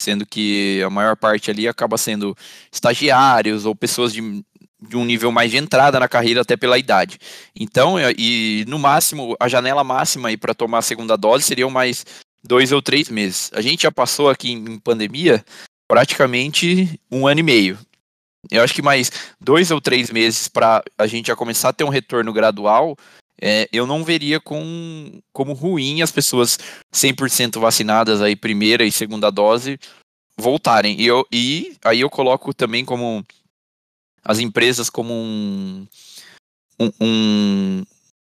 sendo 0.00 0.24
que 0.24 0.82
a 0.82 0.88
maior 0.88 1.16
parte 1.16 1.50
ali 1.50 1.68
acaba 1.68 1.98
sendo 1.98 2.34
estagiários 2.72 3.66
ou 3.66 3.74
pessoas 3.74 4.10
de, 4.10 4.42
de 4.88 4.96
um 4.96 5.04
nível 5.04 5.30
mais 5.30 5.50
de 5.50 5.58
entrada 5.58 6.00
na 6.00 6.08
carreira 6.08 6.40
até 6.40 6.56
pela 6.56 6.78
idade. 6.78 7.18
Então, 7.54 7.96
e 8.16 8.64
no 8.66 8.78
máximo, 8.78 9.36
a 9.38 9.48
janela 9.48 9.84
máxima 9.84 10.28
aí 10.28 10.36
para 10.38 10.54
tomar 10.54 10.78
a 10.78 10.82
segunda 10.82 11.14
dose 11.14 11.44
seriam 11.44 11.68
mais 11.68 12.06
dois 12.46 12.72
ou 12.72 12.80
três 12.80 13.08
meses. 13.08 13.50
A 13.52 13.60
gente 13.60 13.82
já 13.82 13.92
passou 13.92 14.28
aqui 14.28 14.52
em 14.52 14.78
pandemia 14.78 15.44
praticamente 15.88 17.00
um 17.10 17.26
ano 17.26 17.40
e 17.40 17.42
meio. 17.42 17.78
Eu 18.50 18.62
acho 18.62 18.74
que 18.74 18.82
mais 18.82 19.10
dois 19.40 19.70
ou 19.70 19.80
três 19.80 20.10
meses 20.10 20.48
para 20.48 20.82
a 20.96 21.06
gente 21.06 21.26
já 21.26 21.36
começar 21.36 21.70
a 21.70 21.72
ter 21.72 21.84
um 21.84 21.88
retorno 21.88 22.32
gradual, 22.32 22.96
é, 23.40 23.68
eu 23.72 23.86
não 23.86 24.04
veria 24.04 24.40
com, 24.40 25.20
como 25.32 25.52
ruim 25.52 26.00
as 26.00 26.10
pessoas 26.10 26.58
100% 26.94 27.60
vacinadas 27.60 28.22
aí, 28.22 28.34
primeira 28.34 28.84
e 28.84 28.92
segunda 28.92 29.30
dose, 29.30 29.78
voltarem. 30.38 31.00
E, 31.00 31.06
eu, 31.06 31.26
e 31.32 31.76
aí 31.84 32.00
eu 32.00 32.10
coloco 32.10 32.54
também 32.54 32.84
como 32.84 33.24
as 34.24 34.38
empresas 34.38 34.88
como 34.88 35.12
um, 35.12 35.86
um, 36.80 36.90
um, 37.00 37.84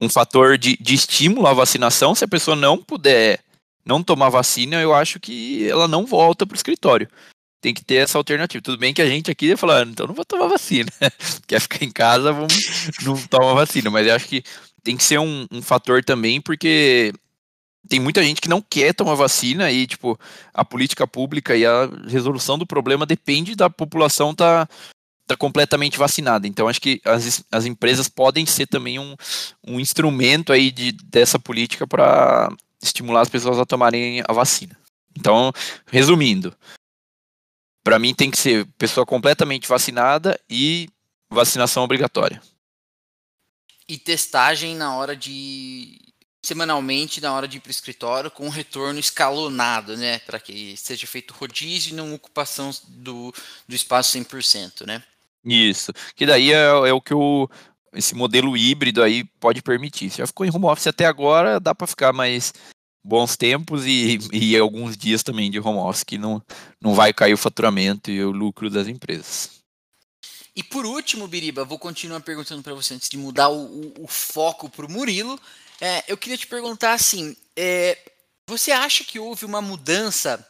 um 0.03 0.09
fator 0.09 0.59
de, 0.59 0.77
de 0.77 0.95
estímulo 0.95 1.47
à 1.47 1.53
vacinação. 1.53 2.15
Se 2.15 2.25
a 2.25 2.29
pessoa 2.29 2.57
não 2.57 2.79
puder 2.79 3.41
não 3.89 4.03
tomar 4.03 4.29
vacina, 4.29 4.77
eu 4.83 4.95
acho 4.95 5.19
que 5.19 5.67
ela 5.67 5.89
não 5.89 6.05
volta 6.05 6.47
para 6.47 6.55
o 6.55 6.57
escritório. 6.57 7.09
Tem 7.61 7.73
que 7.73 7.83
ter 7.83 7.97
essa 7.97 8.19
alternativa. 8.19 8.63
Tudo 8.63 8.79
bem 8.79 8.93
que 8.93 9.01
a 9.01 9.09
gente 9.09 9.31
aqui 9.31 9.47
ia 9.47 9.57
falar, 9.57 9.87
então 9.87 10.07
não 10.07 10.15
vou 10.15 10.27
tomar 10.27 10.47
vacina. 10.47 10.93
Quer 11.49 11.61
ficar 11.61 11.83
em 11.83 11.91
casa, 11.91 12.31
vamos, 12.31 12.91
não 13.03 13.17
toma 13.27 13.55
vacina. 13.55 13.91
Mas 13.91 14.07
eu 14.07 14.15
acho 14.15 14.29
que 14.29 14.45
tem 14.85 14.97
que 14.97 15.03
ser 15.03 15.19
um, 15.19 15.47
um 15.51 15.63
fator 15.63 16.05
também, 16.05 16.41
porque 16.41 17.13
tem 17.89 17.99
muita 17.99 18.23
gente 18.23 18.41
que 18.41 18.49
não 18.49 18.61
quer 18.61 18.93
tomar 18.93 19.15
vacina 19.15 19.73
e, 19.73 19.87
tipo, 19.87 20.21
a 20.53 20.65
política 20.65 21.07
pública 21.07 21.57
e 21.57 21.65
a 21.65 21.89
resolução 22.07 22.59
do 22.59 22.67
problema 22.67 23.07
depende 23.07 23.57
da 23.57 23.71
população 23.71 24.33
estar 24.33 24.67
tá, 24.67 24.75
tá 25.29 25.37
completamente 25.37 25.99
vacinada. 25.99 26.47
Então, 26.47 26.69
acho 26.69 26.81
que 26.81 27.01
as, 27.05 27.43
as 27.51 27.65
empresas 27.65 28.09
podem 28.09 28.45
ser 28.45 28.67
também 28.67 28.99
um, 28.99 29.17
um 29.67 29.81
instrumento 29.81 30.53
aí 30.53 30.71
de, 30.71 30.93
dessa 30.93 31.39
política 31.39 31.87
para 31.87 32.53
estimular 32.83 33.21
as 33.21 33.29
pessoas 33.29 33.59
a 33.59 33.67
tomarem 33.67 34.23
a 34.27 34.33
vacina. 34.33 34.79
Então, 35.17 35.53
resumindo, 35.87 36.57
para 37.83 37.99
mim 37.99 38.15
tem 38.15 38.31
que 38.31 38.39
ser 38.39 38.67
pessoa 38.79 39.07
completamente 39.07 39.69
vacinada 39.69 40.39
e 40.49 40.89
vacinação 41.31 41.83
obrigatória. 41.83 42.41
E 43.89 43.97
testagem 43.97 44.77
na 44.77 44.97
hora 44.97 45.17
de 45.17 45.99
semanalmente 46.43 47.21
na 47.21 47.33
hora 47.33 47.49
de 47.49 47.59
ir 47.59 47.61
para 47.61 47.69
o 47.69 47.71
escritório 47.71 48.31
com 48.31 48.47
um 48.47 48.51
retorno 48.51 48.99
escalonado, 48.99 49.97
né, 49.97 50.19
para 50.21 50.39
que 50.39 50.77
seja 50.77 51.07
feito 51.07 51.35
rodízio 51.35 51.93
e 51.93 51.97
não 51.97 52.15
ocupação 52.15 52.71
do, 52.89 53.35
do 53.67 53.75
espaço 53.75 54.17
100%, 54.17 54.87
né? 54.87 55.03
Isso, 55.45 55.93
que 56.15 56.27
daí 56.27 56.53
é, 56.53 56.65
é 56.65 56.93
o 56.93 57.01
que 57.01 57.15
o, 57.15 57.49
esse 57.99 58.15
modelo 58.15 58.57
híbrido 58.57 59.03
aí 59.03 59.25
pode 59.41 59.61
permitir. 59.61 60.09
Se 60.09 60.19
já 60.19 60.27
ficou 60.27 60.47
em 60.47 60.55
home 60.55 60.67
office 60.67 60.87
até 60.87 61.05
agora, 61.05 61.59
dá 61.59 61.75
para 61.75 61.87
ficar 61.87 62.13
mais 62.13 62.55
bons 63.05 63.37
tempos 63.37 63.85
e, 63.85 64.19
e 64.33 64.57
alguns 64.57 64.97
dias 64.97 65.25
também 65.25 65.51
de 65.51 65.59
home 65.59 65.79
office 65.79 66.05
que 66.05 66.17
não, 66.17 66.41
não 66.81 66.95
vai 66.95 67.13
cair 67.13 67.35
o 67.35 67.39
faturamento 67.39 68.09
e 68.09 68.23
o 68.23 68.31
lucro 68.31 68.71
das 68.71 68.87
empresas. 68.87 69.59
E 70.55 70.63
por 70.63 70.87
último, 70.87 71.27
Biriba, 71.27 71.65
vou 71.65 71.79
continuar 71.79 72.21
perguntando 72.21 72.63
para 72.63 72.75
você 72.75 72.95
antes 72.95 73.09
de 73.09 73.19
mudar 73.19 73.49
o, 73.49 73.65
o, 73.65 74.05
o 74.05 74.07
foco 74.07 74.71
para 74.71 74.87
o 74.87 74.91
Murilo. 74.91 75.39
É, 75.81 76.05
eu 76.07 76.17
queria 76.17 76.39
te 76.39 76.47
perguntar 76.47 76.93
assim: 76.93 77.37
é, 77.57 77.99
você 78.49 78.71
acha 78.71 79.03
que 79.03 79.19
houve 79.19 79.45
uma 79.45 79.61
mudança 79.61 80.47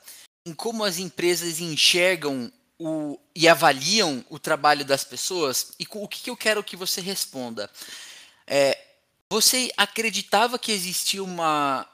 em 0.47 0.53
como 0.53 0.85
as 0.85 0.99
empresas 0.99 1.61
enxergam 1.61 2.53
o, 2.79 3.19
e 3.35 3.49
avaliam 3.49 4.25
o 4.31 4.39
trabalho 4.39 4.85
das 4.85 5.05
pessoas? 5.05 5.73
E 5.79 5.87
o 5.91 6.09
que, 6.09 6.23
que 6.23 6.31
eu 6.31 6.37
quero 6.37 6.63
que 6.63 6.77
você 6.77 7.01
responda? 7.01 7.71
É, 8.47 8.79
você 9.31 9.71
acreditava 9.77 10.59
que 10.59 10.73
existia 10.73 11.23
uma, 11.23 11.87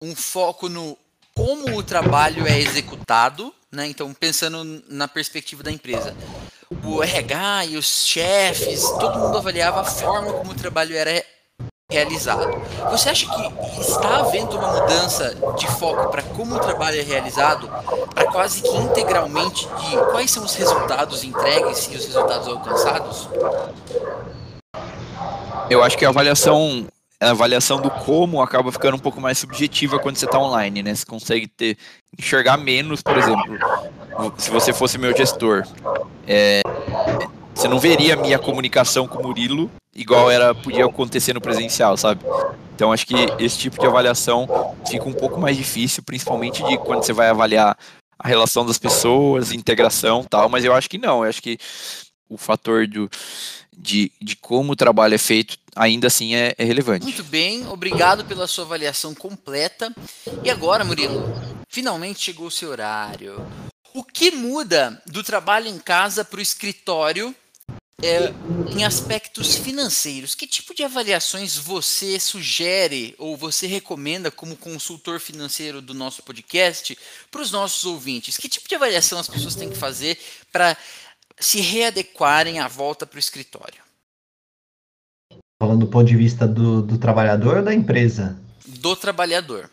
um 0.00 0.14
foco 0.14 0.68
no 0.68 0.96
como 1.34 1.76
o 1.76 1.82
trabalho 1.82 2.46
é 2.46 2.58
executado, 2.60 3.52
né? 3.70 3.88
Então, 3.88 4.14
pensando 4.14 4.84
na 4.88 5.08
perspectiva 5.08 5.64
da 5.64 5.72
empresa, 5.72 6.16
o 6.84 7.02
RH 7.02 7.66
e 7.66 7.76
os 7.76 8.06
chefes, 8.06 8.82
todo 9.00 9.18
mundo 9.18 9.36
avaliava 9.36 9.80
a 9.80 9.84
forma 9.84 10.32
como 10.32 10.52
o 10.52 10.54
trabalho 10.54 10.96
era 10.96 11.24
realizado. 11.90 12.60
Você 12.90 13.10
acha 13.10 13.26
que 13.26 13.80
está 13.80 14.18
havendo 14.18 14.56
uma 14.56 14.80
mudança 14.80 15.34
de 15.56 15.66
foco 15.66 16.10
para 16.10 16.22
como 16.22 16.56
o 16.56 16.58
trabalho 16.58 16.98
é 16.98 17.02
realizado, 17.02 17.68
para 18.14 18.30
quase 18.30 18.62
que 18.62 18.76
integralmente 18.76 19.68
de 19.68 19.96
quais 20.10 20.30
são 20.30 20.44
os 20.44 20.54
resultados 20.54 21.22
entregues 21.24 21.88
e 21.90 21.96
os 21.96 22.06
resultados 22.06 22.48
alcançados? 22.48 23.28
Eu 25.70 25.82
acho 25.82 25.96
que 25.96 26.04
a 26.04 26.08
avaliação 26.08 26.86
a 27.20 27.30
avaliação 27.30 27.80
do 27.80 27.90
como 27.90 28.42
acaba 28.42 28.70
ficando 28.70 28.96
um 28.96 29.00
pouco 29.00 29.20
mais 29.20 29.38
subjetiva 29.38 29.98
quando 29.98 30.16
você 30.16 30.26
está 30.26 30.38
online, 30.38 30.82
né? 30.82 30.94
Você 30.94 31.06
consegue 31.06 31.46
ter 31.46 31.78
enxergar 32.18 32.58
menos, 32.58 33.00
por 33.00 33.16
exemplo. 33.16 33.56
se 34.36 34.50
você 34.50 34.74
fosse 34.74 34.98
meu 34.98 35.16
gestor, 35.16 35.62
é, 36.26 36.60
você 37.54 37.66
não 37.66 37.78
veria 37.78 38.12
a 38.12 38.16
minha 38.16 38.38
comunicação 38.38 39.06
com 39.06 39.20
o 39.20 39.22
Murilo 39.22 39.70
igual 39.94 40.30
era 40.30 40.54
podia 40.54 40.84
acontecer 40.84 41.32
no 41.32 41.40
presencial, 41.40 41.96
sabe? 41.96 42.24
Então 42.74 42.92
acho 42.92 43.06
que 43.06 43.14
esse 43.38 43.58
tipo 43.58 43.78
de 43.78 43.86
avaliação 43.86 44.48
fica 44.88 45.08
um 45.08 45.12
pouco 45.12 45.40
mais 45.40 45.56
difícil, 45.56 46.02
principalmente 46.02 46.62
de 46.64 46.76
quando 46.78 47.04
você 47.04 47.12
vai 47.12 47.28
avaliar 47.28 47.76
a 48.18 48.28
relação 48.28 48.64
das 48.66 48.78
pessoas, 48.78 49.52
integração 49.52 50.24
tal, 50.24 50.48
mas 50.48 50.64
eu 50.64 50.74
acho 50.74 50.88
que 50.88 50.98
não, 50.98 51.22
eu 51.22 51.30
acho 51.30 51.42
que 51.42 51.58
o 52.28 52.36
fator 52.36 52.86
do, 52.86 53.08
de, 53.76 54.10
de 54.20 54.36
como 54.36 54.72
o 54.72 54.76
trabalho 54.76 55.14
é 55.14 55.18
feito 55.18 55.58
ainda 55.76 56.06
assim 56.06 56.34
é, 56.34 56.54
é 56.56 56.64
relevante. 56.64 57.04
Muito 57.04 57.24
bem, 57.24 57.66
obrigado 57.68 58.24
pela 58.24 58.46
sua 58.46 58.64
avaliação 58.64 59.14
completa. 59.14 59.92
E 60.42 60.50
agora, 60.50 60.84
Murilo, 60.84 61.22
finalmente 61.68 62.20
chegou 62.20 62.46
o 62.46 62.50
seu 62.50 62.70
horário. 62.70 63.44
O 63.92 64.02
que 64.02 64.30
muda 64.30 65.00
do 65.06 65.22
trabalho 65.22 65.68
em 65.68 65.78
casa 65.78 66.24
para 66.24 66.38
o 66.38 66.42
escritório 66.42 67.34
é, 68.02 68.32
em 68.70 68.84
aspectos 68.84 69.56
financeiros, 69.56 70.34
que 70.34 70.46
tipo 70.46 70.74
de 70.74 70.82
avaliações 70.82 71.56
você 71.56 72.18
sugere 72.18 73.14
ou 73.18 73.36
você 73.36 73.66
recomenda 73.66 74.30
como 74.30 74.56
consultor 74.56 75.20
financeiro 75.20 75.80
do 75.80 75.94
nosso 75.94 76.22
podcast 76.22 76.98
para 77.30 77.40
os 77.40 77.50
nossos 77.50 77.84
ouvintes? 77.84 78.36
Que 78.36 78.48
tipo 78.48 78.68
de 78.68 78.74
avaliação 78.74 79.18
as 79.18 79.28
pessoas 79.28 79.54
têm 79.54 79.70
que 79.70 79.76
fazer 79.76 80.18
para 80.52 80.76
se 81.38 81.60
readequarem 81.60 82.58
à 82.58 82.68
volta 82.68 83.06
para 83.06 83.16
o 83.16 83.20
escritório? 83.20 83.82
Falando 85.60 85.80
do 85.80 85.90
ponto 85.90 86.06
de 86.06 86.16
vista 86.16 86.46
do, 86.46 86.82
do 86.82 86.98
trabalhador 86.98 87.58
ou 87.58 87.62
da 87.62 87.72
empresa? 87.72 88.38
Do 88.66 88.96
trabalhador. 88.96 89.70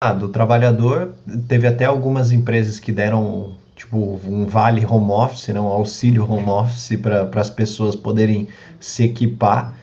Ah, 0.00 0.12
do 0.12 0.28
trabalhador, 0.28 1.14
teve 1.46 1.68
até 1.68 1.84
algumas 1.84 2.32
empresas 2.32 2.80
que 2.80 2.90
deram 2.90 3.56
tipo 3.82 4.20
um 4.24 4.46
vale 4.46 4.86
home 4.86 5.10
office, 5.10 5.48
né, 5.48 5.60
um 5.60 5.66
auxílio 5.66 6.30
home 6.30 6.48
office 6.48 6.96
para 7.00 7.28
as 7.40 7.50
pessoas 7.50 7.96
poderem 7.96 8.48
se 8.78 9.04
equipar, 9.04 9.74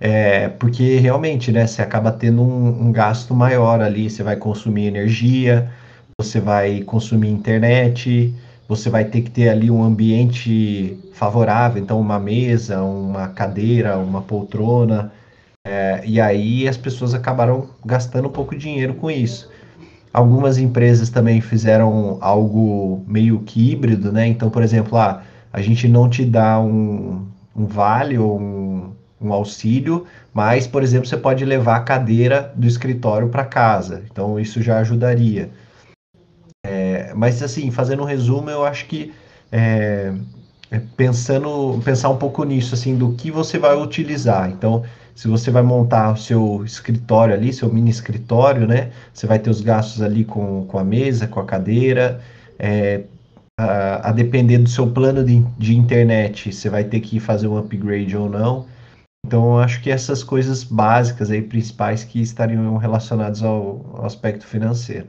é, 0.00 0.48
porque 0.48 0.96
realmente, 0.98 1.50
né, 1.50 1.66
você 1.66 1.82
acaba 1.82 2.12
tendo 2.12 2.42
um, 2.42 2.86
um, 2.86 2.92
gasto 2.92 3.34
maior 3.34 3.80
ali, 3.80 4.08
você 4.08 4.22
vai 4.22 4.36
consumir 4.36 4.86
energia, 4.86 5.70
você 6.20 6.40
vai 6.40 6.82
consumir 6.82 7.28
internet, 7.28 8.32
você 8.68 8.88
vai 8.88 9.04
ter 9.04 9.22
que 9.22 9.30
ter 9.30 9.48
ali 9.48 9.70
um 9.70 9.82
ambiente 9.82 10.96
favorável, 11.12 11.82
então 11.82 12.00
uma 12.00 12.18
mesa, 12.20 12.82
uma 12.82 13.28
cadeira, 13.28 13.98
uma 13.98 14.22
poltrona, 14.22 15.12
é, 15.66 16.02
e 16.04 16.20
aí 16.20 16.68
as 16.68 16.76
pessoas 16.76 17.14
acabaram 17.14 17.68
gastando 17.84 18.28
um 18.28 18.32
pouco 18.32 18.54
de 18.54 18.62
dinheiro 18.62 18.94
com 18.94 19.10
isso. 19.10 19.50
Algumas 20.14 20.58
empresas 20.58 21.10
também 21.10 21.40
fizeram 21.40 22.18
algo 22.20 23.04
meio 23.04 23.40
que 23.40 23.72
híbrido, 23.72 24.12
né? 24.12 24.28
Então, 24.28 24.48
por 24.48 24.62
exemplo, 24.62 24.96
ah, 24.96 25.24
a 25.52 25.60
gente 25.60 25.88
não 25.88 26.08
te 26.08 26.24
dá 26.24 26.60
um, 26.60 27.26
um 27.54 27.66
vale 27.66 28.16
ou 28.16 28.40
um, 28.40 28.92
um 29.20 29.32
auxílio, 29.32 30.06
mas, 30.32 30.68
por 30.68 30.84
exemplo, 30.84 31.08
você 31.08 31.16
pode 31.16 31.44
levar 31.44 31.78
a 31.78 31.80
cadeira 31.80 32.52
do 32.54 32.64
escritório 32.64 33.28
para 33.28 33.44
casa. 33.44 34.04
Então, 34.08 34.38
isso 34.38 34.62
já 34.62 34.78
ajudaria. 34.78 35.50
É, 36.64 37.12
mas, 37.12 37.42
assim, 37.42 37.72
fazendo 37.72 38.02
um 38.02 38.06
resumo, 38.06 38.48
eu 38.48 38.64
acho 38.64 38.86
que 38.86 39.12
é, 39.50 40.12
é 40.70 40.80
pensando, 40.96 41.82
pensar 41.84 42.08
um 42.10 42.16
pouco 42.18 42.44
nisso, 42.44 42.72
assim, 42.72 42.96
do 42.96 43.14
que 43.14 43.32
você 43.32 43.58
vai 43.58 43.76
utilizar. 43.76 44.48
Então, 44.48 44.84
se 45.14 45.28
você 45.28 45.50
vai 45.50 45.62
montar 45.62 46.12
o 46.12 46.16
seu 46.16 46.64
escritório 46.64 47.34
ali, 47.34 47.52
seu 47.52 47.72
mini 47.72 47.90
escritório, 47.90 48.66
né? 48.66 48.92
Você 49.12 49.26
vai 49.26 49.38
ter 49.38 49.48
os 49.48 49.60
gastos 49.60 50.02
ali 50.02 50.24
com, 50.24 50.66
com 50.66 50.78
a 50.78 50.84
mesa, 50.84 51.28
com 51.28 51.38
a 51.38 51.44
cadeira. 51.44 52.20
É, 52.58 53.04
a, 53.58 54.08
a, 54.08 54.12
depender 54.12 54.58
do 54.58 54.68
seu 54.68 54.90
plano 54.90 55.24
de, 55.24 55.40
de 55.56 55.76
internet, 55.76 56.52
você 56.52 56.68
vai 56.68 56.84
ter 56.84 57.00
que 57.00 57.20
fazer 57.20 57.46
um 57.46 57.56
upgrade 57.56 58.16
ou 58.16 58.28
não. 58.28 58.68
Então, 59.24 59.52
eu 59.52 59.58
acho 59.58 59.80
que 59.80 59.90
essas 59.90 60.22
coisas 60.22 60.64
básicas 60.64 61.30
aí, 61.30 61.40
principais, 61.40 62.04
que 62.04 62.20
estariam 62.20 62.76
relacionadas 62.76 63.42
ao, 63.42 63.86
ao 63.94 64.04
aspecto 64.04 64.46
financeiro. 64.46 65.08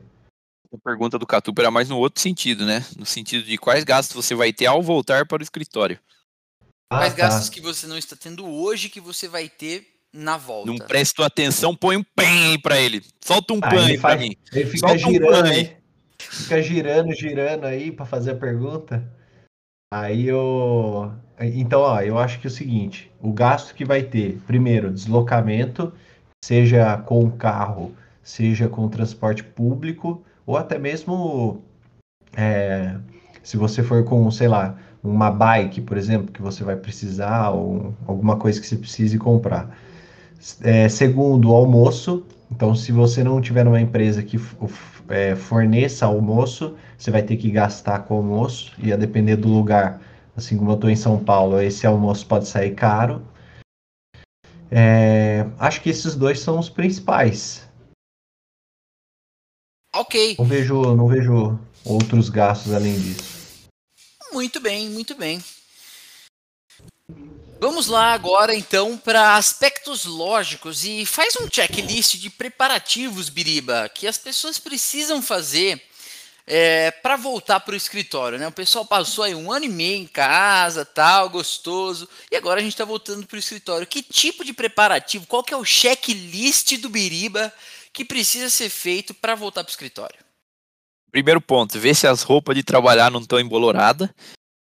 A 0.72 0.78
pergunta 0.78 1.18
do 1.18 1.26
Catupa 1.26 1.62
era 1.62 1.72
mais 1.72 1.90
no 1.90 1.98
outro 1.98 2.22
sentido, 2.22 2.66
né? 2.66 2.86
No 2.98 3.06
sentido 3.06 3.44
de 3.44 3.58
quais 3.58 3.84
gastos 3.84 4.16
você 4.16 4.36
vai 4.36 4.54
ter 4.54 4.68
ao 4.68 4.82
voltar 4.82 5.26
para 5.26 5.42
o 5.42 5.44
escritório. 5.44 6.00
Ah, 6.90 7.00
quais 7.00 7.14
tá. 7.14 7.22
gastos 7.24 7.50
que 7.50 7.60
você 7.60 7.88
não 7.88 7.98
está 7.98 8.16
tendo 8.16 8.46
hoje 8.46 8.90
que 8.90 9.02
você 9.02 9.28
vai 9.28 9.50
ter 9.50 9.95
na 10.16 10.38
volta. 10.38 10.72
Não 10.72 10.78
presta 10.78 11.26
atenção, 11.26 11.76
põe 11.76 11.98
um 11.98 12.04
pen 12.04 12.52
aí 12.52 12.58
pra 12.58 12.80
ele. 12.80 13.04
Solta 13.22 13.54
um 13.54 13.60
ah, 13.62 13.70
pan 13.70 13.86
aí 13.86 13.98
pra 13.98 14.16
mim. 14.16 14.36
Ele 14.54 14.66
fica 14.66 14.88
Solta 14.88 15.12
girando 15.12 15.46
um 15.46 15.50
aí. 15.50 15.78
Fica 16.18 16.62
girando, 16.62 17.14
girando 17.14 17.66
aí 17.66 17.92
pra 17.92 18.06
fazer 18.06 18.32
a 18.32 18.36
pergunta. 18.36 19.04
Aí 19.94 20.28
eu. 20.28 21.12
Então, 21.40 21.82
ó, 21.82 22.02
eu 22.02 22.18
acho 22.18 22.40
que 22.40 22.48
é 22.48 22.50
o 22.50 22.54
seguinte: 22.54 23.12
o 23.22 23.34
gasto 23.34 23.76
que 23.76 23.84
vai 23.84 24.04
ter, 24.04 24.40
primeiro, 24.48 24.92
deslocamento, 24.92 25.94
seja 26.44 26.98
com 26.98 27.30
carro, 27.30 27.94
seja 28.24 28.70
com 28.70 28.88
transporte 28.88 29.44
público, 29.44 30.24
ou 30.46 30.58
até 30.58 30.80
mesmo 30.80 31.62
é, 32.36 32.96
se 33.44 33.58
você 33.58 33.84
for 33.84 34.04
com, 34.04 34.30
sei 34.32 34.48
lá, 34.48 34.78
uma 35.04 35.30
bike, 35.30 35.82
por 35.82 35.98
exemplo, 35.98 36.32
que 36.32 36.42
você 36.42 36.64
vai 36.64 36.76
precisar, 36.76 37.52
ou 37.52 37.94
alguma 38.08 38.38
coisa 38.38 38.60
que 38.60 38.68
você 38.68 38.78
precise 38.78 39.18
comprar. 39.18 39.78
É, 40.62 40.88
segundo, 40.90 41.54
almoço. 41.54 42.26
Então, 42.52 42.76
se 42.76 42.92
você 42.92 43.24
não 43.24 43.42
tiver 43.42 43.68
uma 43.68 43.82
empresa 43.82 44.22
que 44.22 44.40
é, 45.10 45.36
forneça 45.36 46.06
almoço, 46.06 46.76
você 46.98 47.12
vai 47.12 47.24
ter 47.24 47.38
que 47.38 47.50
gastar 47.50 48.00
com 48.00 48.16
almoço. 48.16 48.72
E 48.78 48.94
a 48.94 48.98
depender 48.98 49.36
do 49.36 49.48
lugar, 49.48 50.02
assim 50.36 50.58
como 50.58 50.72
eu 50.72 50.76
estou 50.76 50.90
em 50.90 50.96
São 50.96 51.24
Paulo, 51.24 51.60
esse 51.60 51.86
almoço 51.88 52.26
pode 52.26 52.48
sair 52.48 52.76
caro. 52.76 53.22
É, 54.72 55.46
acho 55.60 55.82
que 55.82 55.90
esses 55.90 56.16
dois 56.16 56.40
são 56.40 56.60
os 56.60 56.70
principais. 56.70 57.68
Ok. 59.94 60.36
Não 60.38 60.46
vejo, 60.46 60.96
não 60.96 61.08
vejo 61.08 61.58
outros 61.86 62.30
gastos 62.30 62.74
além 62.74 63.00
disso. 63.00 63.70
Muito 64.34 64.60
bem, 64.60 64.90
muito 64.90 65.16
bem. 65.16 65.40
Vamos 67.60 67.88
lá 67.88 68.14
agora 68.14 68.54
então 68.54 68.98
para 68.98 69.36
aspectos 69.36 70.06
lógicos 70.06 70.84
e 70.84 71.06
faz 71.06 71.36
um 71.38 71.48
checklist 71.52 72.16
de 72.18 72.30
preparativos, 72.30 73.30
Biriba, 73.30 73.90
que 73.90 74.08
as 74.08 74.18
pessoas 74.18 74.60
precisam 74.60 75.22
fazer 75.22 75.82
é, 76.46 76.92
para 76.92 77.16
voltar 77.16 77.62
para 77.62 77.74
o 77.74 77.78
escritório. 77.78 78.38
Né? 78.38 78.48
O 78.48 78.52
pessoal 78.52 78.86
passou 78.86 79.24
aí 79.24 79.34
um 79.34 79.52
ano 79.52 79.66
e 79.66 79.70
meio 79.70 80.02
em 80.02 80.06
casa, 80.06 80.86
tal, 80.86 81.30
gostoso, 81.30 82.08
e 82.30 82.36
agora 82.36 82.60
a 82.60 82.64
gente 82.64 82.74
está 82.74 82.86
voltando 82.86 83.26
para 83.26 83.36
o 83.36 83.40
escritório. 83.40 83.88
Que 83.88 84.04
tipo 84.04 84.44
de 84.44 84.54
preparativo? 84.54 85.26
Qual 85.26 85.44
que 85.44 85.54
é 85.54 85.58
o 85.58 85.66
checklist 85.66 86.78
do 86.78 86.90
Biriba 86.90 87.52
que 87.94 88.04
precisa 88.04 88.50
ser 88.50 88.70
feito 88.70 89.14
para 89.14 89.34
voltar 89.34 89.64
para 89.64 89.72
o 89.72 89.74
escritório? 89.74 90.20
Primeiro 91.10 91.40
ponto, 91.40 91.80
ver 91.80 91.96
se 91.96 92.06
as 92.06 92.22
roupas 92.22 92.56
de 92.56 92.64
trabalhar 92.64 93.10
não 93.10 93.22
estão 93.22 93.40
emboloradas 93.40 94.10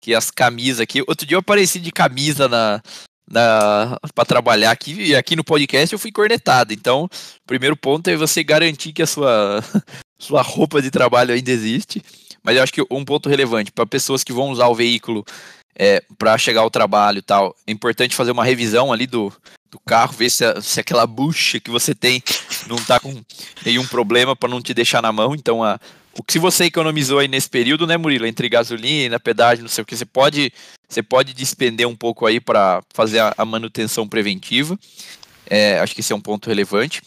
que 0.04 0.14
as 0.14 0.30
camisas 0.30 0.80
aqui. 0.80 1.02
Outro 1.06 1.26
dia 1.26 1.34
eu 1.34 1.40
apareci 1.40 1.80
de 1.80 1.90
camisa 1.90 2.46
na, 2.46 2.82
na 3.26 3.98
para 4.14 4.26
trabalhar 4.26 4.70
aqui 4.70 4.92
e 4.92 5.16
aqui 5.16 5.34
no 5.34 5.42
podcast 5.42 5.94
eu 5.94 5.98
fui 5.98 6.12
cornetado. 6.12 6.74
Então, 6.74 7.04
o 7.04 7.46
primeiro 7.46 7.74
ponto 7.74 8.08
é 8.08 8.16
você 8.16 8.44
garantir 8.44 8.92
que 8.92 9.02
a 9.02 9.06
sua 9.06 9.64
sua 10.20 10.42
roupa 10.42 10.82
de 10.82 10.90
trabalho 10.90 11.32
ainda 11.32 11.50
existe. 11.50 12.02
Mas 12.42 12.56
eu 12.56 12.62
acho 12.62 12.72
que 12.74 12.84
um 12.90 13.02
ponto 13.02 13.30
relevante 13.30 13.72
para 13.72 13.86
pessoas 13.86 14.22
que 14.22 14.32
vão 14.32 14.50
usar 14.50 14.68
o 14.68 14.74
veículo 14.74 15.24
é, 15.74 16.02
para 16.18 16.36
chegar 16.36 16.60
ao 16.60 16.70
trabalho 16.70 17.18
e 17.18 17.22
tal, 17.22 17.56
é 17.66 17.72
importante 17.72 18.14
fazer 18.14 18.30
uma 18.30 18.44
revisão 18.44 18.92
ali 18.92 19.06
do, 19.06 19.32
do 19.70 19.80
carro, 19.80 20.12
ver 20.12 20.30
se, 20.30 20.44
se 20.60 20.78
aquela 20.78 21.06
bucha 21.06 21.58
que 21.58 21.70
você 21.70 21.94
tem 21.94 22.22
não 22.66 22.76
está 22.76 23.00
com 23.00 23.24
nenhum 23.64 23.86
problema 23.86 24.36
para 24.36 24.50
não 24.50 24.60
te 24.60 24.74
deixar 24.74 25.00
na 25.00 25.10
mão. 25.10 25.34
Então, 25.34 25.64
a, 25.64 25.80
o 26.18 26.22
que 26.22 26.38
você 26.38 26.64
economizou 26.64 27.18
aí 27.18 27.28
nesse 27.28 27.48
período, 27.48 27.86
né, 27.86 27.96
Murilo? 27.96 28.26
Entre 28.26 28.48
gasolina, 28.48 29.18
pedágio, 29.18 29.62
não 29.62 29.68
sei 29.68 29.82
o 29.82 29.86
que, 29.86 29.96
você 29.96 30.04
pode, 30.04 30.52
você 30.88 31.02
pode 31.02 31.32
despender 31.34 31.88
um 31.88 31.96
pouco 31.96 32.26
aí 32.26 32.40
para 32.40 32.82
fazer 32.92 33.18
a, 33.18 33.34
a, 33.36 33.44
manutenção 33.44 34.08
preventiva. 34.08 34.78
É, 35.48 35.78
acho 35.80 35.94
que 35.94 36.00
esse 36.00 36.12
é 36.12 36.16
um 36.16 36.20
ponto 36.20 36.48
relevante. 36.48 37.02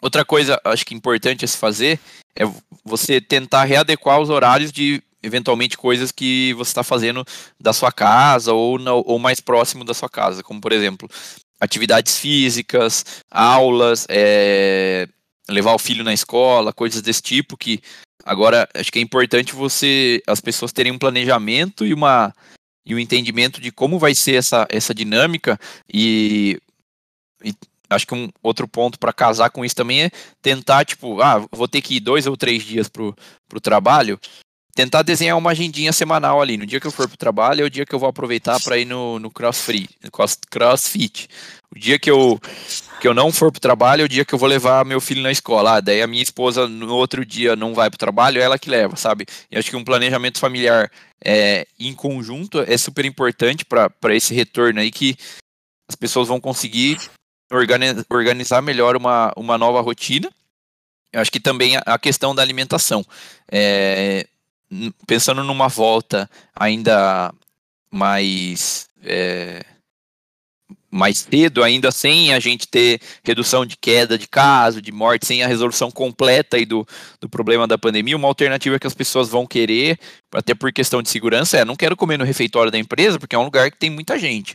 Outra 0.00 0.24
coisa, 0.24 0.60
acho 0.64 0.84
que 0.84 0.94
importante 0.94 1.44
a 1.44 1.48
se 1.48 1.56
fazer 1.56 1.98
é 2.34 2.44
você 2.84 3.20
tentar 3.20 3.64
readequar 3.64 4.20
os 4.20 4.30
horários 4.30 4.72
de 4.72 5.02
eventualmente 5.22 5.78
coisas 5.78 6.10
que 6.10 6.52
você 6.54 6.70
está 6.70 6.82
fazendo 6.82 7.24
da 7.60 7.72
sua 7.72 7.92
casa 7.92 8.52
ou, 8.52 8.76
ou 9.06 9.18
mais 9.20 9.38
próximo 9.38 9.84
da 9.84 9.94
sua 9.94 10.08
casa, 10.08 10.42
como 10.42 10.60
por 10.60 10.72
exemplo 10.72 11.08
atividades 11.60 12.18
físicas, 12.18 13.04
aulas, 13.30 14.04
é, 14.08 15.06
levar 15.48 15.74
o 15.74 15.78
filho 15.78 16.04
na 16.04 16.12
escola, 16.12 16.72
coisas 16.72 17.02
desse 17.02 17.22
tipo 17.22 17.56
que 17.56 17.80
Agora, 18.24 18.68
acho 18.74 18.92
que 18.92 18.98
é 18.98 19.02
importante 19.02 19.54
você, 19.54 20.22
as 20.26 20.40
pessoas 20.40 20.72
terem 20.72 20.92
um 20.92 20.98
planejamento 20.98 21.84
e 21.84 21.92
uma 21.92 22.32
e 22.84 22.94
um 22.94 22.98
entendimento 22.98 23.60
de 23.60 23.70
como 23.70 23.96
vai 23.96 24.12
ser 24.12 24.34
essa, 24.34 24.66
essa 24.68 24.92
dinâmica 24.92 25.58
e, 25.92 26.58
e 27.44 27.54
acho 27.88 28.04
que 28.04 28.14
um 28.14 28.28
outro 28.42 28.66
ponto 28.66 28.98
para 28.98 29.12
casar 29.12 29.50
com 29.50 29.64
isso 29.64 29.76
também 29.76 30.04
é 30.04 30.10
tentar, 30.40 30.84
tipo, 30.84 31.22
ah, 31.22 31.46
vou 31.52 31.68
ter 31.68 31.80
que 31.80 31.96
ir 31.96 32.00
dois 32.00 32.26
ou 32.26 32.36
três 32.36 32.64
dias 32.64 32.88
pro, 32.88 33.14
pro 33.48 33.60
trabalho, 33.60 34.18
tentar 34.74 35.02
desenhar 35.02 35.36
uma 35.36 35.50
agendinha 35.50 35.92
semanal 35.92 36.40
ali. 36.40 36.56
No 36.56 36.66
dia 36.66 36.80
que 36.80 36.86
eu 36.86 36.90
for 36.90 37.08
pro 37.08 37.16
trabalho 37.16 37.62
é 37.62 37.64
o 37.64 37.70
dia 37.70 37.84
que 37.84 37.94
eu 37.94 37.98
vou 37.98 38.08
aproveitar 38.08 38.60
para 38.60 38.78
ir 38.78 38.84
no, 38.84 39.18
no 39.18 39.30
crossfit, 39.30 39.88
crossfit. 40.50 41.28
O 41.74 41.78
dia 41.78 41.98
que 41.98 42.10
eu, 42.10 42.38
que 43.00 43.08
eu 43.08 43.14
não 43.14 43.32
for 43.32 43.50
pro 43.50 43.60
trabalho 43.60 44.02
é 44.02 44.04
o 44.04 44.08
dia 44.08 44.24
que 44.24 44.34
eu 44.34 44.38
vou 44.38 44.48
levar 44.48 44.84
meu 44.84 45.00
filho 45.00 45.22
na 45.22 45.30
escola. 45.30 45.76
Ah, 45.76 45.80
daí 45.80 46.02
a 46.02 46.06
minha 46.06 46.22
esposa 46.22 46.68
no 46.68 46.94
outro 46.94 47.24
dia 47.24 47.56
não 47.56 47.74
vai 47.74 47.88
pro 47.88 47.98
trabalho, 47.98 48.40
é 48.40 48.44
ela 48.44 48.58
que 48.58 48.70
leva, 48.70 48.96
sabe? 48.96 49.26
E 49.50 49.56
acho 49.56 49.70
que 49.70 49.76
um 49.76 49.84
planejamento 49.84 50.38
familiar 50.38 50.90
é, 51.24 51.66
em 51.78 51.94
conjunto 51.94 52.60
é 52.60 52.76
super 52.76 53.04
importante 53.04 53.64
para 53.64 54.14
esse 54.14 54.34
retorno 54.34 54.80
aí 54.80 54.90
que 54.90 55.16
as 55.88 55.96
pessoas 55.96 56.28
vão 56.28 56.40
conseguir 56.40 56.98
organizar 58.10 58.62
melhor 58.62 58.96
uma, 58.96 59.32
uma 59.36 59.58
nova 59.58 59.80
rotina. 59.80 60.30
Eu 61.12 61.20
acho 61.20 61.30
que 61.30 61.40
também 61.40 61.76
a 61.84 61.98
questão 61.98 62.34
da 62.34 62.40
alimentação. 62.40 63.04
É, 63.50 64.26
pensando 65.06 65.44
numa 65.44 65.68
volta 65.68 66.28
ainda 66.54 67.32
mais 67.90 68.88
é, 69.04 69.64
mais 70.92 71.20
cedo, 71.20 71.62
ainda 71.62 71.90
sem 71.90 72.34
a 72.34 72.38
gente 72.38 72.68
ter 72.68 73.00
redução 73.24 73.64
de 73.64 73.78
queda 73.78 74.18
de 74.18 74.28
caso, 74.28 74.82
de 74.82 74.92
morte, 74.92 75.26
sem 75.26 75.42
a 75.42 75.46
resolução 75.46 75.90
completa 75.90 76.58
aí 76.58 76.66
do, 76.66 76.86
do 77.18 77.30
problema 77.30 77.66
da 77.66 77.78
pandemia, 77.78 78.14
uma 78.14 78.28
alternativa 78.28 78.78
que 78.78 78.86
as 78.86 78.94
pessoas 78.94 79.30
vão 79.30 79.46
querer, 79.46 79.98
até 80.34 80.54
por 80.54 80.70
questão 80.70 81.00
de 81.00 81.08
segurança, 81.08 81.56
é 81.56 81.64
não 81.64 81.76
quero 81.76 81.96
comer 81.96 82.18
no 82.18 82.24
refeitório 82.24 82.70
da 82.70 82.78
empresa, 82.78 83.18
porque 83.18 83.34
é 83.34 83.38
um 83.38 83.44
lugar 83.44 83.70
que 83.70 83.78
tem 83.78 83.88
muita 83.88 84.18
gente. 84.18 84.54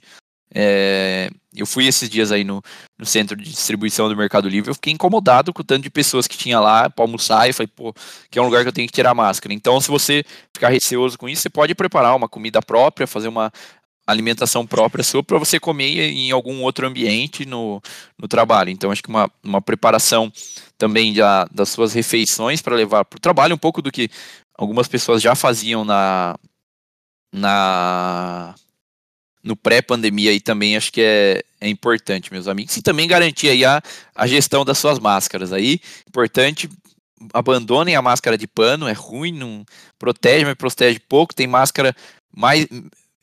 É, 0.54 1.30
eu 1.56 1.66
fui 1.66 1.88
esses 1.88 2.10
dias 2.10 2.32
aí 2.32 2.44
no, 2.44 2.62
no, 2.98 3.06
centro 3.06 3.36
de 3.36 3.50
distribuição 3.50 4.08
do 4.08 4.16
Mercado 4.16 4.48
Livre, 4.48 4.70
eu 4.70 4.76
fiquei 4.76 4.94
incomodado 4.94 5.52
com 5.54 5.62
o 5.62 5.66
tanto 5.66 5.84
de 5.84 5.90
pessoas 5.90 6.26
que 6.28 6.38
tinha 6.38 6.60
lá 6.60 6.90
para 6.90 7.04
almoçar 7.04 7.50
e 7.50 7.54
falei, 7.54 7.68
pô, 7.68 7.94
que 8.30 8.40
é 8.40 8.42
um 8.42 8.46
lugar 8.46 8.64
que 8.64 8.70
eu 8.70 8.74
tenho 8.74 8.88
que 8.88 8.94
tirar 8.94 9.14
máscara. 9.14 9.54
Então, 9.54 9.80
se 9.82 9.90
você 9.90 10.24
ficar 10.54 10.70
receoso 10.70 11.18
com 11.18 11.28
isso, 11.28 11.42
você 11.42 11.50
pode 11.50 11.76
preparar 11.76 12.16
uma 12.16 12.30
comida 12.30 12.62
própria, 12.62 13.06
fazer 13.06 13.28
uma 13.28 13.52
alimentação 14.08 14.66
própria 14.66 15.04
sua 15.04 15.22
para 15.22 15.38
você 15.38 15.60
comer 15.60 16.00
em 16.00 16.32
algum 16.32 16.62
outro 16.64 16.88
ambiente 16.88 17.46
no, 17.46 17.82
no 18.18 18.28
trabalho. 18.28 18.70
Então, 18.70 18.90
acho 18.90 19.04
que 19.04 19.10
uma, 19.10 19.30
uma 19.44 19.62
preparação 19.62 20.32
também 20.78 21.14
da, 21.14 21.46
das 21.52 21.70
suas 21.70 21.94
refeições 21.94 22.62
para 22.62 22.76
levar 22.76 23.04
para 23.04 23.18
o 23.18 23.22
trabalho, 23.22 23.56
um 23.56 23.58
pouco 23.58 23.82
do 23.82 23.92
que 23.92 24.10
algumas 24.58 24.88
pessoas 24.88 25.22
já 25.22 25.36
faziam 25.36 25.84
na, 25.84 26.38
na 27.34 28.56
no 29.48 29.56
pré-pandemia 29.56 30.32
aí 30.32 30.42
também 30.42 30.76
acho 30.76 30.92
que 30.92 31.02
é, 31.02 31.42
é 31.62 31.70
importante, 31.70 32.32
meus 32.32 32.48
amigos. 32.48 32.76
E 32.76 32.82
também 32.82 33.08
garantir 33.08 33.50
aí 33.50 33.64
a, 33.64 33.82
a 34.14 34.28
gestão 34.28 34.66
das 34.66 34.78
suas 34.78 35.00
máscaras 35.00 35.54
aí. 35.54 35.80
Importante, 36.08 36.70
abandonem 37.34 37.96
a 37.96 38.02
máscara 38.02 38.38
de 38.38 38.46
pano, 38.46 38.88
é 38.88 38.94
ruim, 38.94 39.32
não 39.32 39.66
protege, 39.98 40.44
mas 40.44 40.56
protege 40.56 41.00
pouco. 41.00 41.34
Tem 41.34 41.48
máscara 41.48 41.96
mais 42.36 42.68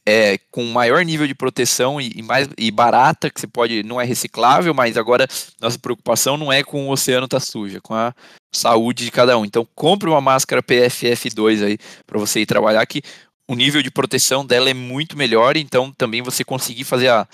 é, 0.06 0.38
com 0.50 0.64
maior 0.64 1.04
nível 1.04 1.26
de 1.26 1.34
proteção 1.34 2.00
e, 2.00 2.12
e, 2.16 2.22
mais 2.22 2.48
e 2.56 2.70
barata, 2.70 3.30
que 3.30 3.38
você 3.38 3.46
pode, 3.46 3.82
não 3.82 4.00
é 4.00 4.04
reciclável, 4.04 4.72
mas 4.72 4.96
agora 4.96 5.28
nossa 5.60 5.78
preocupação 5.78 6.38
não 6.38 6.50
é 6.50 6.62
com 6.62 6.88
o 6.88 6.90
oceano 6.90 7.28
tá 7.28 7.38
sujo, 7.38 7.76
é 7.76 7.80
com 7.80 7.94
a 7.94 8.14
saúde 8.50 9.04
de 9.04 9.10
cada 9.10 9.36
um. 9.36 9.44
Então 9.44 9.68
compre 9.74 10.08
uma 10.08 10.22
máscara 10.22 10.62
PFF2 10.62 11.66
aí 11.66 11.78
para 12.06 12.18
você 12.18 12.40
ir 12.40 12.46
trabalhar 12.46 12.84
que 12.86 13.02
o 13.48 13.54
nível 13.54 13.82
de 13.82 13.90
proteção 13.90 14.44
dela 14.44 14.70
é 14.70 14.74
muito 14.74 15.16
melhor, 15.16 15.56
então 15.56 15.92
também 15.92 16.22
você 16.22 16.44
conseguir 16.44 16.84
fazer 16.84 17.08
a, 17.08 17.28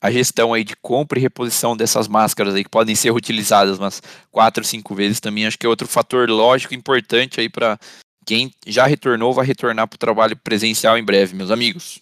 a 0.00 0.10
gestão 0.10 0.52
aí 0.52 0.62
de 0.62 0.76
compra 0.76 1.18
e 1.18 1.22
reposição 1.22 1.76
dessas 1.76 2.06
máscaras 2.06 2.54
aí 2.54 2.62
que 2.62 2.70
podem 2.70 2.94
ser 2.94 3.08
reutilizadas 3.08 3.78
umas 3.78 4.02
quatro, 4.30 4.64
cinco 4.64 4.94
vezes 4.94 5.20
também, 5.20 5.46
acho 5.46 5.58
que 5.58 5.66
é 5.66 5.68
outro 5.68 5.88
fator 5.88 6.28
lógico 6.28 6.74
importante 6.74 7.40
aí 7.40 7.48
para 7.48 7.78
quem 8.26 8.52
já 8.66 8.86
retornou 8.86 9.32
vai 9.32 9.46
retornar 9.46 9.88
para 9.88 9.96
o 9.96 9.98
trabalho 9.98 10.36
presencial 10.36 10.98
em 10.98 11.04
breve, 11.04 11.34
meus 11.34 11.50
amigos. 11.50 12.00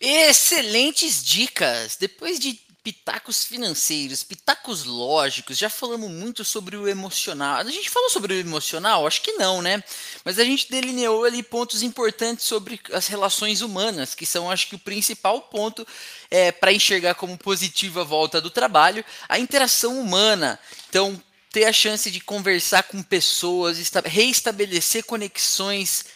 Excelentes 0.00 1.22
dicas! 1.22 1.96
Depois 2.00 2.40
de 2.40 2.58
pitacos 2.82 3.44
financeiros, 3.44 4.24
pitacos 4.24 4.84
lógicos, 4.84 5.56
já 5.56 5.70
falamos 5.70 6.10
muito 6.10 6.44
sobre 6.44 6.76
o 6.76 6.88
emocional. 6.88 7.58
A 7.58 7.70
gente 7.70 7.88
falou 7.88 8.10
sobre 8.10 8.34
o 8.34 8.38
emocional? 8.38 9.06
Acho 9.06 9.22
que 9.22 9.32
não, 9.32 9.62
né? 9.62 9.82
Mas 10.24 10.38
a 10.38 10.44
gente 10.44 10.68
delineou 10.68 11.24
ali 11.24 11.42
pontos 11.42 11.82
importantes 11.82 12.44
sobre 12.44 12.80
as 12.92 13.06
relações 13.06 13.60
humanas, 13.60 14.14
que 14.14 14.26
são, 14.26 14.50
acho 14.50 14.68
que, 14.68 14.74
o 14.74 14.80
principal 14.80 15.42
ponto 15.42 15.86
é, 16.30 16.50
para 16.50 16.72
enxergar 16.72 17.14
como 17.14 17.38
positiva 17.38 18.00
a 18.00 18.04
volta 18.04 18.40
do 18.40 18.50
trabalho, 18.50 19.04
a 19.28 19.38
interação 19.38 20.00
humana. 20.00 20.58
Então, 20.88 21.22
ter 21.52 21.64
a 21.66 21.72
chance 21.72 22.10
de 22.10 22.18
conversar 22.18 22.82
com 22.84 23.02
pessoas, 23.02 23.78
reestabelecer 24.06 25.04
conexões 25.04 26.06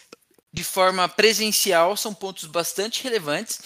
de 0.51 0.63
forma 0.63 1.07
presencial 1.07 1.95
são 1.95 2.13
pontos 2.13 2.45
bastante 2.45 3.03
relevantes. 3.03 3.59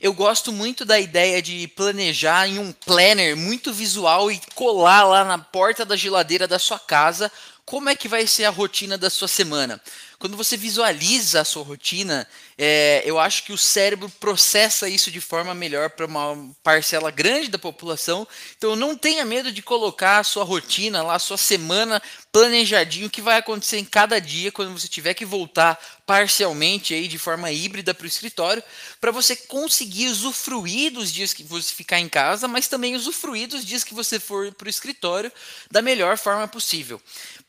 Eu 0.00 0.14
gosto 0.14 0.50
muito 0.50 0.86
da 0.86 0.98
ideia 0.98 1.42
de 1.42 1.68
planejar 1.68 2.48
em 2.48 2.58
um 2.58 2.72
planner 2.72 3.36
muito 3.36 3.70
visual 3.70 4.32
e 4.32 4.40
colar 4.54 5.04
lá 5.04 5.24
na 5.26 5.36
porta 5.36 5.84
da 5.84 5.94
geladeira 5.94 6.48
da 6.48 6.58
sua 6.58 6.78
casa 6.78 7.30
como 7.70 7.88
é 7.88 7.94
que 7.94 8.08
vai 8.08 8.26
ser 8.26 8.46
a 8.46 8.50
rotina 8.50 8.98
da 8.98 9.08
sua 9.08 9.28
semana. 9.28 9.80
Quando 10.18 10.36
você 10.36 10.56
visualiza 10.56 11.40
a 11.40 11.44
sua 11.44 11.62
rotina, 11.62 12.28
é, 12.58 13.00
eu 13.06 13.18
acho 13.18 13.44
que 13.44 13.52
o 13.52 13.56
cérebro 13.56 14.10
processa 14.20 14.88
isso 14.88 15.08
de 15.08 15.20
forma 15.20 15.54
melhor 15.54 15.88
para 15.88 16.04
uma 16.04 16.36
parcela 16.64 17.12
grande 17.12 17.48
da 17.48 17.58
população. 17.58 18.26
Então 18.58 18.74
não 18.74 18.96
tenha 18.96 19.24
medo 19.24 19.52
de 19.52 19.62
colocar 19.62 20.18
a 20.18 20.24
sua 20.24 20.42
rotina 20.42 21.00
lá, 21.02 21.14
a 21.14 21.18
sua 21.20 21.38
semana 21.38 22.02
planejadinho, 22.32 23.06
o 23.06 23.10
que 23.10 23.22
vai 23.22 23.38
acontecer 23.38 23.78
em 23.78 23.84
cada 23.84 24.20
dia 24.20 24.52
quando 24.52 24.78
você 24.78 24.88
tiver 24.88 25.14
que 25.14 25.24
voltar 25.24 25.80
parcialmente 26.04 26.92
aí 26.92 27.06
de 27.06 27.18
forma 27.18 27.52
híbrida 27.52 27.94
para 27.94 28.04
o 28.04 28.08
escritório, 28.08 28.62
para 29.00 29.12
você 29.12 29.36
conseguir 29.36 30.08
usufruir 30.08 30.92
dos 30.92 31.12
dias 31.12 31.32
que 31.32 31.44
você 31.44 31.72
ficar 31.72 32.00
em 32.00 32.08
casa, 32.08 32.48
mas 32.48 32.66
também 32.66 32.96
usufruir 32.96 33.48
dos 33.48 33.64
dias 33.64 33.84
que 33.84 33.94
você 33.94 34.18
for 34.18 34.52
para 34.52 34.66
o 34.66 34.70
escritório 34.70 35.32
da 35.70 35.80
melhor 35.80 36.18
forma 36.18 36.46
possível 36.48 37.00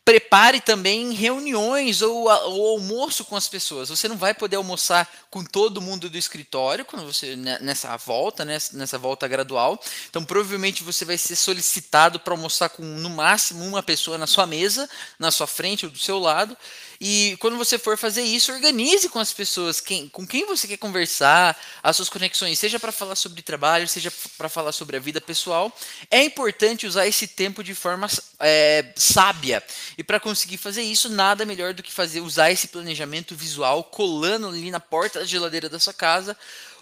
prepare 0.04 0.60
também 0.60 1.14
reuniões 1.14 2.02
ou, 2.02 2.24
ou, 2.28 2.72
almoço 2.72 3.24
com 3.24 3.36
as 3.36 3.48
pessoas. 3.48 3.90
Você 3.90 4.08
não 4.08 4.18
vai 4.18 4.34
poder 4.34 4.56
almoçar 4.56 5.08
com 5.30 5.44
todo 5.44 5.82
mundo 5.82 6.10
do 6.10 6.18
escritório 6.18 6.84
quando 6.84 7.06
você 7.06 7.36
né, 7.36 7.60
nessa 7.62 7.96
volta, 7.98 8.44
nessa, 8.44 8.76
nessa 8.76 8.98
volta 8.98 9.28
gradual. 9.28 9.80
Então, 10.10 10.24
provavelmente 10.24 10.84
você 10.84 11.06
vai 11.06 11.18
ser 11.18 11.36
solicitado 11.36 12.20
para 12.20 12.34
almoçar 12.34 12.70
com 12.70 12.84
no 12.84 13.10
máximo 13.10 13.64
uma 13.64 13.84
pessoa 13.84 14.18
na 14.18 14.28
sua 14.28 14.48
mesa, 14.48 14.90
na 15.20 15.30
sua 15.30 15.48
frente 15.48 15.86
ou 15.86 15.92
do 15.92 16.00
seu 16.00 16.18
lado. 16.18 16.58
E 17.04 17.36
quando 17.40 17.58
você 17.58 17.80
for 17.80 17.98
fazer 17.98 18.22
isso, 18.22 18.52
organize 18.52 19.10
com 19.10 19.18
as 19.18 19.34
pessoas 19.34 19.82
quem, 19.82 20.08
com 20.08 20.28
quem 20.28 20.46
você 20.46 20.68
quer 20.68 20.78
conversar, 20.78 21.60
as 21.82 21.96
suas 21.96 22.10
conexões, 22.10 22.60
seja 22.60 22.80
para 22.80 22.92
falar 22.92 23.16
sobre 23.16 23.42
trabalho, 23.42 23.88
seja 23.88 24.14
para 24.38 24.48
falar 24.48 24.72
sobre 24.72 24.98
a 24.98 25.00
vida 25.00 25.20
pessoal. 25.20 25.76
É 26.12 26.24
importante 26.24 26.86
usar 26.86 27.08
esse 27.08 27.26
tempo 27.26 27.64
de 27.64 27.74
forma 27.74 28.08
é, 28.40 28.94
sábia. 28.96 29.64
E 29.98 30.04
para 30.04 30.20
conseguir 30.20 30.58
fazer 30.58 30.84
isso, 30.84 31.10
nada 31.10 31.44
melhor 31.44 31.74
do 31.74 31.82
que 31.82 31.92
fazer 31.92 32.22
usar 32.22 32.52
esse 32.52 32.68
planejamento 32.68 33.36
visual 33.36 33.84
colando 33.86 34.50
ali 34.50 34.70
na 34.70 34.80
porta 34.80 35.22
da 35.22 35.26
geladeira 35.26 35.68
da 35.68 35.80
sua 35.80 35.96
casa 35.96 36.38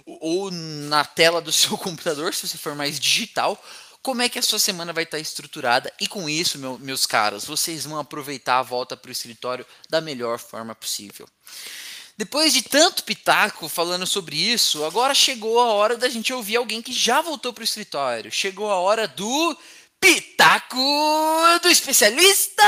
ou 0.05 0.51
na 0.51 1.05
tela 1.05 1.41
do 1.41 1.51
seu 1.53 1.77
computador, 1.77 2.33
se 2.33 2.45
você 2.45 2.57
for 2.57 2.75
mais 2.75 2.99
digital, 2.99 3.57
como 4.01 4.21
é 4.21 4.29
que 4.29 4.39
a 4.39 4.41
sua 4.41 4.59
semana 4.59 4.93
vai 4.93 5.03
estar 5.03 5.19
estruturada 5.19 5.91
e 5.99 6.07
com 6.07 6.29
isso, 6.29 6.57
meu, 6.57 6.77
meus 6.79 7.05
caros, 7.05 7.45
vocês 7.45 7.85
vão 7.85 7.99
aproveitar 7.99 8.59
a 8.59 8.63
volta 8.63 8.95
para 8.95 9.09
o 9.09 9.11
escritório 9.11 9.65
da 9.89 9.99
melhor 9.99 10.39
forma 10.39 10.73
possível. 10.73 11.27
Depois 12.17 12.51
de 12.51 12.61
tanto 12.61 13.03
pitaco 13.03 13.69
falando 13.69 14.05
sobre 14.05 14.35
isso, 14.35 14.83
agora 14.83 15.13
chegou 15.13 15.59
a 15.59 15.67
hora 15.67 15.95
da 15.95 16.09
gente 16.09 16.33
ouvir 16.33 16.57
alguém 16.57 16.81
que 16.81 16.91
já 16.91 17.21
voltou 17.21 17.53
para 17.53 17.61
o 17.61 17.63
escritório. 17.63 18.29
Chegou 18.29 18.69
a 18.69 18.75
hora 18.75 19.07
do 19.07 19.57
Pitaco 19.99 20.77
do 21.61 21.69
Especialista! 21.69 22.63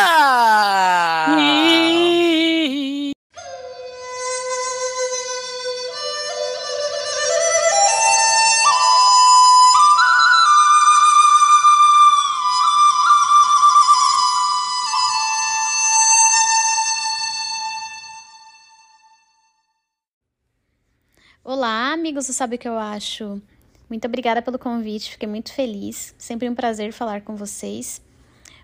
Amigos 22.12 22.28
do 22.28 22.34
Sabe 22.34 22.58
o 22.58 22.60
que 22.60 22.68
eu 22.68 22.78
acho? 22.78 23.42
Muito 23.90 24.06
obrigada 24.06 24.42
pelo 24.42 24.60
convite, 24.60 25.12
fiquei 25.12 25.30
muito 25.30 25.54
feliz. 25.54 26.14
Sempre 26.18 26.50
um 26.50 26.54
prazer 26.54 26.92
falar 26.92 27.22
com 27.22 27.38
vocês. 27.38 28.02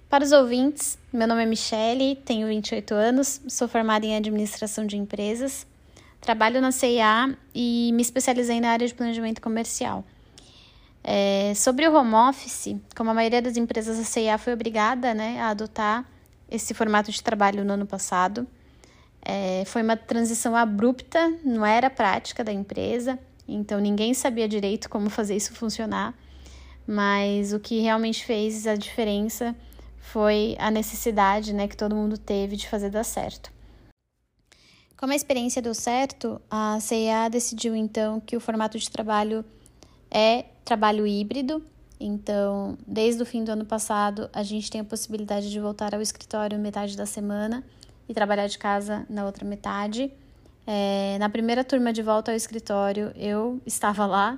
Para 0.10 0.26
os 0.26 0.34
ouvintes, 0.34 0.98
meu 1.14 1.26
nome 1.26 1.44
é 1.44 1.46
Michele, 1.46 2.18
tenho 2.26 2.46
28 2.46 2.94
anos, 2.94 3.40
sou 3.48 3.70
formada 3.70 4.06
em 4.06 4.18
administração 4.18 4.86
de 4.86 4.98
empresas, 4.98 5.66
trabalho 6.20 6.60
na 6.60 6.74
CIA 6.74 7.38
e 7.56 7.92
me 7.94 8.02
especializei 8.02 8.60
na 8.60 8.72
área 8.72 8.86
de 8.86 8.94
planejamento 8.94 9.42
comercial. 9.42 10.04
É, 11.02 11.54
sobre 11.56 11.88
o 11.88 11.96
home 11.96 12.16
office, 12.16 12.76
como 12.98 13.12
a 13.12 13.14
maioria 13.14 13.42
das 13.42 13.56
empresas, 13.56 13.98
a 13.98 14.04
CIA 14.04 14.38
foi 14.38 14.52
obrigada 14.52 15.14
né, 15.14 15.40
a 15.40 15.52
adotar 15.52 16.06
esse 16.52 16.74
formato 16.74 17.12
de 17.12 17.24
trabalho 17.24 17.64
no 17.64 17.72
ano 17.72 17.88
passado. 17.88 18.46
É, 19.22 19.64
foi 19.68 19.84
uma 19.84 19.96
transição 19.96 20.54
abrupta, 20.54 21.34
não 21.46 21.66
era 21.66 21.90
prática 21.90 22.44
da 22.44 22.52
empresa, 22.52 23.18
então 23.48 23.80
ninguém 23.80 24.14
sabia 24.14 24.48
direito 24.48 24.90
como 24.90 25.10
fazer 25.10 25.36
isso 25.36 25.54
funcionar, 25.54 26.14
mas 26.86 27.54
o 27.54 27.60
que 27.60 27.80
realmente 27.80 28.26
fez 28.26 28.68
a 28.68 28.76
diferença 28.76 29.56
foi 30.00 30.56
a 30.60 30.72
necessidade 30.72 31.54
né, 31.54 31.68
que 31.68 31.76
todo 31.76 31.96
mundo 31.96 32.18
teve 32.18 32.56
de 32.56 32.68
fazer 32.68 32.90
dar 32.90 33.04
certo. 33.04 33.52
Como 34.96 35.14
a 35.14 35.16
experiência 35.16 35.62
deu 35.62 35.76
certo, 35.76 36.42
a 36.50 36.80
CIA 36.80 37.30
decidiu 37.30 37.76
então 37.76 38.20
que 38.20 38.36
o 38.36 38.40
formato 38.40 38.80
de 38.80 38.90
trabalho 38.90 39.46
é 40.10 40.46
trabalho 40.66 41.06
híbrido. 41.06 41.64
Então, 42.00 42.78
desde 42.86 43.22
o 43.22 43.26
fim 43.26 43.44
do 43.44 43.52
ano 43.52 43.66
passado, 43.66 44.30
a 44.34 44.42
gente 44.44 44.72
tem 44.72 44.82
a 44.82 44.84
possibilidade 44.84 45.52
de 45.52 45.60
voltar 45.60 45.94
ao 45.94 46.02
escritório 46.02 46.58
metade 46.58 46.98
da 46.98 47.06
semana 47.06 47.64
e 48.10 48.14
trabalhar 48.14 48.48
de 48.48 48.58
casa 48.58 49.06
na 49.10 49.26
outra 49.26 49.46
metade. 49.46 50.12
É, 50.70 51.18
na 51.18 51.30
primeira 51.30 51.64
turma 51.64 51.94
de 51.94 52.04
volta 52.04 52.32
ao 52.32 52.36
escritório, 52.36 53.14
eu 53.16 53.62
estava 53.66 54.06
lá. 54.06 54.38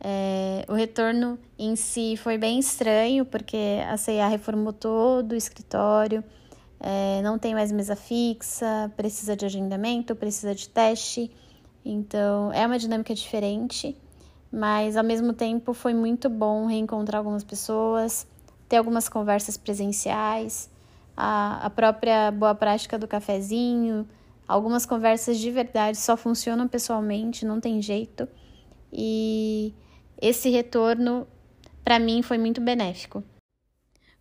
É, 0.00 0.64
o 0.68 0.74
retorno 0.74 1.36
em 1.58 1.74
si 1.74 2.16
foi 2.16 2.38
bem 2.38 2.60
estranho, 2.60 3.24
porque 3.24 3.80
a 3.88 3.96
CIA 3.96 4.28
reformou 4.28 4.72
todo 4.72 5.32
o 5.32 5.34
escritório, 5.34 6.22
é, 6.78 7.20
não 7.22 7.38
tem 7.38 7.54
mais 7.54 7.72
mesa 7.72 7.96
fixa, 7.96 8.92
precisa 8.96 9.34
de 9.34 9.44
agendamento, 9.46 10.14
precisa 10.14 10.54
de 10.54 10.68
teste. 10.68 11.28
Então, 11.84 12.52
é 12.52 12.64
uma 12.64 12.78
dinâmica 12.78 13.12
diferente, 13.12 13.96
mas 14.52 14.96
ao 14.96 15.02
mesmo 15.02 15.32
tempo 15.32 15.74
foi 15.74 15.92
muito 15.92 16.28
bom 16.28 16.66
reencontrar 16.66 17.18
algumas 17.18 17.42
pessoas, 17.42 18.26
ter 18.68 18.76
algumas 18.76 19.08
conversas 19.08 19.56
presenciais 19.56 20.70
a, 21.16 21.66
a 21.66 21.70
própria 21.70 22.30
boa 22.30 22.54
prática 22.54 22.98
do 22.98 23.06
cafezinho, 23.06 24.06
algumas 24.46 24.86
conversas 24.86 25.38
de 25.38 25.50
verdade 25.50 25.96
só 25.96 26.16
funcionam 26.16 26.68
pessoalmente, 26.68 27.44
não 27.44 27.60
tem 27.60 27.80
jeito. 27.80 28.28
E 28.92 29.74
esse 30.20 30.50
retorno, 30.50 31.26
para 31.84 31.98
mim, 31.98 32.22
foi 32.22 32.38
muito 32.38 32.60
benéfico. 32.60 33.22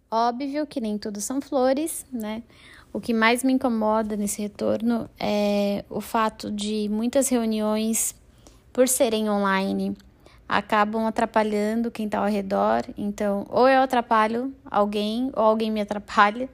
Óbvio 0.10 0.68
que 0.68 0.80
nem 0.80 0.98
tudo 0.98 1.20
são 1.20 1.42
flores, 1.42 2.06
né? 2.12 2.44
O 2.92 3.02
que 3.02 3.14
mais 3.14 3.44
me 3.44 3.54
incomoda 3.54 4.16
nesse 4.16 4.42
retorno 4.42 5.10
é 5.20 5.84
o 5.90 6.00
fato 6.00 6.52
de 6.52 6.88
muitas 6.90 7.28
reuniões, 7.28 8.16
por 8.72 8.88
serem 8.88 9.30
online, 9.30 9.98
acabam 10.48 11.06
atrapalhando 11.06 11.90
quem 11.90 12.06
está 12.06 12.20
ao 12.20 12.28
redor. 12.28 12.84
Então, 12.98 13.46
ou 13.50 13.68
eu 13.68 13.82
atrapalho 13.82 14.54
alguém, 14.70 15.32
ou 15.36 15.44
alguém 15.44 15.72
me 15.72 15.82
atrapalha. 15.82 16.50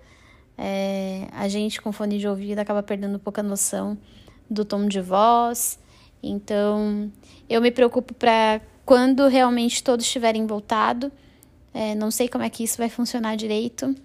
É, 0.61 1.29
a 1.31 1.47
gente 1.47 1.81
com 1.81 1.89
fone 1.93 2.17
de 2.17 2.27
ouvido 2.27 2.59
acaba 2.59 2.83
perdendo 2.83 3.17
pouca 3.17 3.41
noção 3.41 3.97
do 4.49 4.65
tom 4.65 4.87
de 4.87 4.99
voz. 4.99 5.79
Então, 6.21 7.09
eu 7.49 7.61
me 7.61 7.71
preocupo 7.71 8.13
para 8.13 8.59
quando 8.85 9.25
realmente 9.27 9.81
todos 9.81 10.05
estiverem 10.05 10.45
voltado. 10.45 11.09
É, 11.73 11.95
não 11.95 12.11
sei 12.11 12.27
como 12.27 12.43
é 12.43 12.49
que 12.49 12.61
isso 12.61 12.77
vai 12.77 12.89
funcionar 12.89 13.37
direito. 13.37 13.95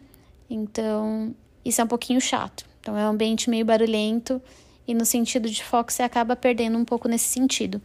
Então, 0.48 1.34
isso 1.64 1.80
é 1.80 1.84
um 1.84 1.88
pouquinho 1.88 2.20
chato. 2.20 2.64
Então, 2.80 2.96
é 2.96 3.04
um 3.04 3.10
ambiente 3.10 3.50
meio 3.50 3.64
barulhento 3.64 4.40
e 4.86 4.94
no 4.94 5.04
sentido 5.04 5.50
de 5.50 5.64
foco 5.64 5.92
você 5.92 6.04
acaba 6.04 6.36
perdendo 6.36 6.78
um 6.78 6.84
pouco 6.84 7.08
nesse 7.08 7.24
sentido. 7.24 7.82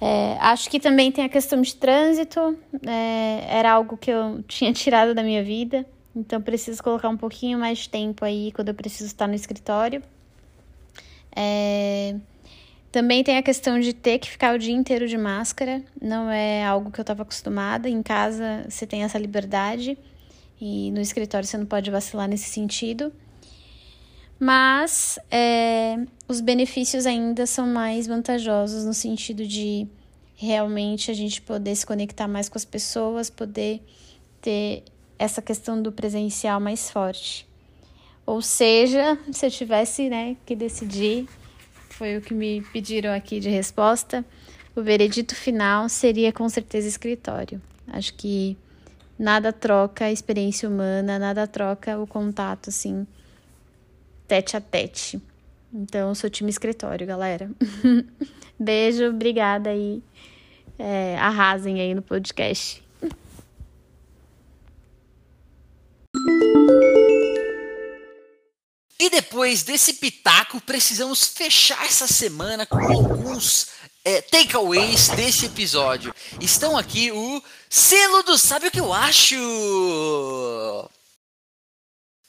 É, 0.00 0.38
acho 0.40 0.70
que 0.70 0.80
também 0.80 1.12
tem 1.12 1.24
a 1.24 1.28
questão 1.28 1.60
de 1.60 1.74
trânsito, 1.74 2.58
é, 2.86 3.44
era 3.48 3.70
algo 3.70 3.98
que 3.98 4.10
eu 4.10 4.42
tinha 4.48 4.72
tirado 4.72 5.14
da 5.14 5.22
minha 5.22 5.44
vida. 5.44 5.86
Então 6.14 6.40
preciso 6.40 6.82
colocar 6.82 7.08
um 7.08 7.16
pouquinho 7.16 7.58
mais 7.58 7.78
de 7.78 7.88
tempo 7.88 8.24
aí 8.24 8.52
quando 8.52 8.68
eu 8.68 8.74
preciso 8.74 9.06
estar 9.06 9.26
no 9.26 9.34
escritório. 9.34 10.02
É... 11.34 12.16
Também 12.92 13.24
tem 13.24 13.36
a 13.36 13.42
questão 13.42 13.80
de 13.80 13.92
ter 13.92 14.20
que 14.20 14.30
ficar 14.30 14.54
o 14.54 14.58
dia 14.58 14.72
inteiro 14.72 15.08
de 15.08 15.18
máscara, 15.18 15.82
não 16.00 16.30
é 16.30 16.64
algo 16.64 16.92
que 16.92 17.00
eu 17.00 17.02
estava 17.02 17.22
acostumada. 17.22 17.88
Em 17.88 18.02
casa 18.02 18.64
você 18.68 18.86
tem 18.86 19.02
essa 19.02 19.18
liberdade 19.18 19.98
e 20.60 20.92
no 20.92 21.00
escritório 21.00 21.46
você 21.46 21.58
não 21.58 21.66
pode 21.66 21.90
vacilar 21.90 22.28
nesse 22.28 22.48
sentido. 22.48 23.12
Mas 24.38 25.18
é, 25.28 25.96
os 26.28 26.40
benefícios 26.40 27.04
ainda 27.04 27.46
são 27.46 27.66
mais 27.66 28.06
vantajosos 28.06 28.84
no 28.84 28.94
sentido 28.94 29.44
de 29.44 29.88
realmente 30.36 31.10
a 31.10 31.14
gente 31.14 31.42
poder 31.42 31.74
se 31.74 31.86
conectar 31.86 32.28
mais 32.28 32.48
com 32.48 32.58
as 32.58 32.64
pessoas, 32.64 33.28
poder 33.28 33.80
ter 34.40 34.84
essa 35.18 35.40
questão 35.40 35.80
do 35.80 35.92
presencial 35.92 36.60
mais 36.60 36.90
forte. 36.90 37.46
Ou 38.26 38.40
seja, 38.40 39.18
se 39.32 39.46
eu 39.46 39.50
tivesse 39.50 40.08
né, 40.08 40.36
que 40.46 40.56
decidir, 40.56 41.28
foi 41.90 42.16
o 42.16 42.20
que 42.20 42.34
me 42.34 42.62
pediram 42.72 43.12
aqui 43.12 43.38
de 43.38 43.48
resposta, 43.48 44.24
o 44.74 44.82
veredito 44.82 45.34
final 45.34 45.88
seria 45.88 46.32
com 46.32 46.48
certeza 46.48 46.88
escritório. 46.88 47.60
Acho 47.86 48.14
que 48.14 48.56
nada 49.18 49.52
troca 49.52 50.06
a 50.06 50.12
experiência 50.12 50.68
humana, 50.68 51.18
nada 51.18 51.46
troca 51.46 51.98
o 51.98 52.06
contato, 52.06 52.70
assim, 52.70 53.06
tete 54.26 54.56
a 54.56 54.60
tete. 54.60 55.20
Então, 55.72 56.14
sou 56.14 56.30
time 56.30 56.50
escritório, 56.50 57.06
galera. 57.06 57.50
Beijo, 58.58 59.06
obrigada 59.08 59.70
aí. 59.70 60.02
É, 60.78 61.16
arrasem 61.18 61.80
aí 61.80 61.94
no 61.94 62.02
podcast. 62.02 62.83
E 68.98 69.10
depois 69.10 69.62
desse 69.62 69.94
pitaco, 69.94 70.60
precisamos 70.60 71.24
fechar 71.26 71.84
essa 71.84 72.06
semana 72.06 72.64
com 72.64 72.78
alguns 72.78 73.68
é, 74.04 74.20
takeaways 74.20 75.08
desse 75.08 75.46
episódio. 75.46 76.14
Estão 76.40 76.76
aqui 76.76 77.10
o 77.10 77.42
selo 77.68 78.22
do 78.22 78.38
Sabe 78.38 78.68
o 78.68 78.70
que 78.70 78.80
eu 78.80 78.92
acho? 78.92 79.36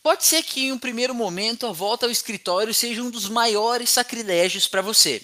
Pode 0.01 0.23
ser 0.23 0.43
que 0.43 0.65
em 0.65 0.71
um 0.71 0.77
primeiro 0.77 1.15
momento 1.15 1.65
a 1.65 1.71
volta 1.71 2.05
ao 2.05 2.11
escritório 2.11 2.73
seja 2.73 3.01
um 3.01 3.09
dos 3.09 3.27
maiores 3.27 3.89
sacrilégios 3.89 4.67
para 4.67 4.81
você. 4.81 5.21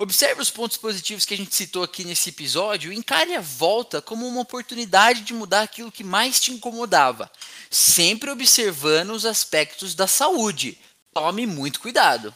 Observe 0.00 0.40
os 0.40 0.48
pontos 0.48 0.76
positivos 0.76 1.24
que 1.24 1.34
a 1.34 1.36
gente 1.36 1.52
citou 1.52 1.82
aqui 1.82 2.04
nesse 2.04 2.28
episódio 2.28 2.92
e 2.92 2.96
encare 2.96 3.34
a 3.34 3.40
volta 3.40 4.00
como 4.00 4.28
uma 4.28 4.42
oportunidade 4.42 5.22
de 5.22 5.34
mudar 5.34 5.62
aquilo 5.62 5.90
que 5.90 6.04
mais 6.04 6.38
te 6.38 6.52
incomodava, 6.52 7.28
sempre 7.68 8.30
observando 8.30 9.10
os 9.10 9.26
aspectos 9.26 9.96
da 9.96 10.06
saúde. 10.06 10.78
Tome 11.12 11.46
muito 11.48 11.80
cuidado. 11.80 12.32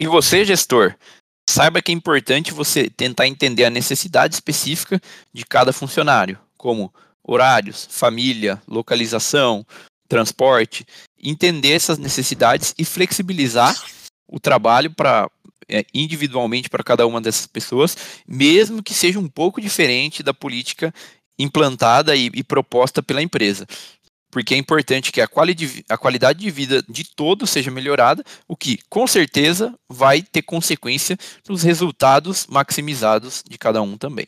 E 0.00 0.06
você, 0.06 0.42
gestor, 0.42 0.96
saiba 1.50 1.82
que 1.82 1.92
é 1.92 1.94
importante 1.94 2.50
você 2.50 2.88
tentar 2.88 3.26
entender 3.26 3.66
a 3.66 3.70
necessidade 3.70 4.34
específica 4.34 4.98
de 5.34 5.44
cada 5.44 5.70
funcionário, 5.70 6.38
como 6.56 6.94
horários, 7.22 7.86
família, 7.90 8.62
localização, 8.66 9.66
transporte, 10.08 10.86
entender 11.22 11.72
essas 11.72 11.98
necessidades 11.98 12.74
e 12.78 12.86
flexibilizar 12.86 13.76
o 14.28 14.40
trabalho 14.40 14.90
para 14.90 15.30
é, 15.68 15.84
individualmente 15.92 16.68
para 16.68 16.84
cada 16.84 17.06
uma 17.06 17.20
dessas 17.20 17.46
pessoas, 17.46 17.96
mesmo 18.26 18.82
que 18.82 18.94
seja 18.94 19.18
um 19.18 19.28
pouco 19.28 19.60
diferente 19.60 20.22
da 20.22 20.32
política 20.32 20.92
implantada 21.38 22.14
e, 22.14 22.30
e 22.34 22.42
proposta 22.42 23.02
pela 23.02 23.22
empresa. 23.22 23.66
Porque 24.30 24.54
é 24.54 24.58
importante 24.58 25.12
que 25.12 25.20
a, 25.20 25.28
quali 25.28 25.56
a 25.88 25.96
qualidade 25.96 26.40
de 26.40 26.50
vida 26.50 26.82
de 26.88 27.04
todos 27.04 27.50
seja 27.50 27.70
melhorada, 27.70 28.22
o 28.46 28.56
que 28.56 28.78
com 28.88 29.06
certeza 29.06 29.74
vai 29.88 30.20
ter 30.22 30.42
consequência 30.42 31.16
nos 31.48 31.62
resultados 31.62 32.46
maximizados 32.46 33.42
de 33.48 33.56
cada 33.56 33.80
um 33.80 33.96
também. 33.96 34.26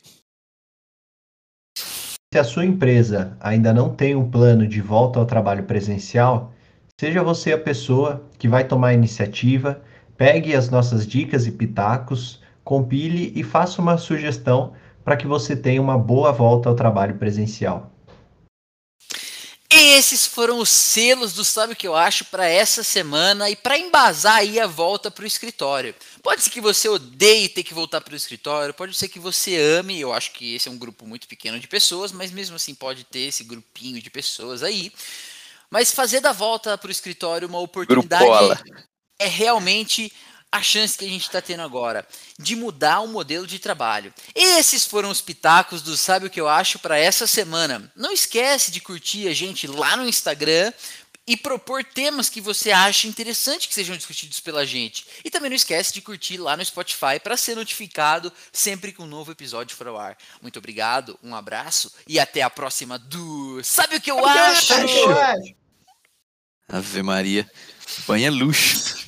Se 2.33 2.39
a 2.39 2.45
sua 2.45 2.65
empresa 2.65 3.37
ainda 3.41 3.73
não 3.73 3.95
tem 3.95 4.15
um 4.15 4.31
plano 4.31 4.67
de 4.67 4.81
volta 4.81 5.19
ao 5.19 5.27
trabalho 5.27 5.65
presencial, 5.65 6.53
seja 7.01 7.23
você 7.23 7.53
a 7.53 7.59
pessoa 7.59 8.29
que 8.39 8.49
vai 8.49 8.67
tomar 8.67 8.89
a 8.89 8.95
iniciativa 8.95 9.83
Pegue 10.19 10.57
as 10.57 10.69
nossas 10.69 11.07
dicas 11.07 11.47
e 11.47 11.53
pitacos, 11.53 12.41
compile 12.65 13.33
e 13.37 13.45
faça 13.45 13.81
uma 13.81 13.97
sugestão 13.97 14.75
para 15.05 15.17
que 15.17 15.29
você 15.29 15.55
tenha 15.55 15.81
uma 15.81 15.97
boa 15.97 16.33
volta 16.33 16.69
ao 16.69 16.75
trabalho 16.75 17.17
presencial. 17.17 17.93
Esses 19.71 20.27
foram 20.27 20.59
os 20.59 20.71
selos 20.71 21.35
do 21.35 21.45
Sabe 21.45 21.75
o 21.75 21.77
que 21.77 21.87
eu 21.87 21.95
acho 21.95 22.25
para 22.25 22.47
essa 22.47 22.83
semana 22.83 23.49
e 23.49 23.55
para 23.55 23.79
embasar 23.79 24.39
aí 24.39 24.59
a 24.59 24.67
volta 24.67 25.09
para 25.09 25.23
o 25.23 25.27
escritório. 25.27 25.95
Pode 26.21 26.43
ser 26.43 26.51
que 26.51 26.61
você 26.61 26.89
odeie 26.89 27.49
ter 27.49 27.63
que 27.63 27.73
voltar 27.73 28.01
para 28.01 28.15
o 28.15 28.17
escritório, 28.17 28.75
pode 28.75 28.97
ser 28.97 29.07
que 29.07 29.21
você 29.21 29.57
ame, 29.57 30.01
eu 30.01 30.13
acho 30.13 30.33
que 30.33 30.57
esse 30.57 30.69
é 30.69 30.71
um 30.71 30.79
grupo 30.79 31.07
muito 31.07 31.29
pequeno 31.29 31.61
de 31.61 31.69
pessoas, 31.69 32.11
mas 32.11 32.33
mesmo 32.33 32.57
assim 32.57 32.75
pode 32.75 33.05
ter 33.05 33.21
esse 33.21 33.45
grupinho 33.45 34.03
de 34.03 34.11
pessoas 34.11 34.65
aí. 34.65 34.93
Mas 35.71 35.93
fazer 35.93 36.21
da 36.21 36.33
volta 36.33 36.77
para 36.77 36.89
o 36.89 36.91
escritório 36.91 37.47
uma 37.47 37.61
oportunidade 37.61 38.25
Grupola 38.25 38.61
é 39.19 39.27
realmente 39.27 40.13
a 40.51 40.63
chance 40.63 40.97
que 40.97 41.05
a 41.05 41.09
gente 41.09 41.23
está 41.23 41.43
tendo 41.43 41.63
agora 41.63 42.07
de 42.39 42.57
mudar 42.57 43.01
o 43.01 43.09
modelo 43.09 43.47
de 43.47 43.59
trabalho. 43.59 44.13
Esses 44.35 44.87
foram 44.87 45.11
os 45.11 45.21
pitacos 45.21 45.83
do 45.83 45.97
Sabe 45.97 46.27
o 46.27 46.31
que 46.31 46.41
eu 46.41 46.49
acho 46.49 46.79
para 46.79 46.99
essa 46.99 47.27
semana. 47.27 47.91
Não 47.95 48.11
esquece 48.11 48.71
de 48.71 48.81
curtir 48.81 49.29
a 49.29 49.35
gente 49.35 49.67
lá 49.67 49.97
no 49.97 50.09
Instagram 50.09 50.73
e 51.27 51.37
propor 51.37 51.85
temas 51.85 52.31
que 52.31 52.41
você 52.41 52.71
acha 52.73 53.07
interessante 53.07 53.69
que 53.69 53.75
sejam 53.75 53.95
discutidos 53.95 54.41
pela 54.41 54.65
gente. 54.65 55.07
E 55.23 55.31
também 55.31 55.51
não 55.51 55.57
esquece 55.57 55.93
de 55.93 56.01
curtir 56.01 56.39
lá 56.39 56.57
no 56.57 56.65
Spotify 56.65 57.21
para 57.23 57.37
ser 57.37 57.55
notificado 57.55 58.33
sempre 58.51 58.93
que 58.93 59.03
um 59.03 59.07
novo 59.07 59.31
episódio 59.31 59.77
for 59.77 59.87
ao 59.89 59.99
ar. 59.99 60.17
Muito 60.41 60.59
obrigado, 60.59 61.19
um 61.23 61.35
abraço 61.35 61.93
e 62.07 62.19
até 62.19 62.41
a 62.41 62.49
próxima 62.49 62.99
do 62.99 63.63
Sabe 63.63 63.97
o 63.97 64.01
que 64.01 64.11
eu 64.11 64.25
acho? 64.25 64.73
Ave 66.67 67.03
Maria, 67.03 67.51
banha 68.07 68.31
luxo. 68.31 69.08